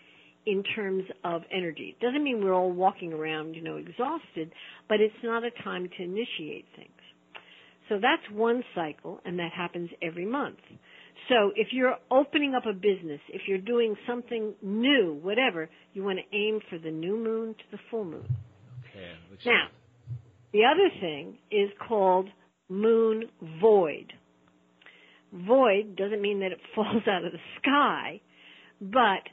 in 0.47 0.63
terms 0.75 1.05
of 1.25 1.43
energy. 1.53 1.95
It 1.99 2.05
doesn't 2.05 2.25
mean 2.25 2.43
we're 2.43 2.55
all 2.55 2.73
walking 2.73 3.13
around, 3.13 3.55
you 3.55 3.63
know, 3.63 3.77
exhausted, 3.77 4.53
but 4.89 5.01
it's 5.01 5.15
not 5.23 5.45
a 5.45 5.51
time 5.63 5.89
to 5.97 6.03
initiate 6.03 6.65
things. 6.75 6.91
So 7.89 7.99
that's 8.01 8.23
one 8.33 8.63
cycle, 8.75 9.21
and 9.25 9.39
that 9.39 9.53
happens 9.53 9.91
every 10.03 10.27
month. 10.27 10.59
So 11.29 11.53
if 11.57 11.69
you're 11.73 11.97
opening 12.11 12.55
up 12.55 12.65
a 12.67 12.73
business, 12.73 13.21
if 13.29 13.43
you're 13.47 13.59
doing 13.59 13.95
something 14.07 14.55
new, 14.63 15.19
whatever, 15.23 15.69
you 15.93 16.03
want 16.03 16.19
to 16.19 16.37
aim 16.37 16.61
for 16.71 16.79
the 16.79 16.91
new 16.91 17.17
moon 17.17 17.55
to 17.55 17.65
the 17.71 17.79
full 17.91 18.05
moon. 18.05 18.27
Okay. 18.95 19.51
Now, 19.51 19.69
the 20.53 20.65
other 20.65 20.89
thing 21.01 21.39
is 21.51 21.71
called 21.87 22.29
moon 22.69 23.25
void. 23.61 24.13
Void 25.33 25.97
doesn't 25.97 26.23
mean 26.23 26.41
that 26.41 26.53
it 26.53 26.59
falls 26.75 27.03
out 27.07 27.25
of 27.25 27.33
the 27.33 27.39
sky, 27.61 28.21
but 28.81 29.29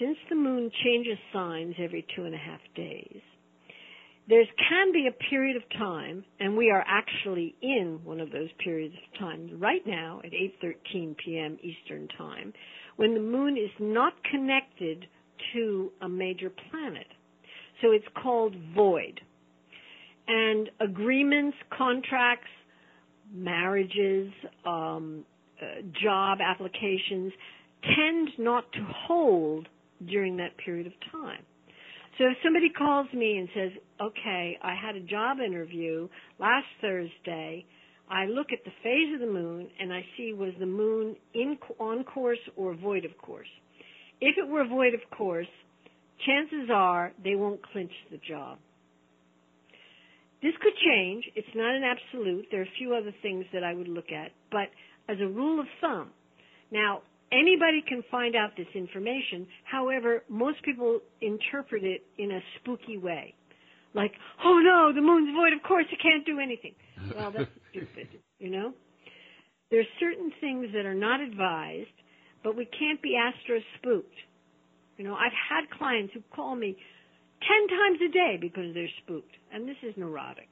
since 0.00 0.16
the 0.28 0.34
moon 0.34 0.70
changes 0.84 1.18
signs 1.32 1.74
every 1.78 2.04
two 2.16 2.24
and 2.24 2.34
a 2.34 2.38
half 2.38 2.60
days, 2.74 3.20
there 4.28 4.44
can 4.68 4.92
be 4.92 5.08
a 5.08 5.30
period 5.30 5.56
of 5.56 5.62
time, 5.78 6.24
and 6.38 6.56
we 6.56 6.70
are 6.70 6.84
actually 6.86 7.54
in 7.60 8.00
one 8.04 8.20
of 8.20 8.30
those 8.30 8.48
periods 8.62 8.94
of 8.94 9.18
time 9.18 9.58
right 9.58 9.84
now 9.86 10.20
at 10.24 10.32
8:13 10.32 11.16
p.m. 11.16 11.58
Eastern 11.62 12.08
Time, 12.16 12.52
when 12.96 13.14
the 13.14 13.20
moon 13.20 13.56
is 13.56 13.70
not 13.80 14.12
connected 14.30 15.06
to 15.52 15.90
a 16.00 16.08
major 16.08 16.50
planet. 16.70 17.06
So 17.80 17.90
it's 17.90 18.06
called 18.22 18.54
void. 18.74 19.20
And 20.28 20.70
agreements, 20.80 21.56
contracts, 21.76 22.48
marriages, 23.34 24.32
um, 24.64 25.24
uh, 25.60 25.82
job 26.02 26.38
applications 26.40 27.32
tend 27.82 28.28
not 28.38 28.70
to 28.72 28.84
hold 29.06 29.68
during 30.06 30.36
that 30.36 30.56
period 30.58 30.86
of 30.86 30.92
time. 31.10 31.42
So 32.18 32.24
if 32.26 32.36
somebody 32.44 32.68
calls 32.70 33.06
me 33.14 33.38
and 33.38 33.48
says, 33.54 33.70
okay, 34.00 34.58
I 34.62 34.74
had 34.74 34.96
a 34.96 35.00
job 35.00 35.38
interview 35.44 36.08
last 36.38 36.66
Thursday, 36.80 37.64
I 38.10 38.26
look 38.26 38.48
at 38.52 38.64
the 38.64 38.72
phase 38.82 39.14
of 39.14 39.20
the 39.20 39.32
moon 39.32 39.68
and 39.80 39.92
I 39.92 40.04
see 40.16 40.34
was 40.34 40.52
the 40.58 40.66
moon 40.66 41.16
in 41.34 41.56
on 41.80 42.04
course 42.04 42.38
or 42.56 42.74
void 42.74 43.04
of 43.06 43.16
course. 43.18 43.48
If 44.20 44.36
it 44.36 44.46
were 44.46 44.66
void 44.66 44.94
of 44.94 45.00
course, 45.16 45.48
chances 46.26 46.68
are 46.72 47.12
they 47.24 47.34
won't 47.34 47.60
clinch 47.72 47.92
the 48.10 48.18
job. 48.18 48.58
This 50.42 50.52
could 50.60 50.74
change. 50.84 51.24
It's 51.34 51.48
not 51.54 51.74
an 51.74 51.82
absolute. 51.84 52.46
There 52.50 52.60
are 52.60 52.64
a 52.64 52.78
few 52.78 52.94
other 52.94 53.14
things 53.22 53.46
that 53.52 53.64
I 53.64 53.72
would 53.72 53.88
look 53.88 54.10
at, 54.12 54.32
but 54.50 54.68
as 55.08 55.18
a 55.20 55.26
rule 55.26 55.60
of 55.60 55.66
thumb, 55.80 56.10
now 56.70 57.02
anybody 57.32 57.82
can 57.86 58.02
find 58.10 58.36
out 58.36 58.50
this 58.56 58.66
information. 58.74 59.46
However, 59.64 60.22
most 60.28 60.62
people 60.62 61.00
interpret 61.20 61.84
it 61.84 62.02
in 62.18 62.30
a 62.32 62.40
spooky 62.58 62.98
way. 62.98 63.34
Like, 63.94 64.12
oh 64.44 64.58
no, 64.62 64.92
the 64.94 65.02
moon's 65.02 65.34
void, 65.34 65.52
of 65.52 65.62
course 65.66 65.86
it 65.90 65.98
can't 66.02 66.24
do 66.24 66.38
anything. 66.38 66.74
Well, 67.14 67.32
that's 67.36 67.50
stupid, 67.70 68.08
you 68.38 68.50
know? 68.50 68.72
There's 69.70 69.86
certain 69.98 70.32
things 70.40 70.68
that 70.74 70.86
are 70.86 70.94
not 70.94 71.20
advised, 71.20 71.88
but 72.44 72.56
we 72.56 72.66
can't 72.66 73.00
be 73.02 73.16
astro 73.16 73.60
spooked. 73.78 74.14
You 74.98 75.04
know, 75.04 75.14
I've 75.14 75.32
had 75.32 75.70
clients 75.78 76.12
who 76.14 76.20
call 76.34 76.54
me 76.54 76.76
ten 77.40 77.78
times 77.78 77.98
a 78.08 78.12
day 78.12 78.38
because 78.40 78.74
they're 78.74 78.92
spooked, 79.02 79.34
and 79.52 79.66
this 79.66 79.76
is 79.82 79.94
neurotic. 79.96 80.48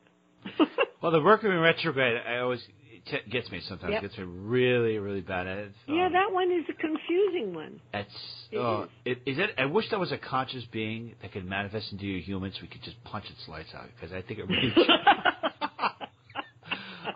Well, 1.03 1.13
the 1.13 1.21
Mercury 1.21 1.57
retrograde, 1.57 2.21
I 2.29 2.41
always 2.41 2.61
it 2.61 2.80
t- 3.07 3.31
gets 3.31 3.51
me 3.51 3.61
sometimes. 3.69 3.93
Yep. 3.93 4.03
Gets 4.03 4.19
me 4.19 4.25
really, 4.25 4.99
really 4.99 5.21
bad. 5.21 5.47
It's, 5.47 5.75
yeah, 5.87 6.07
um, 6.07 6.13
that 6.13 6.33
one 6.33 6.51
is 6.51 6.65
a 6.69 6.75
confusing 6.75 7.55
one. 7.55 7.81
It's 7.95 8.11
It 8.51 8.59
oh, 8.59 8.83
is. 8.83 8.89
it, 9.05 9.31
is 9.31 9.39
it? 9.39 9.51
I 9.59 9.67
wish 9.67 9.89
there 9.91 9.99
was 9.99 10.13
a 10.13 10.19
conscious 10.19 10.65
being 10.73 11.15
that 11.23 11.33
could 11.33 11.45
manifest 11.45 11.93
into 11.93 12.07
you 12.07 12.21
humans. 12.21 12.55
We 12.61 12.69
could 12.69 12.83
just 12.83 13.03
punch 13.05 13.25
its 13.31 13.49
lights 13.49 13.71
out 13.75 13.89
because 13.95 14.13
I 14.15 14.23
think 14.23 14.41
it 14.41 14.49
really. 14.49 14.75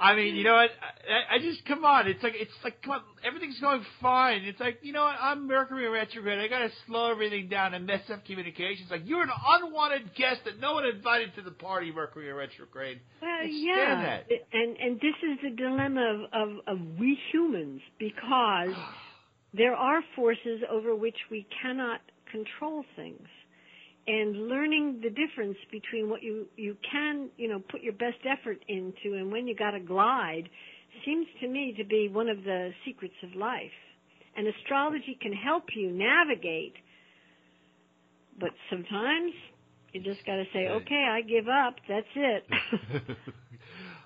I 0.05 0.15
mean, 0.15 0.37
you 0.37 0.45
know 0.45 0.53
what? 0.53 0.71
I, 1.09 1.37
I 1.37 1.39
just 1.39 1.65
come 1.65 1.83
on. 1.83 2.07
It's 2.07 2.23
like 2.23 2.35
it's 2.37 2.53
like 2.63 2.83
come 2.83 2.93
on. 2.93 3.01
Everything's 3.27 3.59
going 3.59 3.83
fine. 4.03 4.43
It's 4.43 4.61
like 4.61 4.81
you 4.83 4.93
know 4.93 5.05
what? 5.05 5.17
I'm 5.19 5.47
Mercury 5.47 5.89
retrograde. 5.89 6.39
I 6.39 6.49
got 6.49 6.59
to 6.59 6.71
slow 6.87 7.11
everything 7.11 7.49
down 7.49 7.73
and 7.73 7.87
mess 7.87 8.03
up 8.13 8.23
communications. 8.27 8.91
Like 8.91 9.03
you're 9.07 9.23
an 9.23 9.31
unwanted 9.47 10.15
guest 10.15 10.43
that 10.45 10.61
no 10.61 10.75
one 10.75 10.85
invited 10.85 11.35
to 11.37 11.43
the 11.43 11.53
party. 11.53 11.91
Mercury 11.91 12.31
retrograde. 12.31 13.01
Well, 13.23 13.47
yeah, 13.47 14.25
that. 14.29 14.33
and 14.53 14.77
and 14.77 14.97
this 14.97 15.17
is 15.23 15.39
the 15.43 15.57
dilemma 15.57 16.27
of, 16.33 16.49
of 16.49 16.57
of 16.67 16.99
we 16.99 17.19
humans 17.33 17.81
because 17.99 18.77
there 19.55 19.75
are 19.75 20.03
forces 20.15 20.61
over 20.71 20.95
which 20.95 21.17
we 21.31 21.47
cannot 21.63 22.01
control 22.31 22.85
things, 22.95 23.27
and 24.07 24.49
learning 24.49 25.01
the 25.03 25.11
difference 25.11 25.57
between 25.71 26.09
what 26.09 26.23
you 26.23 26.47
you 26.57 26.77
can 26.91 27.31
you 27.37 27.49
know 27.49 27.61
put 27.71 27.83
your 27.83 27.95
best 27.95 28.19
effort 28.25 28.59
into 28.69 29.17
and 29.17 29.33
when 29.33 29.47
you 29.47 29.55
got 29.57 29.73
to 29.73 29.81
glide 29.81 30.49
seems 31.05 31.27
to 31.41 31.49
me 31.49 31.75
to 31.79 31.85
be 31.85 32.09
one 32.09 32.29
of 32.29 32.45
the 32.45 32.71
secrets 32.85 33.15
of 33.23 33.35
life. 33.35 33.73
And 34.37 34.47
astrology 34.49 35.17
can 35.21 35.33
help 35.33 35.65
you 35.75 35.91
navigate, 35.91 36.75
but 38.39 38.51
sometimes 38.71 39.33
you 39.93 40.03
just 40.03 40.25
got 40.27 40.37
to 40.37 40.45
say, 40.53 40.69
Okay. 40.69 41.07
I 41.09 41.23
give 41.23 41.47
up. 41.49 41.77
That's 41.89 42.07
it. 42.15 42.45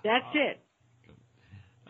That's 0.05 0.35
it. 0.35 0.61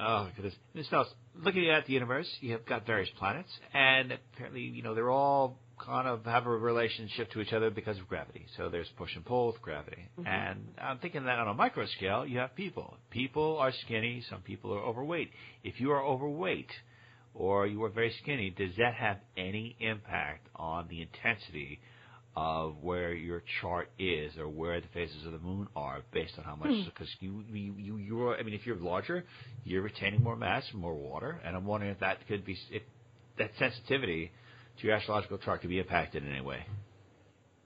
Oh, 0.00 0.28
goodness. 0.36 0.54
This 0.74 0.86
else, 0.92 1.08
looking 1.34 1.68
at 1.68 1.86
the 1.86 1.92
universe, 1.92 2.28
you 2.40 2.52
have 2.52 2.64
got 2.64 2.86
various 2.86 3.10
planets, 3.18 3.50
and 3.74 4.12
apparently, 4.12 4.60
you 4.62 4.82
know, 4.82 4.94
they're 4.94 5.10
all 5.10 5.58
kind 5.84 6.08
of 6.08 6.24
have 6.24 6.46
a 6.46 6.50
relationship 6.50 7.30
to 7.32 7.40
each 7.40 7.52
other 7.52 7.70
because 7.70 7.98
of 7.98 8.08
gravity. 8.08 8.46
So 8.56 8.68
there's 8.68 8.88
push 8.96 9.14
and 9.14 9.24
pull 9.24 9.48
with 9.48 9.60
gravity. 9.62 10.08
Mm-hmm. 10.18 10.26
And 10.26 10.68
I'm 10.80 10.98
thinking 10.98 11.24
that 11.24 11.38
on 11.38 11.48
a 11.48 11.54
micro 11.54 11.86
scale, 11.96 12.26
you 12.26 12.38
have 12.38 12.54
people. 12.54 12.96
People 13.10 13.58
are 13.58 13.72
skinny, 13.84 14.22
some 14.28 14.42
people 14.42 14.74
are 14.74 14.82
overweight. 14.82 15.30
If 15.64 15.80
you 15.80 15.90
are 15.92 16.04
overweight 16.04 16.70
or 17.34 17.66
you 17.66 17.82
are 17.84 17.88
very 17.88 18.14
skinny, 18.22 18.50
does 18.50 18.72
that 18.78 18.94
have 18.94 19.18
any 19.36 19.76
impact 19.80 20.48
on 20.56 20.86
the 20.88 21.02
intensity 21.02 21.80
of 22.36 22.76
where 22.82 23.14
your 23.14 23.42
chart 23.60 23.90
is 23.98 24.36
or 24.38 24.48
where 24.48 24.80
the 24.80 24.86
phases 24.94 25.26
of 25.26 25.32
the 25.32 25.38
moon 25.38 25.66
are 25.74 26.02
based 26.12 26.34
on 26.38 26.44
how 26.44 26.54
much 26.54 26.70
because 26.84 27.08
you, 27.18 27.42
you 27.50 27.74
you 27.76 27.96
you're 27.96 28.36
I 28.36 28.44
mean 28.44 28.54
if 28.54 28.64
you're 28.64 28.76
larger 28.76 29.24
you're 29.64 29.82
retaining 29.82 30.22
more 30.22 30.36
mass 30.36 30.62
more 30.72 30.94
water 30.94 31.40
and 31.44 31.56
I'm 31.56 31.64
wondering 31.64 31.90
if 31.90 31.98
that 31.98 32.18
could 32.28 32.44
be 32.44 32.56
if 32.70 32.82
that 33.38 33.50
sensitivity 33.58 34.30
to 34.80 34.86
your 34.86 34.96
astrological 34.96 35.38
chart 35.38 35.60
could 35.60 35.70
be 35.70 35.78
impacted 35.78 36.22
in 36.24 36.32
any 36.32 36.40
way. 36.40 36.64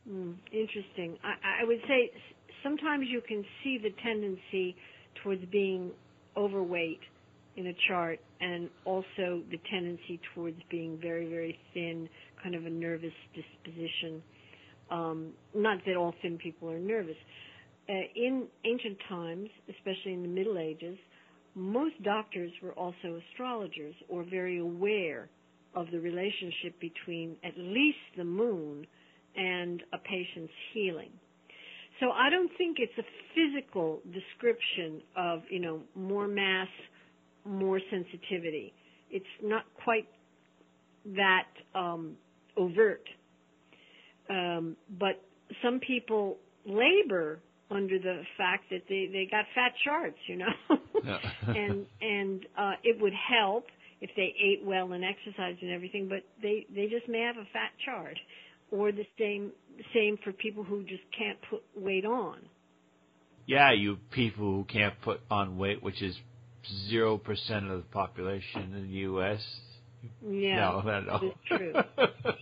Mm, 0.08 0.34
interesting. 0.52 1.18
I, 1.22 1.62
I 1.62 1.64
would 1.64 1.80
say 1.86 2.10
sometimes 2.62 3.06
you 3.08 3.20
can 3.26 3.44
see 3.62 3.78
the 3.78 3.90
tendency 4.02 4.76
towards 5.22 5.44
being 5.46 5.90
overweight 6.36 7.00
in 7.56 7.66
a 7.68 7.72
chart 7.86 8.18
and 8.40 8.68
also 8.84 9.42
the 9.50 9.58
tendency 9.70 10.20
towards 10.34 10.56
being 10.70 10.98
very, 11.00 11.28
very 11.28 11.58
thin, 11.74 12.08
kind 12.42 12.54
of 12.54 12.64
a 12.66 12.70
nervous 12.70 13.12
disposition. 13.34 14.22
Um, 14.90 15.32
not 15.54 15.78
that 15.86 15.96
all 15.96 16.14
thin 16.22 16.38
people 16.38 16.70
are 16.70 16.78
nervous. 16.78 17.16
Uh, 17.88 17.92
in 18.16 18.46
ancient 18.64 18.96
times, 19.08 19.48
especially 19.68 20.14
in 20.14 20.22
the 20.22 20.28
Middle 20.28 20.58
Ages, 20.58 20.96
most 21.54 22.02
doctors 22.02 22.50
were 22.62 22.72
also 22.72 23.20
astrologers 23.30 23.94
or 24.08 24.24
very 24.24 24.58
aware 24.58 25.28
of 25.74 25.86
the 25.90 26.00
relationship 26.00 26.78
between 26.80 27.36
at 27.44 27.56
least 27.56 27.98
the 28.16 28.24
moon 28.24 28.86
and 29.36 29.82
a 29.92 29.98
patient's 29.98 30.52
healing. 30.74 31.10
So 32.00 32.10
I 32.10 32.30
don't 32.30 32.50
think 32.58 32.78
it's 32.80 32.92
a 32.98 33.04
physical 33.34 34.00
description 34.12 35.02
of, 35.16 35.42
you 35.48 35.60
know, 35.60 35.80
more 35.94 36.26
mass, 36.26 36.68
more 37.44 37.80
sensitivity. 37.90 38.72
It's 39.10 39.24
not 39.42 39.64
quite 39.84 40.08
that 41.16 41.46
um, 41.74 42.16
overt. 42.56 43.04
Um, 44.30 44.76
but 44.98 45.20
some 45.62 45.80
people 45.80 46.38
labor 46.66 47.38
under 47.70 47.98
the 47.98 48.22
fact 48.36 48.64
that 48.70 48.82
they 48.88 49.08
they 49.12 49.26
got 49.30 49.44
fat 49.54 49.72
charts, 49.84 50.18
you 50.26 50.36
know, 50.36 50.52
Yeah. 51.04 51.18
and 51.46 51.86
and 52.00 52.46
uh, 52.58 52.72
it 52.84 53.00
would 53.00 53.14
help 53.14 53.64
if 54.02 54.10
they 54.16 54.34
ate 54.42 54.66
well 54.66 54.92
and 54.92 55.04
exercised 55.04 55.62
and 55.62 55.70
everything, 55.70 56.08
but 56.08 56.24
they 56.42 56.66
they 56.74 56.88
just 56.88 57.08
may 57.08 57.20
have 57.20 57.36
a 57.36 57.46
fat 57.52 57.70
chart, 57.84 58.18
or 58.70 58.90
the 58.90 59.06
same 59.18 59.52
same 59.94 60.18
for 60.24 60.32
people 60.32 60.64
who 60.64 60.82
just 60.82 61.04
can't 61.16 61.38
put 61.48 61.62
weight 61.76 62.04
on. 62.04 62.40
Yeah, 63.46 63.72
you 63.72 63.98
people 64.10 64.44
who 64.44 64.64
can't 64.64 65.00
put 65.02 65.20
on 65.30 65.56
weight, 65.56 65.82
which 65.82 66.02
is 66.02 66.16
zero 66.88 67.16
percent 67.16 67.70
of 67.70 67.78
the 67.78 67.88
population 67.90 68.74
in 68.74 68.82
the 68.82 68.96
U.S. 69.06 69.40
Yeah, 70.20 70.56
no, 70.56 70.80
no, 70.80 71.00
no. 71.00 71.18
that 71.18 71.26
is 71.26 71.32
true. 71.46 71.72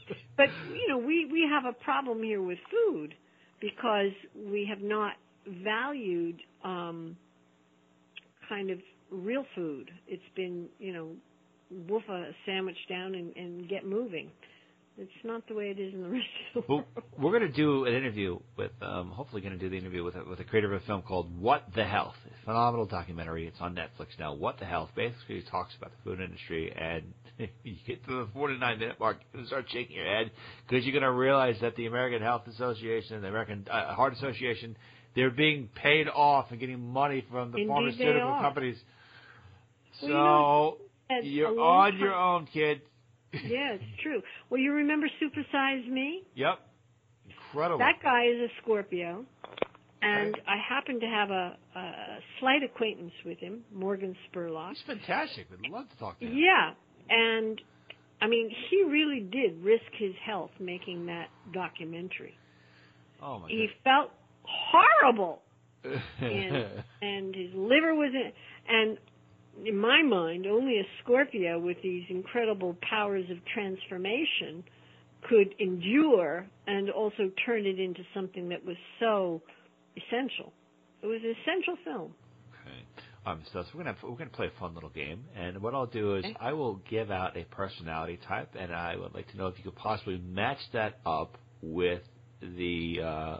But 0.40 0.48
you 0.74 0.88
know, 0.88 0.96
we 0.96 1.28
we 1.30 1.46
have 1.50 1.66
a 1.66 1.74
problem 1.84 2.22
here 2.22 2.40
with 2.40 2.58
food 2.70 3.14
because 3.60 4.12
we 4.34 4.66
have 4.70 4.80
not 4.80 5.12
valued 5.46 6.40
um, 6.64 7.14
kind 8.48 8.70
of 8.70 8.78
real 9.10 9.44
food. 9.54 9.90
It's 10.08 10.22
been 10.34 10.70
you 10.78 10.94
know, 10.94 11.10
wolf 11.88 12.02
a 12.08 12.30
sandwich 12.46 12.76
down 12.88 13.14
and, 13.14 13.34
and 13.36 13.68
get 13.68 13.86
moving. 13.86 14.30
It's 14.98 15.10
not 15.24 15.46
the 15.48 15.54
way 15.54 15.70
it 15.70 15.78
is 15.78 15.94
in 15.94 16.02
the 16.02 16.08
rest 16.10 16.26
of 16.54 16.62
the 16.66 16.72
Well, 16.72 16.84
world. 16.94 17.06
we're 17.18 17.38
going 17.38 17.50
to 17.50 17.56
do 17.56 17.86
an 17.86 17.94
interview 17.94 18.38
with, 18.56 18.72
um, 18.82 19.10
hopefully, 19.10 19.40
going 19.40 19.54
to 19.54 19.58
do 19.58 19.70
the 19.70 19.78
interview 19.78 20.04
with 20.04 20.14
a, 20.14 20.24
with 20.28 20.40
a 20.40 20.44
creator 20.44 20.74
of 20.74 20.82
a 20.82 20.84
film 20.84 21.02
called 21.02 21.40
What 21.40 21.64
the 21.74 21.84
Health. 21.84 22.16
A 22.26 22.44
phenomenal 22.44 22.84
documentary. 22.84 23.46
It's 23.46 23.60
on 23.60 23.74
Netflix 23.74 24.08
now. 24.18 24.34
What 24.34 24.58
the 24.58 24.66
Health 24.66 24.90
basically 24.94 25.42
talks 25.50 25.74
about 25.76 25.92
the 25.92 26.10
food 26.10 26.20
industry, 26.20 26.70
and 26.76 27.14
you 27.64 27.76
get 27.86 28.04
to 28.06 28.10
the 28.10 28.28
49 28.34 28.78
minute 28.78 29.00
mark 29.00 29.18
and 29.32 29.46
start 29.46 29.66
shaking 29.70 29.96
your 29.96 30.04
head 30.06 30.30
because 30.68 30.84
you're 30.84 30.92
going 30.92 31.02
to 31.02 31.12
realize 31.12 31.56
that 31.62 31.76
the 31.76 31.86
American 31.86 32.20
Health 32.20 32.42
Association 32.48 33.14
and 33.14 33.24
the 33.24 33.28
American 33.28 33.66
uh, 33.70 33.94
Heart 33.94 34.14
Association 34.14 34.76
they're 35.16 35.30
being 35.30 35.68
paid 35.74 36.08
off 36.08 36.46
and 36.50 36.60
getting 36.60 36.80
money 36.80 37.24
from 37.30 37.50
the 37.50 37.58
Indeed 37.58 37.68
pharmaceutical 37.68 38.38
companies. 38.40 38.76
Well, 40.02 40.08
you 40.08 40.14
know, 40.14 40.76
So 40.78 40.89
you're 41.22 41.58
on 41.60 41.98
your 41.98 42.14
own, 42.14 42.46
kid. 42.52 42.82
Yeah, 43.32 43.74
it's 43.74 44.02
true. 44.02 44.22
Well, 44.48 44.60
you 44.60 44.72
remember 44.72 45.06
Super 45.20 45.42
Size 45.52 45.84
Me? 45.88 46.22
Yep. 46.34 46.58
Incredible. 47.28 47.78
That 47.78 48.02
guy 48.02 48.24
is 48.26 48.40
a 48.40 48.48
Scorpio, 48.62 49.24
and 50.02 50.34
Okay. 50.34 50.42
I 50.48 50.56
happen 50.56 50.98
to 51.00 51.06
have 51.06 51.30
a, 51.30 51.56
a 51.76 52.18
slight 52.40 52.62
acquaintance 52.64 53.12
with 53.24 53.38
him, 53.38 53.60
Morgan 53.72 54.16
Spurlock. 54.28 54.70
He's 54.70 54.82
fantastic. 54.86 55.46
We'd 55.50 55.70
love 55.70 55.88
to 55.90 55.96
talk 55.98 56.18
to 56.20 56.26
him. 56.26 56.36
Yeah, 56.36 56.72
and 57.08 57.60
I 58.20 58.26
mean, 58.26 58.50
he 58.70 58.82
really 58.84 59.20
did 59.20 59.62
risk 59.62 59.84
his 59.96 60.12
health 60.24 60.50
making 60.58 61.06
that 61.06 61.28
documentary. 61.52 62.34
Oh 63.22 63.38
my 63.38 63.48
He 63.48 63.68
felt 63.84 64.10
horrible, 64.42 65.42
and 65.84 66.66
and 67.02 67.34
his 67.34 67.50
liver 67.54 67.94
was 67.94 68.12
in. 68.14 68.32
And 68.68 68.98
in 69.64 69.76
my 69.76 70.02
mind, 70.02 70.46
only 70.46 70.78
a 70.78 70.84
Scorpio 71.02 71.58
with 71.58 71.76
these 71.82 72.04
incredible 72.08 72.76
powers 72.88 73.24
of 73.30 73.38
transformation 73.52 74.64
could 75.28 75.54
endure 75.58 76.46
and 76.66 76.90
also 76.90 77.30
turn 77.44 77.66
it 77.66 77.78
into 77.78 78.02
something 78.14 78.48
that 78.48 78.64
was 78.64 78.76
so 78.98 79.42
essential. 79.96 80.52
It 81.02 81.06
was 81.06 81.20
an 81.22 81.34
essential 81.42 81.76
film. 81.84 82.14
Okay. 82.62 82.76
Um, 83.26 83.42
so, 83.52 83.62
so 83.62 83.68
we're 83.74 83.84
gonna 83.84 83.96
we're 84.02 84.16
gonna 84.16 84.30
play 84.30 84.46
a 84.46 84.60
fun 84.60 84.74
little 84.74 84.88
game, 84.88 85.24
and 85.36 85.60
what 85.60 85.74
I'll 85.74 85.86
do 85.86 86.16
is 86.16 86.24
Okay. 86.24 86.36
I 86.40 86.52
will 86.54 86.80
give 86.88 87.10
out 87.10 87.36
a 87.36 87.44
personality 87.44 88.18
type, 88.26 88.54
and 88.58 88.72
I 88.72 88.96
would 88.96 89.14
like 89.14 89.30
to 89.32 89.36
know 89.36 89.46
if 89.48 89.58
you 89.58 89.64
could 89.64 89.76
possibly 89.76 90.18
match 90.18 90.58
that 90.72 91.00
up 91.04 91.36
with 91.60 92.02
the 92.40 93.00
uh, 93.04 93.36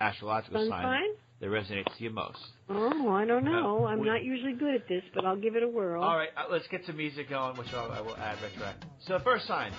astrological 0.00 0.60
Sun 0.60 0.68
sign 0.70 0.82
sign? 0.82 1.10
That 1.42 1.48
resonates 1.50 1.94
to 1.98 2.04
you 2.04 2.10
most. 2.10 2.38
Oh, 2.70 3.10
I 3.10 3.24
don't 3.24 3.44
know. 3.44 3.84
Uh, 3.84 3.88
I'm 3.88 3.98
we- 3.98 4.06
not 4.06 4.22
usually 4.22 4.52
good 4.52 4.76
at 4.76 4.86
this, 4.88 5.02
but 5.12 5.24
I'll 5.24 5.36
give 5.36 5.56
it 5.56 5.64
a 5.64 5.68
whirl. 5.68 6.00
All 6.02 6.16
right, 6.16 6.28
uh, 6.36 6.44
let's 6.48 6.68
get 6.68 6.86
some 6.86 6.96
music 6.96 7.28
going, 7.28 7.56
which 7.56 7.74
I'll, 7.74 7.90
I 7.90 8.00
will 8.00 8.16
add 8.16 8.38
retroactive. 8.40 8.88
So, 9.06 9.18
first 9.18 9.46
sign. 9.48 9.72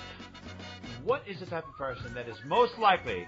What 1.05 1.23
is 1.25 1.39
the 1.39 1.45
type 1.45 1.65
of 1.65 1.77
person 1.77 2.13
that 2.15 2.27
is 2.27 2.35
most 2.45 2.77
likely 2.77 3.25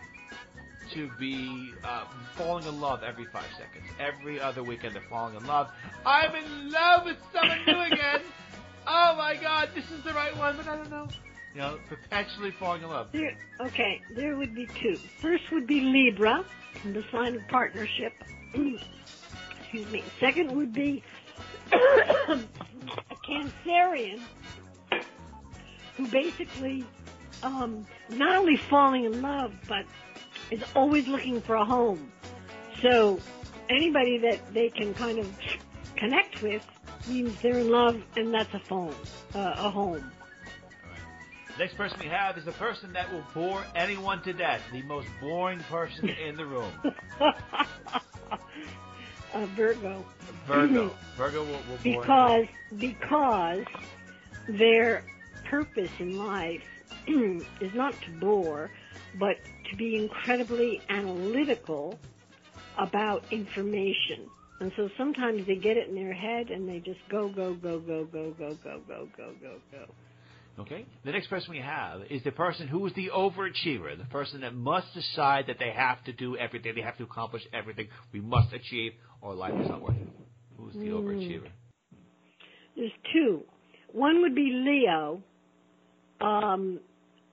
to 0.94 1.10
be 1.18 1.72
uh, 1.86 2.06
falling 2.36 2.66
in 2.66 2.82
love 2.82 3.04
every 3.04 3.26
five 3.32 3.48
seconds? 3.58 3.90
Every 4.00 4.40
other 4.42 4.64
weekend 4.64 4.96
they're 4.96 5.04
falling 5.10 5.36
in 5.36 5.48
love. 5.48 5.70
I'm 6.06 6.36
in 6.36 6.72
love 6.72 7.06
with 7.06 7.18
someone 7.34 7.60
new 7.66 7.80
again. 7.94 8.22
Oh 8.88 9.16
my 9.18 9.36
God, 9.36 9.70
this 9.74 9.90
is 9.90 10.04
the 10.04 10.14
right 10.14 10.38
one, 10.38 10.58
but 10.58 10.68
I 10.68 10.76
don't 10.76 10.92
know. 10.92 11.08
You 11.56 11.62
know, 11.62 11.80
perpetually 11.88 12.52
falling 12.52 12.84
in 12.84 12.90
love. 12.90 13.14
There, 13.14 13.34
okay, 13.62 14.02
there 14.14 14.36
would 14.36 14.54
be 14.54 14.68
two. 14.82 14.98
First 15.22 15.50
would 15.54 15.66
be 15.66 15.80
Libra, 15.80 16.44
the 16.84 17.02
sign 17.14 17.36
of 17.36 17.48
partnership. 17.48 18.12
Excuse 18.54 19.90
me. 19.90 20.04
Second 20.20 20.52
would 20.52 20.74
be 20.74 21.02
a 21.72 22.40
Cancerian, 23.26 24.20
who 25.96 26.08
basically 26.10 26.84
um, 27.42 27.88
not 28.10 28.36
only 28.36 28.58
falling 28.58 29.06
in 29.06 29.22
love, 29.22 29.54
but 29.70 29.86
is 30.52 30.62
always 30.76 31.08
looking 31.08 31.40
for 31.40 31.56
a 31.56 31.64
home. 31.64 32.12
So 32.82 33.18
anybody 33.70 34.18
that 34.18 34.54
they 34.54 34.68
can 34.68 34.94
kind 34.94 35.20
of 35.20 35.40
connect 35.96 36.42
with 36.42 36.68
means 37.08 37.40
they're 37.42 37.60
in 37.60 37.72
love, 37.72 38.04
and 38.18 38.34
that's 38.34 38.54
a 38.54 38.60
phone, 38.60 38.94
uh, 39.34 39.54
a 39.58 39.70
home. 39.70 40.12
Next 41.58 41.78
person 41.78 41.98
we 42.02 42.08
have 42.08 42.38
is 42.38 42.44
the 42.44 42.52
person 42.54 42.92
that 42.94 43.12
will 43.12 43.24
bore 43.34 43.64
anyone 43.76 44.22
to 44.24 44.34
death. 44.34 44.62
The 44.74 44.82
most 44.82 45.08
boring 45.22 45.60
person 45.60 46.10
in 46.10 46.36
the 46.36 46.46
room. 46.46 46.72
uh, 47.22 47.32
Virgo. 49.56 50.06
Virgo. 50.46 50.94
Virgo 51.18 51.44
will, 51.46 51.52
will 51.52 51.78
bore 51.84 52.02
because 52.02 52.48
because 52.78 53.66
their 54.50 55.04
purpose 55.46 55.92
in 56.00 56.18
life 56.18 56.64
is 57.08 57.74
not 57.74 57.94
to 58.02 58.12
bore, 58.20 58.70
but 59.18 59.38
to 59.70 59.78
be 59.78 59.96
incredibly 59.96 60.82
analytical 60.90 61.98
about 62.78 63.24
information. 63.32 64.30
And 64.60 64.74
so 64.76 64.90
sometimes 64.98 65.46
they 65.46 65.56
get 65.56 65.78
it 65.78 65.88
in 65.88 65.96
their 65.96 66.14
head 66.14 66.50
and 66.50 66.68
they 66.68 66.80
just 66.80 67.00
go, 67.10 67.30
go, 67.30 67.54
go, 67.54 67.80
go, 67.80 68.04
go, 68.06 68.32
go, 68.32 68.58
go, 68.62 68.82
go, 68.88 69.08
go, 69.16 69.34
go, 69.42 69.60
go. 69.72 69.86
Okay. 70.58 70.86
The 71.04 71.12
next 71.12 71.28
person 71.28 71.52
we 71.52 71.60
have 71.60 72.02
is 72.10 72.24
the 72.24 72.32
person 72.32 72.68
who 72.68 72.86
is 72.86 72.94
the 72.94 73.10
overachiever, 73.14 73.98
the 73.98 74.06
person 74.10 74.42
that 74.42 74.54
must 74.54 74.88
decide 74.94 75.46
that 75.48 75.58
they 75.60 75.72
have 75.72 76.04
to 76.06 76.14
do 76.14 76.38
everything, 76.38 76.74
they 76.76 76.82
have 76.82 76.98
to 76.98 77.04
accomplish 77.04 77.44
everything, 77.54 77.88
we 78.14 78.22
must 78.22 78.54
achieve, 78.54 78.94
or 79.22 79.36
life 79.36 79.54
is 79.62 79.68
not 79.68 79.82
worth 79.82 79.98
it. 79.98 80.08
Who's 80.58 80.74
the 80.74 80.92
overachiever? 80.92 81.50
There's 82.76 82.92
two. 83.14 83.44
One 83.92 84.22
would 84.22 84.36
be 84.36 84.52
Leo, 84.54 85.22
um, 86.22 86.80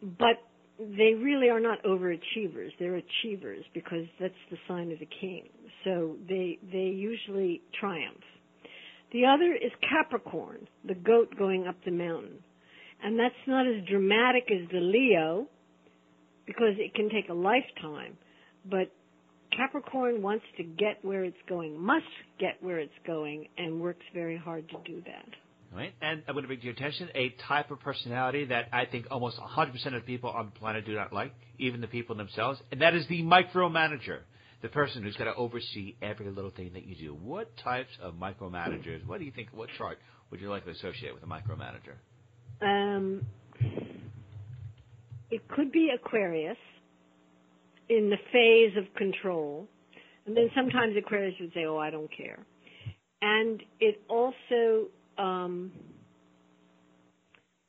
but 0.01 0.39
they 0.79 1.15
really 1.15 1.49
are 1.49 1.61
not 1.61 1.83
overachievers. 1.85 2.71
They're 2.79 2.97
achievers 2.97 3.65
because 3.73 4.07
that's 4.21 4.35
the 4.51 4.57
sign 4.67 4.91
of 4.91 4.99
the 4.99 5.09
king. 5.21 5.49
So 5.85 6.17
they 6.29 6.59
they 6.73 6.91
usually 6.95 7.63
triumph. 7.79 8.23
The 9.13 9.27
other 9.27 9.53
is 9.53 9.71
Capricorn, 9.89 10.67
the 10.87 10.95
goat 10.95 11.37
going 11.39 11.67
up 11.67 11.77
the 11.85 11.91
mountain. 11.91 12.39
And 13.03 13.19
that's 13.19 13.35
not 13.47 13.67
as 13.67 13.85
dramatic 13.89 14.49
as 14.51 14.69
the 14.71 14.81
Leo 14.81 15.47
because 16.47 16.75
it 16.79 16.95
can 16.95 17.11
take 17.11 17.29
a 17.29 17.35
lifetime. 17.35 18.17
But 18.65 18.93
Capricorn 19.57 20.23
wants 20.23 20.45
to 20.57 20.63
get 20.63 21.05
where 21.05 21.25
it's 21.25 21.37
going, 21.49 21.79
must 21.79 22.07
get 22.39 22.63
where 22.63 22.79
it's 22.79 22.93
going, 23.07 23.49
and 23.59 23.81
works 23.81 24.05
very 24.15 24.37
hard 24.37 24.69
to 24.71 24.77
do 24.85 25.03
that. 25.07 25.29
Right. 25.75 25.93
And 26.03 26.23
I'm 26.29 26.35
going 26.35 26.43
to 26.43 26.49
bring 26.49 26.59
to 26.61 26.65
your 26.65 26.75
attention 26.75 27.09
a 27.15 27.31
type 27.49 27.71
of 27.71 27.81
personality 27.81 28.45
that 28.47 28.69
I 28.73 28.85
think 28.85 29.07
almost 29.11 29.39
100% 29.39 29.97
of 29.97 30.05
people 30.05 30.31
on 30.31 30.47
the 30.47 30.59
planet 30.59 30.85
do 30.85 30.95
not 30.95 31.13
like, 31.13 31.35
even 31.59 31.81
the 31.81 31.87
people 31.87 32.15
themselves, 32.15 32.61
and 32.71 32.83
that 32.83 32.95
is 32.95 33.07
the 33.09 33.23
micromanager, 33.23 34.21
the 34.61 34.69
person 34.69 35.03
who's 35.03 35.17
got 35.17 35.25
to 35.25 35.35
oversee 35.35 35.97
every 36.03 36.31
little 36.31 36.51
thing 36.51 36.73
that 36.75 36.85
you 36.85 36.95
do. 36.95 37.15
What 37.15 37.57
types 37.57 37.91
of 38.03 38.15
micromanagers, 38.15 39.07
what 39.07 39.19
do 39.19 39.25
you 39.25 39.33
think, 39.33 39.49
what 39.53 39.71
chart 39.79 39.99
would 40.31 40.41
you 40.41 40.51
like 40.51 40.65
to 40.67 40.71
associate 40.71 41.15
with 41.15 41.23
a 41.23 41.27
micromanager? 41.27 41.97
Um, 42.63 43.27
it 45.31 45.47
could 45.49 45.73
be 45.73 45.91
Aquarius 45.95 46.57
in 47.89 48.11
the 48.11 48.19
phase 48.33 48.77
of 48.77 48.95
control. 48.95 49.67
And 50.27 50.37
then 50.37 50.51
sometimes 50.55 50.95
Aquarius 50.97 51.35
would 51.41 51.53
say, 51.53 51.65
oh, 51.65 51.79
I 51.79 51.91
don't 51.91 52.11
care. 52.15 52.39
And 53.21 53.63
it 53.81 54.03
also, 54.09 54.89
um, 55.19 55.73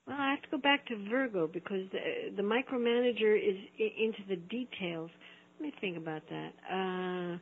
well, 0.05 0.17
I 0.19 0.31
have 0.31 0.41
to 0.41 0.49
go 0.51 0.57
back 0.57 0.85
to 0.87 1.09
Virgo 1.09 1.47
because 1.47 1.89
the, 1.91 2.35
the 2.35 2.41
micromanager 2.41 3.37
is 3.37 3.55
into 3.79 4.19
the 4.29 4.35
details. 4.35 5.09
Let 5.59 5.67
me 5.67 5.73
think 5.79 5.97
about 5.97 6.23
that. 6.29 6.53
Uh, 6.69 7.37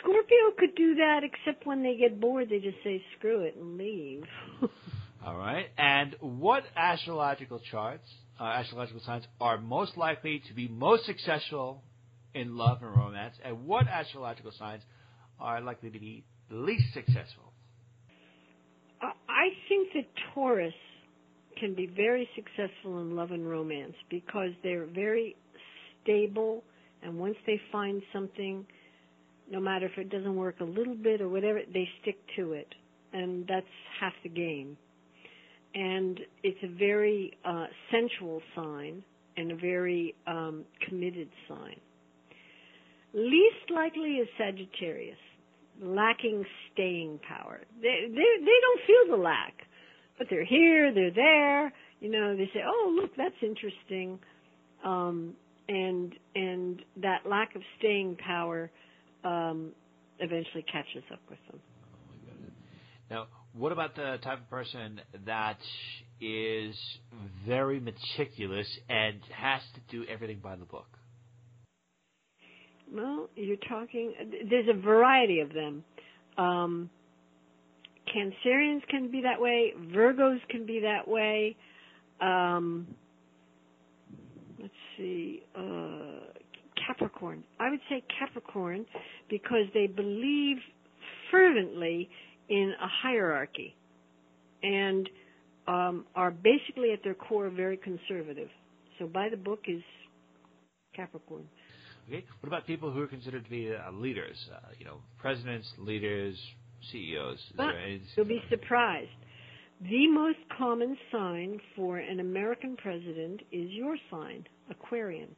Scorpio 0.00 0.52
could 0.58 0.74
do 0.74 0.94
that, 0.96 1.20
except 1.22 1.66
when 1.66 1.82
they 1.82 1.96
get 1.96 2.20
bored, 2.20 2.48
they 2.50 2.58
just 2.58 2.78
say 2.84 3.02
screw 3.18 3.40
it 3.42 3.56
and 3.56 3.78
leave. 3.78 4.24
All 5.26 5.36
right. 5.36 5.66
And 5.76 6.14
what 6.20 6.62
astrological 6.76 7.60
charts, 7.72 8.08
uh, 8.40 8.44
astrological 8.44 9.02
signs, 9.04 9.24
are 9.40 9.58
most 9.58 9.96
likely 9.96 10.40
to 10.46 10.54
be 10.54 10.68
most 10.68 11.04
successful 11.04 11.82
in 12.32 12.56
love 12.56 12.80
and 12.80 12.94
romance, 12.94 13.34
and 13.44 13.66
what 13.66 13.88
astrological 13.88 14.52
signs 14.56 14.82
are 15.40 15.60
likely 15.60 15.90
to 15.90 15.98
be 15.98 16.24
least 16.48 16.94
successful? 16.94 17.52
I 19.00 19.48
think 19.68 19.88
that 19.94 20.04
Taurus 20.32 20.72
can 21.58 21.74
be 21.74 21.86
very 21.86 22.28
successful 22.36 23.00
in 23.00 23.16
love 23.16 23.32
and 23.32 23.48
romance 23.48 23.94
because 24.08 24.50
they're 24.62 24.86
very 24.86 25.34
stable, 26.04 26.62
and 27.02 27.18
once 27.18 27.36
they 27.46 27.60
find 27.72 28.00
something, 28.12 28.64
no 29.50 29.58
matter 29.58 29.86
if 29.86 29.98
it 29.98 30.08
doesn't 30.08 30.36
work 30.36 30.60
a 30.60 30.64
little 30.64 30.94
bit 30.94 31.20
or 31.20 31.28
whatever, 31.28 31.60
they 31.72 31.88
stick 32.00 32.16
to 32.36 32.52
it, 32.52 32.72
and 33.12 33.44
that's 33.48 33.66
half 33.98 34.12
the 34.22 34.28
game 34.28 34.76
and 35.76 36.20
it's 36.42 36.58
a 36.62 36.78
very 36.78 37.36
uh, 37.44 37.66
sensual 37.92 38.40
sign 38.54 39.04
and 39.36 39.52
a 39.52 39.56
very 39.56 40.14
um, 40.26 40.64
committed 40.88 41.28
sign. 41.46 41.78
Least 43.12 43.70
likely 43.72 44.12
is 44.14 44.28
Sagittarius, 44.38 45.18
lacking 45.82 46.44
staying 46.72 47.20
power. 47.28 47.60
They, 47.80 48.06
they 48.08 48.44
they 48.44 48.58
don't 48.62 48.80
feel 48.86 49.16
the 49.16 49.22
lack, 49.22 49.54
but 50.16 50.28
they're 50.30 50.46
here, 50.46 50.92
they're 50.94 51.10
there. 51.14 51.72
You 52.00 52.10
know, 52.10 52.36
they 52.36 52.46
say, 52.54 52.60
"Oh, 52.66 52.98
look, 53.00 53.10
that's 53.16 53.34
interesting," 53.42 54.18
um, 54.84 55.34
and 55.68 56.14
and 56.34 56.82
that 57.02 57.26
lack 57.28 57.54
of 57.54 57.62
staying 57.78 58.16
power 58.16 58.70
um, 59.24 59.72
eventually 60.20 60.64
catches 60.70 61.04
up 61.12 61.20
with 61.28 61.38
them. 61.50 61.60
Oh 63.10 63.14
now, 63.14 63.26
what 63.56 63.72
about 63.72 63.94
the 63.94 64.18
type 64.22 64.40
of 64.40 64.50
person 64.50 65.00
that 65.24 65.58
is 66.20 66.76
very 67.46 67.80
meticulous 67.80 68.66
and 68.88 69.18
has 69.34 69.62
to 69.74 69.80
do 69.90 70.04
everything 70.08 70.40
by 70.42 70.56
the 70.56 70.64
book? 70.64 70.86
Well, 72.92 73.28
you're 73.34 73.56
talking. 73.68 74.12
There's 74.48 74.68
a 74.68 74.80
variety 74.80 75.40
of 75.40 75.52
them. 75.52 75.84
Um, 76.38 76.90
Cancerians 78.14 78.86
can 78.88 79.10
be 79.10 79.22
that 79.22 79.40
way. 79.40 79.72
Virgos 79.92 80.38
can 80.48 80.66
be 80.66 80.80
that 80.80 81.08
way. 81.08 81.56
Um, 82.20 82.86
let's 84.60 84.72
see. 84.96 85.42
Uh, 85.56 86.26
Capricorn. 86.86 87.42
I 87.58 87.70
would 87.70 87.80
say 87.88 88.04
Capricorn 88.18 88.86
because 89.28 89.66
they 89.74 89.88
believe 89.88 90.58
fervently 91.30 92.08
in 92.48 92.74
a 92.80 92.88
hierarchy 92.88 93.76
and 94.62 95.08
um, 95.68 96.04
are 96.14 96.30
basically 96.30 96.92
at 96.92 97.02
their 97.02 97.14
core 97.14 97.50
very 97.50 97.76
conservative. 97.76 98.48
So 98.98 99.06
by 99.06 99.28
the 99.28 99.36
book 99.36 99.60
is 99.66 99.82
Capricorn. 100.94 101.48
Okay. 102.08 102.24
What 102.40 102.48
about 102.48 102.66
people 102.66 102.90
who 102.92 103.02
are 103.02 103.06
considered 103.08 103.44
to 103.44 103.50
be 103.50 103.72
uh, 103.72 103.90
leaders? 103.92 104.36
Uh, 104.52 104.68
you 104.78 104.84
know, 104.84 104.98
presidents, 105.18 105.66
leaders, 105.78 106.36
CEOs. 106.92 107.38
But 107.56 107.74
you'll 108.16 108.26
be 108.26 108.42
surprised. 108.48 109.10
The 109.82 110.08
most 110.08 110.38
common 110.56 110.96
sign 111.12 111.60
for 111.74 111.98
an 111.98 112.20
American 112.20 112.76
president 112.76 113.42
is 113.52 113.70
your 113.70 113.96
sign, 114.10 114.46
Aquarian. 114.70 115.34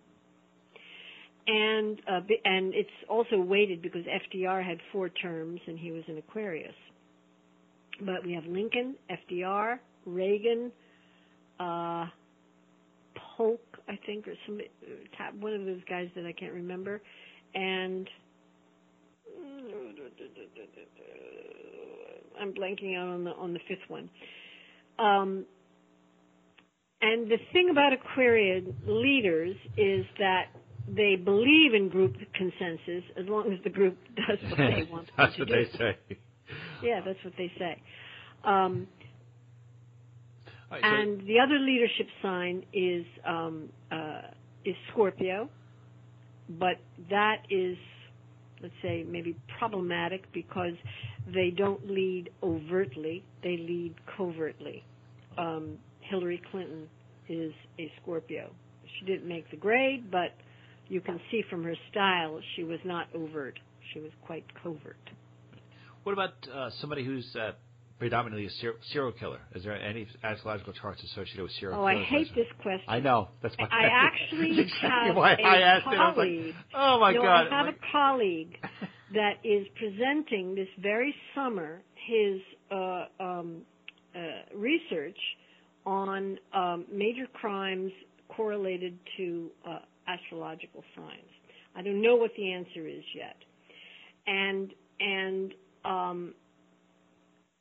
And 1.46 2.00
uh, 2.06 2.20
and 2.44 2.74
it's 2.74 2.90
also 3.08 3.40
weighted 3.40 3.80
because 3.80 4.02
FDR 4.04 4.64
had 4.64 4.78
four 4.92 5.08
terms 5.08 5.60
and 5.66 5.78
he 5.78 5.90
was 5.90 6.04
an 6.06 6.18
Aquarius. 6.18 6.74
But 8.00 8.24
we 8.24 8.32
have 8.34 8.44
Lincoln, 8.44 8.94
FDR, 9.10 9.78
Reagan, 10.06 10.70
uh, 11.58 12.06
Polk, 13.36 13.60
I 13.88 13.98
think, 14.06 14.26
or 14.28 14.34
some 14.46 14.60
one 15.40 15.54
of 15.54 15.64
those 15.64 15.80
guys 15.88 16.08
that 16.14 16.24
I 16.26 16.32
can't 16.32 16.52
remember, 16.52 17.00
and 17.54 18.08
I'm 22.40 22.52
blanking 22.52 22.96
out 22.96 23.08
on 23.08 23.24
the 23.24 23.30
on 23.32 23.52
the 23.52 23.60
fifth 23.68 23.88
one. 23.88 24.08
Um, 24.98 25.44
and 27.00 27.30
the 27.30 27.38
thing 27.52 27.68
about 27.70 27.92
Aquarian 27.92 28.74
leaders 28.86 29.56
is 29.76 30.04
that 30.18 30.46
they 30.88 31.16
believe 31.16 31.74
in 31.74 31.88
group 31.88 32.14
consensus 32.34 33.04
as 33.16 33.26
long 33.28 33.52
as 33.52 33.58
the 33.62 33.70
group 33.70 33.96
does 34.16 34.38
what 34.50 34.56
they 34.58 34.88
want 34.90 35.08
That's 35.16 35.34
to 35.34 35.40
what 35.42 35.48
do. 35.48 35.54
they 35.54 35.78
say. 35.78 36.18
Yeah, 36.82 37.00
that's 37.04 37.22
what 37.24 37.34
they 37.36 37.50
say. 37.58 37.80
Um, 38.44 38.86
Right, 40.70 40.82
so- 40.82 40.86
and 40.86 41.20
the 41.26 41.40
other 41.40 41.58
leadership 41.58 42.08
sign 42.22 42.64
is 42.72 43.06
um, 43.26 43.70
uh, 43.90 44.22
is 44.64 44.74
Scorpio, 44.92 45.48
but 46.58 46.76
that 47.10 47.42
is, 47.50 47.76
let's 48.62 48.74
say, 48.82 49.02
maybe 49.08 49.34
problematic 49.58 50.30
because 50.32 50.74
they 51.34 51.50
don't 51.50 51.90
lead 51.90 52.30
overtly; 52.42 53.24
they 53.42 53.56
lead 53.56 53.94
covertly. 54.16 54.84
Um, 55.38 55.78
Hillary 56.00 56.42
Clinton 56.50 56.88
is 57.28 57.52
a 57.78 57.90
Scorpio. 58.02 58.50
She 58.98 59.06
didn't 59.06 59.28
make 59.28 59.50
the 59.50 59.56
grade, 59.56 60.10
but 60.10 60.32
you 60.88 61.00
can 61.00 61.20
see 61.30 61.42
from 61.48 61.62
her 61.64 61.76
style 61.90 62.40
she 62.56 62.64
was 62.64 62.80
not 62.84 63.06
overt. 63.14 63.58
She 63.92 64.00
was 64.00 64.10
quite 64.24 64.44
covert. 64.62 64.96
What 66.08 66.14
about 66.14 66.32
uh, 66.50 66.70
somebody 66.80 67.04
who's 67.04 67.36
uh, 67.36 67.52
predominantly 67.98 68.46
a 68.46 68.50
ser- 68.62 68.76
serial 68.94 69.12
killer? 69.12 69.40
Is 69.54 69.62
there 69.62 69.76
any 69.76 70.06
astrological 70.24 70.72
charts 70.72 71.02
associated 71.02 71.42
with 71.42 71.52
serial 71.60 71.76
killers? 71.78 71.96
Oh, 71.98 72.00
I 72.00 72.02
hate 72.02 72.34
this 72.34 72.46
question. 72.62 72.86
I 72.88 73.00
know. 73.00 73.28
That's 73.42 73.54
why. 73.58 73.66
I 73.70 73.84
actually 73.92 74.56
That's 74.56 74.68
exactly 74.72 75.08
have 75.08 75.16
why 75.16 75.32
a 75.34 75.42
I 75.42 75.56
asked 75.58 75.86
it. 75.86 75.98
I 75.98 76.14
colleague. 76.14 76.46
like, 76.46 76.54
oh 76.74 76.98
my 76.98 77.12
no, 77.12 77.20
god. 77.20 77.48
I 77.48 77.56
have 77.58 77.66
Like- 77.66 77.74
a 77.76 77.92
colleague 77.92 78.56
that 79.12 79.32
is 79.44 79.66
presenting 79.76 80.54
this 80.54 80.68
very 80.80 81.14
summer 81.34 81.82
his 82.06 82.40
uh, 82.70 83.04
um, 83.20 83.58
uh, 84.16 84.18
research 84.56 85.18
on 85.84 86.38
um, 86.54 86.86
major 86.90 87.26
crimes 87.34 87.92
correlated 88.34 88.98
to 89.18 89.50
uh, 89.68 89.80
astrological 90.06 90.82
signs. 90.96 91.28
I 91.76 91.82
don't 91.82 92.00
know 92.00 92.16
what 92.16 92.30
the 92.34 92.50
answer 92.50 92.86
is 92.88 93.04
yet, 93.14 93.36
and 94.26 94.72
and 95.00 95.52
um, 95.84 96.34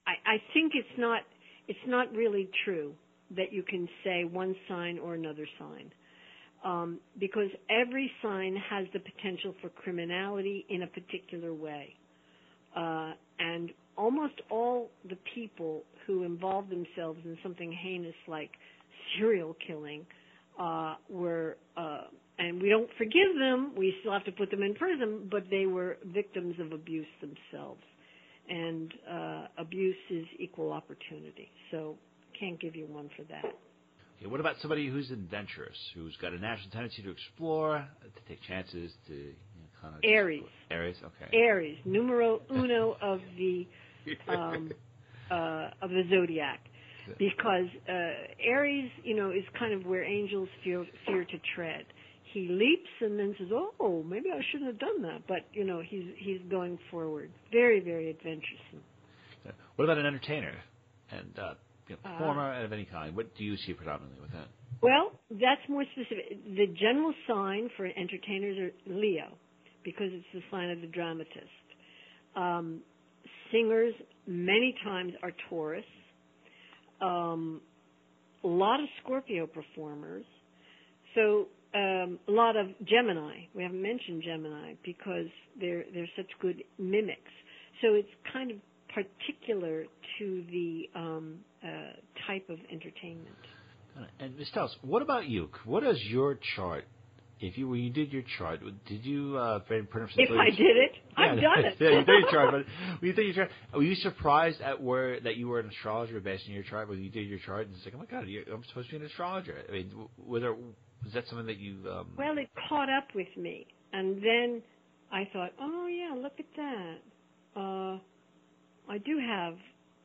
I, 0.05 0.13
I 0.25 0.37
think 0.53 0.73
it's 0.75 0.97
not 0.97 1.21
it's 1.67 1.79
not 1.85 2.11
really 2.13 2.49
true 2.63 2.93
that 3.35 3.51
you 3.51 3.61
can 3.63 3.89
say 4.03 4.23
one 4.23 4.55
sign 4.69 4.99
or 4.99 5.15
another 5.15 5.47
sign. 5.59 5.91
Um, 6.63 6.99
because 7.19 7.49
every 7.69 8.11
sign 8.21 8.55
has 8.69 8.87
the 8.93 8.99
potential 8.99 9.53
for 9.61 9.69
criminality 9.69 10.65
in 10.69 10.83
a 10.83 10.87
particular 10.87 11.53
way. 11.53 11.93
Uh, 12.75 13.11
and 13.39 13.71
almost 13.97 14.33
all 14.49 14.89
the 15.09 15.17
people 15.35 15.83
who 16.05 16.23
involved 16.23 16.69
themselves 16.69 17.19
in 17.25 17.37
something 17.43 17.71
heinous 17.71 18.15
like 18.27 18.51
serial 19.17 19.55
killing 19.65 20.05
uh, 20.59 20.95
were, 21.09 21.57
uh, 21.75 22.01
and 22.39 22.61
we 22.61 22.69
don't 22.69 22.89
forgive 22.97 23.37
them. 23.39 23.73
We 23.77 23.93
still 23.99 24.13
have 24.13 24.25
to 24.25 24.31
put 24.31 24.49
them 24.51 24.63
in 24.63 24.73
prison, 24.73 25.27
but 25.29 25.43
they 25.49 25.65
were 25.65 25.97
victims 26.05 26.55
of 26.59 26.71
abuse 26.71 27.07
themselves. 27.21 27.81
And 28.49 28.93
uh, 29.09 29.47
abuse 29.57 29.95
is 30.09 30.25
equal 30.39 30.71
opportunity. 30.71 31.51
So 31.71 31.97
can't 32.39 32.59
give 32.59 32.75
you 32.75 32.85
one 32.85 33.09
for 33.15 33.23
that. 33.23 33.45
Okay, 34.17 34.25
what 34.25 34.39
about 34.39 34.55
somebody 34.61 34.87
who's 34.87 35.11
adventurous, 35.11 35.77
who's 35.93 36.15
got 36.17 36.33
a 36.33 36.39
natural 36.39 36.69
tendency 36.71 37.03
to 37.03 37.11
explore, 37.11 37.87
to 38.01 38.21
take 38.27 38.41
chances, 38.43 38.91
to 39.07 39.13
you 39.13 39.31
know, 39.31 39.67
kind 39.81 39.95
of 39.95 40.01
Aries. 40.03 40.43
Aries, 40.71 40.97
okay. 41.03 41.37
Aries, 41.37 41.77
numero 41.85 42.41
uno 42.49 42.97
of 43.01 43.21
the 43.37 43.67
um, 44.27 44.71
uh, 45.29 45.69
of 45.81 45.91
the 45.91 46.03
zodiac, 46.09 46.61
because 47.19 47.67
uh, 47.87 48.43
Aries, 48.43 48.89
you 49.03 49.15
know, 49.15 49.29
is 49.29 49.43
kind 49.59 49.73
of 49.73 49.85
where 49.85 50.03
angels 50.03 50.49
fear 50.63 50.85
fear 51.05 51.23
to 51.23 51.39
tread. 51.55 51.85
He 52.37 52.47
leaps 52.49 52.93
and 53.01 53.17
then 53.17 53.33
says, 53.39 53.47
"Oh, 53.79 54.03
maybe 54.03 54.29
I 54.31 54.41
shouldn't 54.51 54.69
have 54.71 54.79
done 54.79 55.01
that," 55.01 55.21
but 55.27 55.41
you 55.53 55.63
know, 55.63 55.81
he's 55.91 56.07
he's 56.17 56.41
going 56.51 56.77
forward. 56.91 57.31
Very 57.51 57.79
very 57.79 58.09
adventuresome. 58.11 58.83
What 59.75 59.85
about 59.85 59.97
an 59.97 60.05
entertainer 60.05 60.55
and 61.09 61.39
uh, 61.39 61.53
you 61.87 61.95
know, 61.95 62.01
Uh, 62.05 62.17
performer 62.19 62.63
of 62.63 62.71
any 62.71 62.85
kind? 62.85 63.15
What 63.15 63.35
do 63.37 63.43
you 63.43 63.57
see 63.63 63.73
predominantly 63.73 64.21
with 64.21 64.33
that? 64.33 64.49
Well, 64.83 65.05
that's 65.31 65.65
more 65.67 65.85
specific. 65.93 66.25
The 66.61 66.67
general 66.85 67.13
sign 67.27 67.69
for 67.75 67.85
entertainers 67.87 68.57
are 68.59 68.71
Leo, 69.01 69.29
because 69.83 70.09
it's 70.13 70.31
the 70.31 70.43
sign 70.51 70.69
of 70.69 70.79
the 70.81 70.91
dramatist. 70.97 71.65
Um, 72.35 72.81
singers 73.51 73.95
many 74.27 74.75
times 74.83 75.13
are 75.23 75.33
Taurus. 75.49 75.89
Um, 77.01 77.61
a 78.43 78.47
lot 78.47 78.79
of 78.79 78.87
Scorpio 79.01 79.47
performers. 79.47 80.25
So 81.15 81.47
um, 81.73 82.19
a 82.27 82.31
lot 82.31 82.55
of 82.55 82.67
Gemini. 82.85 83.45
We 83.53 83.63
haven't 83.63 83.81
mentioned 83.81 84.23
Gemini 84.23 84.73
because 84.83 85.27
they're 85.59 85.83
they're 85.93 86.09
such 86.15 86.29
good 86.41 86.63
mimics. 86.77 87.31
So 87.81 87.93
it's 87.93 88.09
kind 88.31 88.51
of 88.51 88.57
particular 88.93 89.85
to 90.19 90.43
the 90.51 90.89
um, 90.95 91.39
uh, 91.63 91.67
type 92.25 92.49
of 92.49 92.57
entertainment. 92.71 93.35
And 94.19 94.37
Ms. 94.37 94.49
Stellas, 94.53 94.69
what 94.81 95.01
about 95.01 95.27
you? 95.27 95.49
What 95.65 95.83
is 95.83 96.01
your 96.03 96.39
chart? 96.55 96.85
If 97.39 97.57
you 97.57 97.67
when 97.67 97.81
you 97.81 97.91
did 97.91 98.11
your 98.11 98.23
chart, 98.39 98.61
did 98.87 99.05
you 99.05 99.37
uh, 99.37 99.59
pretty 99.59 99.87
much 99.93 100.09
If 100.17 100.29
I 100.31 100.49
did 100.49 100.77
it, 100.77 100.91
Yeah, 101.17 101.23
I've 101.23 101.41
done 101.41 101.65
it. 101.65 101.75
yeah, 101.79 101.89
you 101.99 102.05
did 102.05 102.07
your 102.07 102.31
chart, 102.31 102.51
but 102.51 102.65
when 102.99 103.09
you 103.09 103.13
did 103.13 103.25
your 103.27 103.35
chart, 103.35 103.51
were 103.75 103.83
you 103.83 103.93
surprised 103.95 104.59
at 104.61 104.81
where 104.81 105.19
that 105.19 105.37
you 105.37 105.47
were 105.47 105.59
an 105.59 105.69
astrologer 105.69 106.19
based 106.19 106.45
on 106.47 106.53
your 106.55 106.63
chart? 106.63 106.89
When 106.89 107.03
you 107.03 107.11
did 107.11 107.27
your 107.27 107.37
chart, 107.37 107.67
and 107.67 107.75
it's 107.75 107.85
like, 107.85 107.93
oh 107.93 107.99
my 107.99 108.05
god, 108.05 108.23
I'm 108.51 108.63
supposed 108.69 108.89
to 108.89 108.97
be 108.97 109.03
an 109.03 109.05
astrologer. 109.05 109.63
I 109.69 109.71
mean, 109.71 109.89
w- 109.89 110.09
was 110.17 110.41
there 110.41 110.55
was 111.03 111.13
that 111.13 111.25
something 111.29 111.47
that 111.47 111.57
you? 111.59 111.77
Um, 111.91 112.07
Well, 112.17 112.37
it 112.37 112.49
caught 112.69 112.89
up 112.89 113.07
with 113.15 113.27
me, 113.37 113.67
and 113.93 114.17
then 114.23 114.63
I 115.11 115.29
thought, 115.33 115.51
oh 115.61 115.87
yeah, 115.87 116.15
look 116.21 116.33
at 116.39 116.45
that. 116.57 116.97
Uh, 117.59 117.99
I 118.89 118.97
do 118.99 119.19
have 119.19 119.55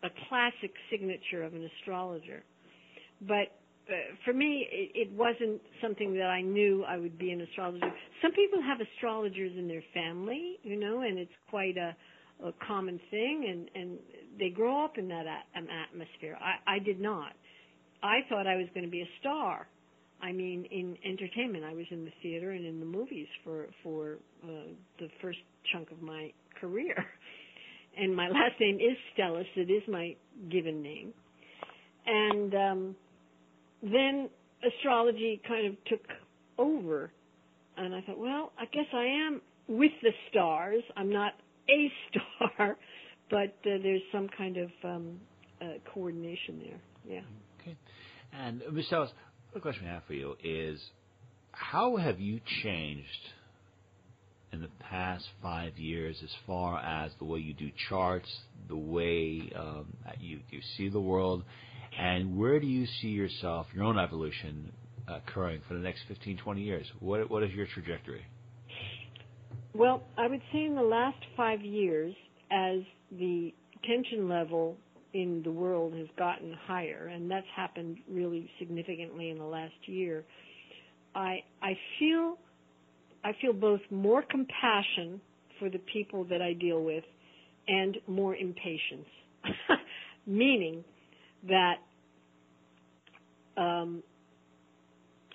a 0.05 0.11
classic 0.29 0.73
signature 0.91 1.43
of 1.45 1.55
an 1.55 1.69
astrologer, 1.81 2.45
but 3.23 3.59
uh, 3.89 3.95
for 4.25 4.33
me, 4.33 4.67
it, 4.73 5.09
it 5.09 5.13
wasn't 5.13 5.61
something 5.83 6.15
that 6.15 6.27
I 6.29 6.43
knew 6.43 6.85
I 6.85 6.99
would 6.99 7.19
be 7.19 7.31
an 7.33 7.41
astrologer. 7.43 7.93
Some 8.23 8.33
people 8.33 8.63
have 8.63 8.79
astrologers 8.81 9.53
in 9.59 9.69
their 9.69 9.83
family, 9.95 10.59
you 10.63 10.79
know, 10.79 11.03
and 11.03 11.19
it's 11.19 11.33
quite 11.51 11.77
a, 11.77 11.97
a 12.47 12.53
common 12.67 13.01
thing, 13.11 13.47
and 13.51 13.83
and 13.83 13.99
they 14.39 14.51
grow 14.51 14.85
up 14.85 14.99
in 14.99 15.09
that 15.09 15.27
a- 15.27 15.59
atmosphere. 15.85 16.39
I, 16.41 16.77
I 16.77 16.79
did 16.81 17.01
not. 17.01 17.33
I 18.03 18.21
thought 18.29 18.47
I 18.47 18.57
was 18.57 18.67
going 18.75 18.85
to 18.87 18.91
be 18.91 19.03
a 19.03 19.09
star. 19.21 19.69
I 20.23 20.33
mean, 20.33 20.65
in 20.71 20.97
entertainment, 21.05 21.65
I 21.65 21.75
was 21.75 21.87
in 21.91 22.05
the 22.05 22.13
theater 22.23 22.53
and 22.53 22.65
in 22.65 22.79
the 22.79 22.87
movies 22.87 23.27
for 23.43 23.67
for 23.83 24.19
uh, 24.45 24.71
the 24.99 25.09
first 25.21 25.39
chunk 25.73 25.91
of 25.91 26.01
my 26.03 26.33
career. 26.61 26.95
And 27.95 28.17
my 28.17 28.27
last 28.29 28.59
name 28.59 28.77
is 28.77 28.97
Stellas. 29.15 29.45
It 29.55 29.71
is 29.71 29.83
my 29.87 30.17
given 30.51 30.83
name. 30.83 31.13
And 32.07 32.55
um, 32.55 32.97
then 33.83 34.31
astrology 34.67 35.41
kind 35.47 35.67
of 35.67 35.85
took 35.85 36.01
over, 36.59 37.11
and 37.77 37.95
I 37.95 38.01
thought, 38.01 38.19
well, 38.19 38.53
I 38.59 38.65
guess 38.65 38.87
I 38.95 39.05
am 39.05 39.43
with 39.69 39.93
the 40.03 40.11
stars. 40.31 40.83
I'm 40.97 41.11
not 41.11 41.35
a 41.69 41.93
star, 42.57 42.77
but 43.31 43.55
uh, 43.67 43.77
there's 43.83 44.03
some 44.11 44.29
kind 44.37 44.57
of 44.57 44.71
um, 44.85 45.21
uh, 45.61 45.65
coordination 45.93 46.61
there. 46.65 46.81
Yeah. 47.17 47.21
Okay. 47.61 47.77
And 48.33 48.63
uh, 48.63 48.71
Ms. 48.71 48.87
Stellas, 48.91 49.11
the 49.55 49.61
question 49.61 49.87
I 49.87 49.95
have 49.95 50.05
for 50.07 50.15
you 50.15 50.37
is, 50.43 50.81
how 51.53 51.97
have 51.97 52.19
you 52.19 52.41
changed 52.63 53.07
in 54.53 54.61
the 54.61 54.71
past 54.91 55.25
five 55.43 55.79
years 55.79 56.17
as 56.23 56.31
far 56.47 56.79
as 56.79 57.11
the 57.19 57.25
way 57.25 57.41
you 57.41 57.55
do 57.55 57.71
charts, 57.89 58.29
the 58.69 58.77
way 58.77 59.51
um, 59.57 59.87
you, 60.21 60.41
you 60.51 60.61
see 60.77 60.89
the 60.89 61.01
world, 61.01 61.45
and 61.99 62.39
where 62.39 62.61
do 62.61 62.67
you 62.67 62.87
see 63.01 63.09
yourself, 63.09 63.67
your 63.75 63.85
own 63.85 63.99
evolution, 63.99 64.73
uh, 65.09 65.19
occurring 65.27 65.61
for 65.69 65.75
the 65.75 65.81
next 65.81 66.03
15, 66.09 66.39
20 66.39 66.63
years? 66.63 66.87
What, 67.01 67.31
what 67.31 67.43
is 67.43 67.53
your 67.53 67.67
trajectory? 67.67 68.25
Well, 69.75 70.03
I 70.19 70.29
would 70.29 70.43
say 70.53 70.65
in 70.65 70.75
the 70.75 70.83
last 70.83 71.19
five 71.37 71.63
years, 71.63 72.15
as 72.51 72.81
the 73.11 73.55
tension 73.85 74.29
level 74.29 74.77
in 75.15 75.43
the 75.45 75.51
world 75.51 75.95
has 75.95 76.07
gotten 76.17 76.55
higher, 76.67 77.11
and 77.13 77.31
that's 77.31 77.47
happened 77.55 77.99
really 78.11 78.51
significantly 78.59 79.31
in 79.31 79.39
the 79.39 79.45
last 79.45 79.75
year, 79.87 80.25
I 81.15 81.41
I 81.63 81.77
feel 81.99 82.39
I 83.25 83.33
feel 83.41 83.53
both 83.53 83.81
more 83.91 84.23
compassion 84.23 85.21
for 85.59 85.69
the 85.69 85.81
people 85.93 86.25
that 86.25 86.43
I 86.43 86.55
deal 86.55 86.83
with 86.83 87.05
and 87.69 87.97
more 88.07 88.35
impatience. 88.35 89.07
Meaning 90.27 90.85
that 91.49 91.77
um, 93.57 94.03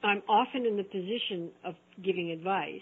I'm 0.04 0.22
often 0.28 0.66
in 0.66 0.78
the 0.78 0.84
position 0.84 1.50
of 1.64 1.76
giving 2.04 2.32
advice, 2.32 2.82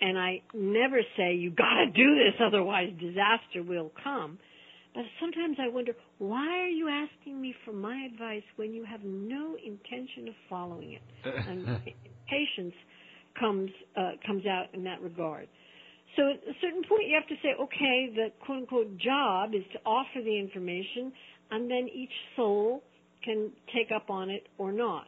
and 0.00 0.18
I 0.18 0.42
never 0.54 1.00
say, 1.16 1.34
you 1.34 1.50
gotta 1.50 1.86
do 1.94 2.14
this, 2.14 2.34
otherwise 2.44 2.92
disaster 3.00 3.62
will 3.66 3.92
come. 4.02 4.38
But 4.94 5.04
sometimes 5.20 5.56
I 5.60 5.68
wonder, 5.68 5.92
why 6.18 6.60
are 6.60 6.68
you 6.68 6.88
asking 6.88 7.40
me 7.40 7.54
for 7.64 7.72
my 7.72 8.08
advice 8.10 8.42
when 8.56 8.72
you 8.72 8.84
have 8.84 9.00
no 9.04 9.56
intention 9.64 10.28
of 10.28 10.34
following 10.48 10.94
it? 10.94 11.02
and 11.24 11.66
patience 12.28 12.74
comes 13.38 13.70
uh, 13.96 14.12
comes 14.26 14.44
out 14.46 14.66
in 14.74 14.84
that 14.84 15.00
regard. 15.00 15.48
So 16.16 16.22
at 16.30 16.36
a 16.36 16.54
certain 16.60 16.82
point, 16.88 17.06
you 17.06 17.14
have 17.14 17.28
to 17.28 17.36
say, 17.42 17.50
okay, 17.60 18.12
the 18.14 18.28
quote 18.44 18.58
unquote 18.58 18.98
job 18.98 19.54
is 19.54 19.62
to 19.72 19.78
offer 19.84 20.20
the 20.24 20.38
information, 20.38 21.12
and 21.50 21.70
then 21.70 21.88
each 21.92 22.12
soul 22.34 22.82
can 23.24 23.52
take 23.74 23.90
up 23.94 24.10
on 24.10 24.30
it 24.30 24.48
or 24.58 24.72
not. 24.72 25.06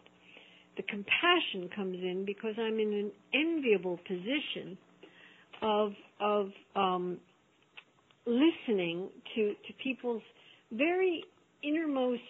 The 0.76 0.82
compassion 0.84 1.68
comes 1.74 1.96
in 1.96 2.24
because 2.24 2.54
I'm 2.58 2.78
in 2.78 2.92
an 2.92 3.12
enviable 3.34 3.98
position 4.06 4.78
of 5.62 5.92
of 6.20 6.50
um, 6.76 7.18
listening 8.30 9.10
to 9.34 9.54
to 9.66 9.72
people's 9.82 10.22
very 10.72 11.24
innermost 11.62 12.22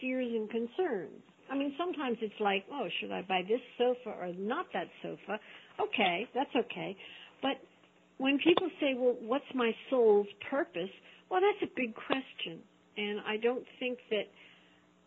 fears 0.00 0.32
and 0.32 0.48
concerns. 0.50 1.20
I 1.50 1.56
mean, 1.56 1.74
sometimes 1.76 2.16
it's 2.22 2.40
like, 2.40 2.64
oh, 2.72 2.88
should 3.00 3.12
I 3.12 3.22
buy 3.22 3.42
this 3.46 3.60
sofa 3.76 4.16
or 4.18 4.32
not 4.38 4.66
that 4.72 4.88
sofa? 5.02 5.38
Okay, 5.80 6.26
that's 6.34 6.50
okay. 6.56 6.96
But 7.42 7.60
when 8.18 8.38
people 8.38 8.70
say, 8.80 8.94
well, 8.96 9.16
what's 9.20 9.44
my 9.54 9.72
soul's 9.90 10.26
purpose? 10.50 10.90
Well, 11.30 11.40
that's 11.40 11.70
a 11.70 11.74
big 11.76 11.94
question. 11.94 12.60
And 12.96 13.20
I 13.26 13.36
don't 13.36 13.64
think 13.78 13.98
that 14.10 14.24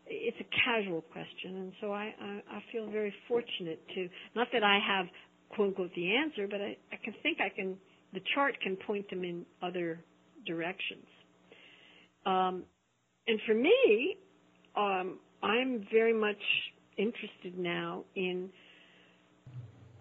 it's 0.05 0.37
a 0.39 0.47
casual 0.63 1.01
question. 1.01 1.57
And 1.57 1.71
so 1.81 1.91
I, 1.91 2.13
I, 2.21 2.57
I 2.57 2.63
feel 2.71 2.89
very 2.91 3.13
fortunate 3.27 3.81
to, 3.95 4.07
not 4.35 4.47
that 4.53 4.63
I 4.63 4.79
have, 4.85 5.07
quote 5.49 5.69
unquote, 5.69 5.91
the 5.95 6.15
answer, 6.15 6.47
but 6.47 6.61
I, 6.61 6.77
I 6.91 6.97
can 7.03 7.13
think 7.23 7.39
I 7.39 7.49
can, 7.49 7.77
the 8.13 8.21
chart 8.35 8.55
can 8.61 8.77
point 8.85 9.09
them 9.09 9.23
in 9.23 9.45
other 9.63 9.99
directions. 10.47 11.05
Um, 12.25 12.63
and 13.27 13.39
for 13.45 13.53
me, 13.53 14.17
um, 14.75 15.19
I'm 15.43 15.85
very 15.91 16.13
much 16.13 16.41
interested 16.97 17.57
now 17.57 18.03
in 18.15 18.49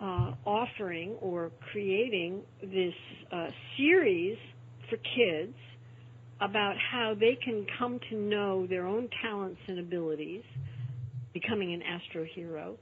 uh, 0.01 0.33
offering 0.45 1.17
or 1.21 1.51
creating 1.73 2.43
this 2.63 2.95
uh, 3.33 3.49
series 3.77 4.39
for 4.89 4.97
kids 4.97 5.55
about 6.41 6.75
how 6.93 7.15
they 7.19 7.39
can 7.43 7.67
come 7.79 7.99
to 8.11 8.17
know 8.17 8.67
their 8.67 8.87
own 8.87 9.09
talents 9.23 9.61
and 9.69 9.79
abilities, 9.79 10.43
becoming 11.33 11.73
an 11.73 11.83
astro 11.83 12.27
hero, 12.35 12.77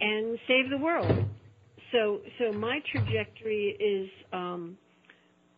and 0.00 0.38
save 0.46 0.70
the 0.70 0.78
world. 0.78 1.24
So, 1.90 2.20
so 2.38 2.56
my 2.56 2.80
trajectory 2.90 3.76
is 3.78 4.08
um, 4.32 4.78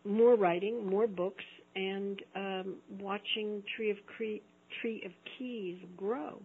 more 0.05 0.37
writing, 0.37 0.87
more 0.87 1.07
books, 1.07 1.45
and 1.75 2.21
um, 2.37 2.77
watching 3.01 3.63
Tree 3.77 3.91
of 3.91 3.97
Cre- 4.07 4.45
Tree 4.81 5.03
of 5.05 5.13
Keys 5.39 5.79
grow. 5.97 6.41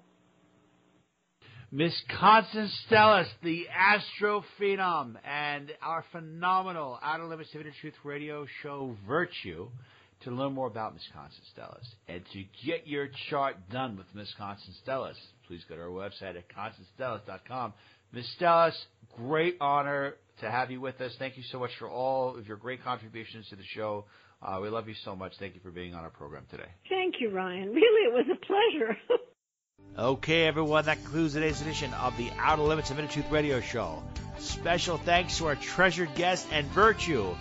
Miss 1.71 1.93
Constance 2.19 2.75
Stellas, 2.89 3.27
the 3.43 3.67
astrophenom, 3.71 5.17
and 5.23 5.71
our 5.83 6.03
phenomenal 6.11 6.97
Outer 7.03 7.25
Limits 7.25 7.53
of 7.53 7.61
Inner 7.61 7.73
Truth 7.79 7.93
radio 8.03 8.47
show, 8.63 8.95
Virtue. 9.07 9.67
To 10.23 10.31
learn 10.31 10.51
more 10.51 10.67
about 10.67 10.93
Miss 10.93 11.07
Constance 11.13 11.47
Stellas 11.55 11.85
and 12.09 12.21
to 12.33 12.43
get 12.65 12.85
your 12.85 13.07
chart 13.29 13.55
done 13.71 13.95
with 13.95 14.07
Miss 14.13 14.33
Constance 14.37 14.77
Stellas, 14.85 15.15
please 15.47 15.61
go 15.69 15.75
to 15.75 15.81
our 15.81 15.87
website 15.87 16.35
at 16.35 16.43
constancestellas.com. 16.49 17.73
Miss 18.11 18.25
Stellas, 18.37 18.73
great 19.15 19.55
honor 19.61 20.15
to 20.39 20.49
have 20.49 20.71
you 20.71 20.81
with 20.81 20.99
us. 21.01 21.15
Thank 21.17 21.37
you 21.37 21.43
so 21.43 21.59
much 21.59 21.71
for 21.77 21.89
all 21.89 22.37
of 22.37 22.47
your 22.47 22.57
great 22.57 22.83
contributions 22.83 23.47
to 23.49 23.55
the 23.55 23.63
show. 23.63 24.05
Uh, 24.41 24.59
we 24.61 24.69
love 24.69 24.87
you 24.87 24.93
so 24.93 25.15
much. 25.15 25.37
Thank 25.37 25.55
you 25.55 25.61
for 25.61 25.71
being 25.71 25.93
on 25.93 26.03
our 26.03 26.09
program 26.09 26.45
today. 26.49 26.69
Thank 26.87 27.15
you, 27.19 27.29
Ryan. 27.29 27.69
Really, 27.69 28.07
it 28.07 28.13
was 28.13 28.25
a 28.31 28.45
pleasure. 28.45 28.97
Okay, 29.97 30.45
everyone, 30.45 30.85
that 30.85 31.01
concludes 31.01 31.33
today's 31.33 31.61
edition 31.61 31.93
of 31.95 32.15
the 32.15 32.29
Outer 32.37 32.61
Limits 32.61 32.91
of 32.91 32.99
Inner 32.99 33.07
Truth 33.07 33.31
Radio 33.31 33.59
Show. 33.59 34.01
Special 34.37 34.97
thanks 34.97 35.39
to 35.39 35.47
our 35.47 35.55
treasured 35.55 36.13
guest 36.15 36.47
and 36.51 36.67
virtue, 36.67 37.35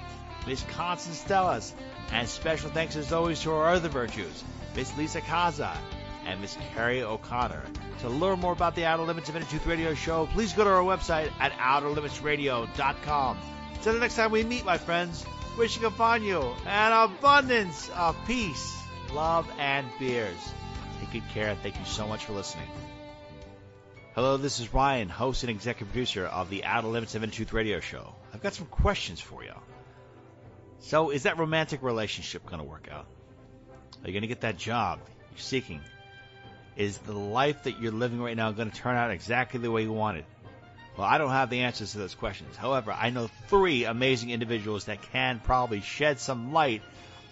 Miss 0.46 0.62
Constance 0.70 1.22
Stellas, 1.22 1.72
and 2.10 2.26
special 2.26 2.70
thanks 2.70 2.96
as 2.96 3.12
always 3.12 3.40
to 3.42 3.52
our 3.52 3.74
other 3.74 3.90
virtues, 3.90 4.42
Miss 4.74 4.96
Lisa 4.96 5.20
Kaza 5.20 5.76
and 6.28 6.40
Miss 6.42 6.56
Carrie 6.74 7.02
O'Connor. 7.02 7.62
To 8.00 8.08
learn 8.08 8.38
more 8.38 8.52
about 8.52 8.74
the 8.74 8.84
Outer 8.84 9.02
Limits 9.02 9.28
of 9.30 9.36
Inner 9.36 9.46
Truth 9.46 9.66
Radio 9.66 9.94
Show, 9.94 10.26
please 10.26 10.52
go 10.52 10.62
to 10.62 10.70
our 10.70 10.82
website 10.82 11.32
at 11.40 11.52
outerlimitsradio.com. 11.52 13.38
Till 13.82 13.92
the 13.94 13.98
next 13.98 14.16
time 14.16 14.30
we 14.30 14.44
meet, 14.44 14.64
my 14.64 14.76
friends, 14.76 15.24
wishing 15.56 15.84
upon 15.84 16.22
you 16.22 16.40
an 16.66 16.92
abundance 16.92 17.88
of 17.96 18.16
peace, 18.26 18.76
love, 19.12 19.48
and 19.58 19.88
beers. 19.98 20.36
Take 21.00 21.12
good 21.12 21.28
care, 21.30 21.50
and 21.50 21.60
thank 21.60 21.78
you 21.78 21.84
so 21.86 22.06
much 22.06 22.26
for 22.26 22.34
listening. 22.34 22.68
Hello, 24.14 24.36
this 24.36 24.60
is 24.60 24.74
Ryan, 24.74 25.08
host 25.08 25.44
and 25.44 25.50
executive 25.50 25.92
producer 25.92 26.26
of 26.26 26.50
the 26.50 26.64
Outer 26.64 26.88
Limits 26.88 27.14
of 27.14 27.22
Inner 27.22 27.32
Truth 27.32 27.52
Radio 27.52 27.80
Show. 27.80 28.14
I've 28.34 28.42
got 28.42 28.52
some 28.52 28.66
questions 28.66 29.20
for 29.20 29.42
you. 29.42 29.54
So, 30.80 31.10
is 31.10 31.22
that 31.22 31.38
romantic 31.38 31.82
relationship 31.82 32.44
going 32.44 32.58
to 32.58 32.64
work 32.64 32.88
out? 32.90 33.06
Are 34.02 34.06
you 34.06 34.12
going 34.12 34.22
to 34.22 34.28
get 34.28 34.42
that 34.42 34.58
job 34.58 35.00
you're 35.32 35.38
seeking? 35.38 35.80
Is 36.78 36.96
the 36.98 37.12
life 37.12 37.64
that 37.64 37.80
you're 37.80 37.92
living 37.92 38.20
right 38.20 38.36
now 38.36 38.52
going 38.52 38.70
to 38.70 38.76
turn 38.76 38.94
out 38.94 39.10
exactly 39.10 39.58
the 39.58 39.70
way 39.70 39.82
you 39.82 39.92
want 39.92 40.18
it? 40.18 40.24
Well, 40.96 41.06
I 41.06 41.18
don't 41.18 41.30
have 41.30 41.50
the 41.50 41.60
answers 41.60 41.92
to 41.92 41.98
those 41.98 42.14
questions. 42.14 42.56
However, 42.56 42.92
I 42.92 43.10
know 43.10 43.28
three 43.48 43.84
amazing 43.84 44.30
individuals 44.30 44.84
that 44.84 45.02
can 45.02 45.40
probably 45.40 45.80
shed 45.80 46.20
some 46.20 46.52
light 46.52 46.82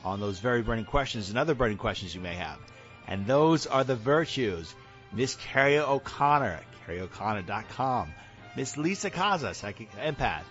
on 0.05 0.19
those 0.19 0.41
very 0.41 0.63
burning 0.63 0.85
questions 0.85 1.29
and 1.29 1.39
other 1.39 1.55
burning 1.55 1.79
questions 1.79 2.13
you 2.13 2.21
may 2.21 2.35
have. 2.35 2.59
And 3.07 3.25
those 3.25 3.69
are 3.69 3.85
the 3.85 3.95
virtues. 3.95 4.75
Miss 5.13 5.37
Carrie 5.37 5.79
O'Connor, 5.79 6.61
carrieoconnor.com. 6.85 8.13
Miss 8.57 8.77
Lisa 8.77 9.11
Kaza, 9.11 9.55
psychic 9.55 9.93
empath, 9.93 10.45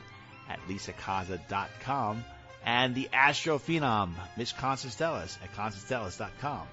at 0.50 0.60
lisakaza.com. 0.70 2.24
And 2.66 2.96
the 2.96 3.10
astrophenom, 3.14 4.14
Miss 4.38 4.54
Constance 4.54 5.02
at 5.02 5.54
constancestellas.com. 5.54 6.68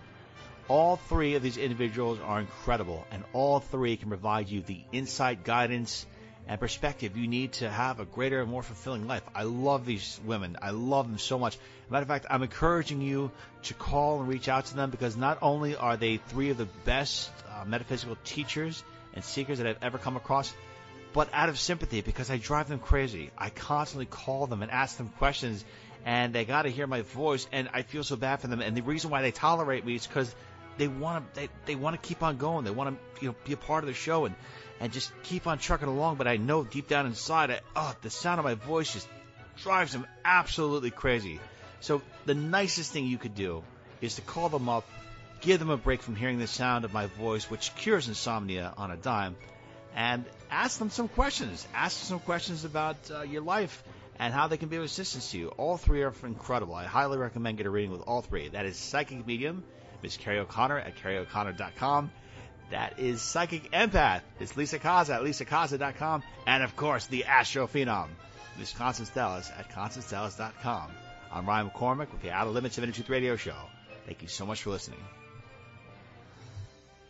All 0.69 0.97
three 0.97 1.35
of 1.35 1.43
these 1.43 1.57
individuals 1.57 2.19
are 2.25 2.41
incredible, 2.41 3.07
and 3.11 3.25
all 3.33 3.61
three 3.61 3.97
can 3.97 4.09
provide 4.09 4.49
you 4.49 4.63
the 4.63 4.81
insight, 4.93 5.45
guidance, 5.45 6.07
and 6.47 6.59
perspective 6.59 7.17
you 7.17 7.29
need 7.29 7.53
to 7.55 7.69
have 7.69 8.01
a 8.01 8.05
greater 8.05 8.41
and 8.41 8.51
more 8.51 8.63
fulfilling 8.63 9.07
life. 9.07 9.23
I 9.35 9.45
love 9.45 9.87
these 9.87 10.21
women. 10.25 10.57
I 10.61 10.71
love 10.71 11.09
them 11.09 11.19
so 11.19 11.39
much. 11.39 11.59
matter 11.91 12.03
of 12.03 12.09
fact, 12.09 12.27
I'm 12.31 12.43
encouraging 12.43 13.01
you 13.01 13.31
to 13.65 13.75
call 13.75 14.21
and 14.21 14.29
reach 14.29 14.49
out 14.49 14.67
to 14.67 14.77
them 14.77 14.91
because 14.91 15.17
not 15.17 15.39
only 15.43 15.77
are 15.77 15.97
they 15.97 16.17
three 16.17 16.51
of 16.51 16.57
the 16.57 16.69
best 16.85 17.31
uh, 17.49 17.65
metaphysical 17.65 18.17
teachers 18.25 18.83
and 19.15 19.25
seekers 19.25 19.59
that 19.59 19.67
I've 19.67 19.83
ever 19.83 19.99
come 19.99 20.17
across, 20.17 20.53
but 21.13 21.29
out 21.33 21.49
of 21.49 21.59
sympathy 21.59 22.01
because 22.01 22.31
I 22.31 22.39
drive 22.39 22.69
them 22.69 22.79
crazy. 22.79 23.31
I 23.37 23.51
constantly 23.51 24.07
call 24.07 24.47
them 24.47 24.63
and 24.63 24.71
ask 24.71 24.97
them 24.97 25.11
questions, 25.19 25.65
and 26.05 26.35
they 26.35 26.45
got 26.45 26.63
to 26.63 26.69
hear 26.69 26.87
my 26.87 27.03
voice, 27.03 27.47
and 27.53 27.69
I 27.73 27.83
feel 27.83 28.05
so 28.05 28.17
bad 28.17 28.41
for 28.41 28.49
them. 28.49 28.61
And 28.61 28.77
the 28.77 28.83
reason 28.83 29.11
why 29.11 29.23
they 29.23 29.31
tolerate 29.31 29.85
me 29.85 29.95
is 29.95 30.07
because 30.07 30.35
they 30.79 30.89
want 30.89 31.35
to 31.35 31.41
they, 31.41 31.49
they 31.67 31.75
want 31.75 32.01
to 32.01 32.07
keep 32.07 32.23
on 32.23 32.39
going. 32.39 32.65
They 32.65 32.71
want 32.71 32.97
to 32.97 33.25
you 33.25 33.29
know 33.31 33.37
be 33.45 33.53
a 33.53 33.57
part 33.57 33.85
of 33.85 33.89
the 33.89 33.95
show 33.95 34.25
and 34.25 34.35
and 34.81 34.93
just 34.93 35.13
keep 35.23 35.47
on 35.47 35.59
trucking 35.59 35.89
along. 35.89 36.17
But 36.17 36.27
I 36.27 36.37
know 36.37 36.65
deep 36.65 36.89
down 36.89 37.07
inside, 37.07 37.51
I, 37.51 37.61
oh, 37.77 37.95
the 38.03 38.11
sound 38.11 38.41
of 38.41 38.45
my 38.45 38.55
voice 38.55 38.93
just 38.93 39.09
drives 39.63 39.93
them 39.93 40.07
absolutely 40.25 40.91
crazy. 40.91 41.41
So 41.81 42.03
the 42.27 42.35
nicest 42.35 42.93
thing 42.93 43.07
you 43.07 43.19
could 43.19 43.35
do 43.35 43.63
is 44.01 44.17
to 44.17 44.23
call 44.23 44.49
them 44.49 44.69
up, 44.69 44.85
give 45.41 45.59
them 45.59 45.71
a 45.71 45.77
break 45.77 46.03
from 46.03 46.17
hearing 46.17 46.39
the 46.39 46.47
sound 46.47 46.85
of 46.85 46.93
my 46.93 47.07
voice, 47.07 47.49
which 47.51 47.75
cures 47.77 48.09
insomnia 48.09 48.73
on 48.77 48.91
a 48.91 48.97
dime, 48.97 49.37
and 49.95 50.25
ask 50.51 50.79
them 50.79 50.91
some 50.91 51.09
questions. 51.09 51.67
Ask 51.75 52.01
them 52.01 52.07
some 52.07 52.21
questions 52.21 52.65
about 52.65 52.97
uh, 53.11 53.23
your 53.23 53.43
life 53.43 53.83
and 54.19 54.33
how 54.33 54.49
they 54.49 54.57
can 54.57 54.69
be 54.69 54.77
of 54.77 54.83
assistance 54.83 55.31
to 55.31 55.39
you. 55.39 55.49
All 55.49 55.77
three 55.77 56.03
are 56.03 56.13
incredible. 56.23 56.75
I 56.75 56.85
highly 56.85 57.19
recommend 57.19 57.59
get 57.59 57.67
a 57.67 57.71
reading 57.71 57.91
with 57.91 58.03
all 58.03 58.23
three. 58.23 58.49
That 58.49 58.67
is 58.67 58.77
Psychic 58.77 59.27
Medium, 59.27 59.65
Miss 60.03 60.17
Carrie 60.17 60.39
O'Connor 60.39 60.79
at 60.79 60.97
carrieoconnor.com. 60.97 62.11
That 62.71 62.99
is 62.99 63.21
Psychic 63.21 63.71
Empath. 63.73 64.23
It's 64.41 64.57
Lisa 64.57 64.79
Kaza 64.79 65.17
at 65.17 65.23
lisakaza.com. 65.23 66.23
And 66.47 66.63
of 66.63 66.75
course, 66.75 67.07
the 67.07 67.27
Astro 67.27 67.67
Phenom, 67.67 68.09
Miss 68.59 68.73
Constance 68.73 69.11
Stellas 69.11 69.51
at 69.59 69.71
constancestellas.com. 69.71 70.91
I'm 71.31 71.47
Ryan 71.47 71.71
McCormick 71.71 72.11
with 72.13 72.23
the 72.23 72.31
Out 72.31 72.47
of 72.47 72.55
Limits 72.55 72.79
of 72.79 72.85
Inner 72.85 72.93
Truth 72.93 73.11
Radio 73.11 73.37
Show. 73.37 73.57
Thank 74.07 74.23
you 74.23 74.29
so 74.29 74.47
much 74.47 74.63
for 74.63 74.71
listening. 74.71 75.01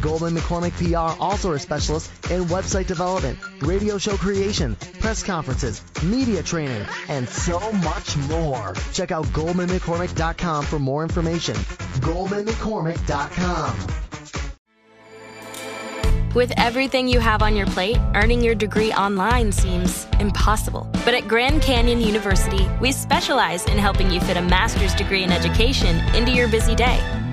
Goldman 0.00 0.34
McCormick 0.34 0.72
PR 0.76 1.20
also 1.22 1.52
are 1.52 1.58
specialists 1.58 2.10
in 2.30 2.44
website 2.44 2.86
development, 2.86 3.38
radio 3.62 3.98
show 3.98 4.16
creation, 4.16 4.76
press 5.00 5.22
conferences, 5.22 5.82
media 6.02 6.42
training, 6.42 6.86
and 7.08 7.28
so 7.28 7.60
much 7.72 8.16
more. 8.28 8.74
Check 8.92 9.12
out 9.12 9.26
GoldmanMcCormick.com 9.26 10.64
for 10.64 10.78
more 10.78 11.02
information. 11.02 11.54
GoldmanMcCormick.com. 11.54 14.06
With 16.36 16.52
everything 16.58 17.08
you 17.08 17.18
have 17.18 17.40
on 17.40 17.56
your 17.56 17.64
plate, 17.68 17.96
earning 18.14 18.42
your 18.42 18.54
degree 18.54 18.92
online 18.92 19.50
seems 19.50 20.06
impossible. 20.20 20.86
But 21.02 21.14
at 21.14 21.26
Grand 21.26 21.62
Canyon 21.62 21.98
University, 21.98 22.68
we 22.78 22.92
specialize 22.92 23.64
in 23.64 23.78
helping 23.78 24.10
you 24.10 24.20
fit 24.20 24.36
a 24.36 24.42
master's 24.42 24.94
degree 24.94 25.22
in 25.22 25.32
education 25.32 25.96
into 26.14 26.32
your 26.32 26.48
busy 26.48 26.74
day. 26.74 27.00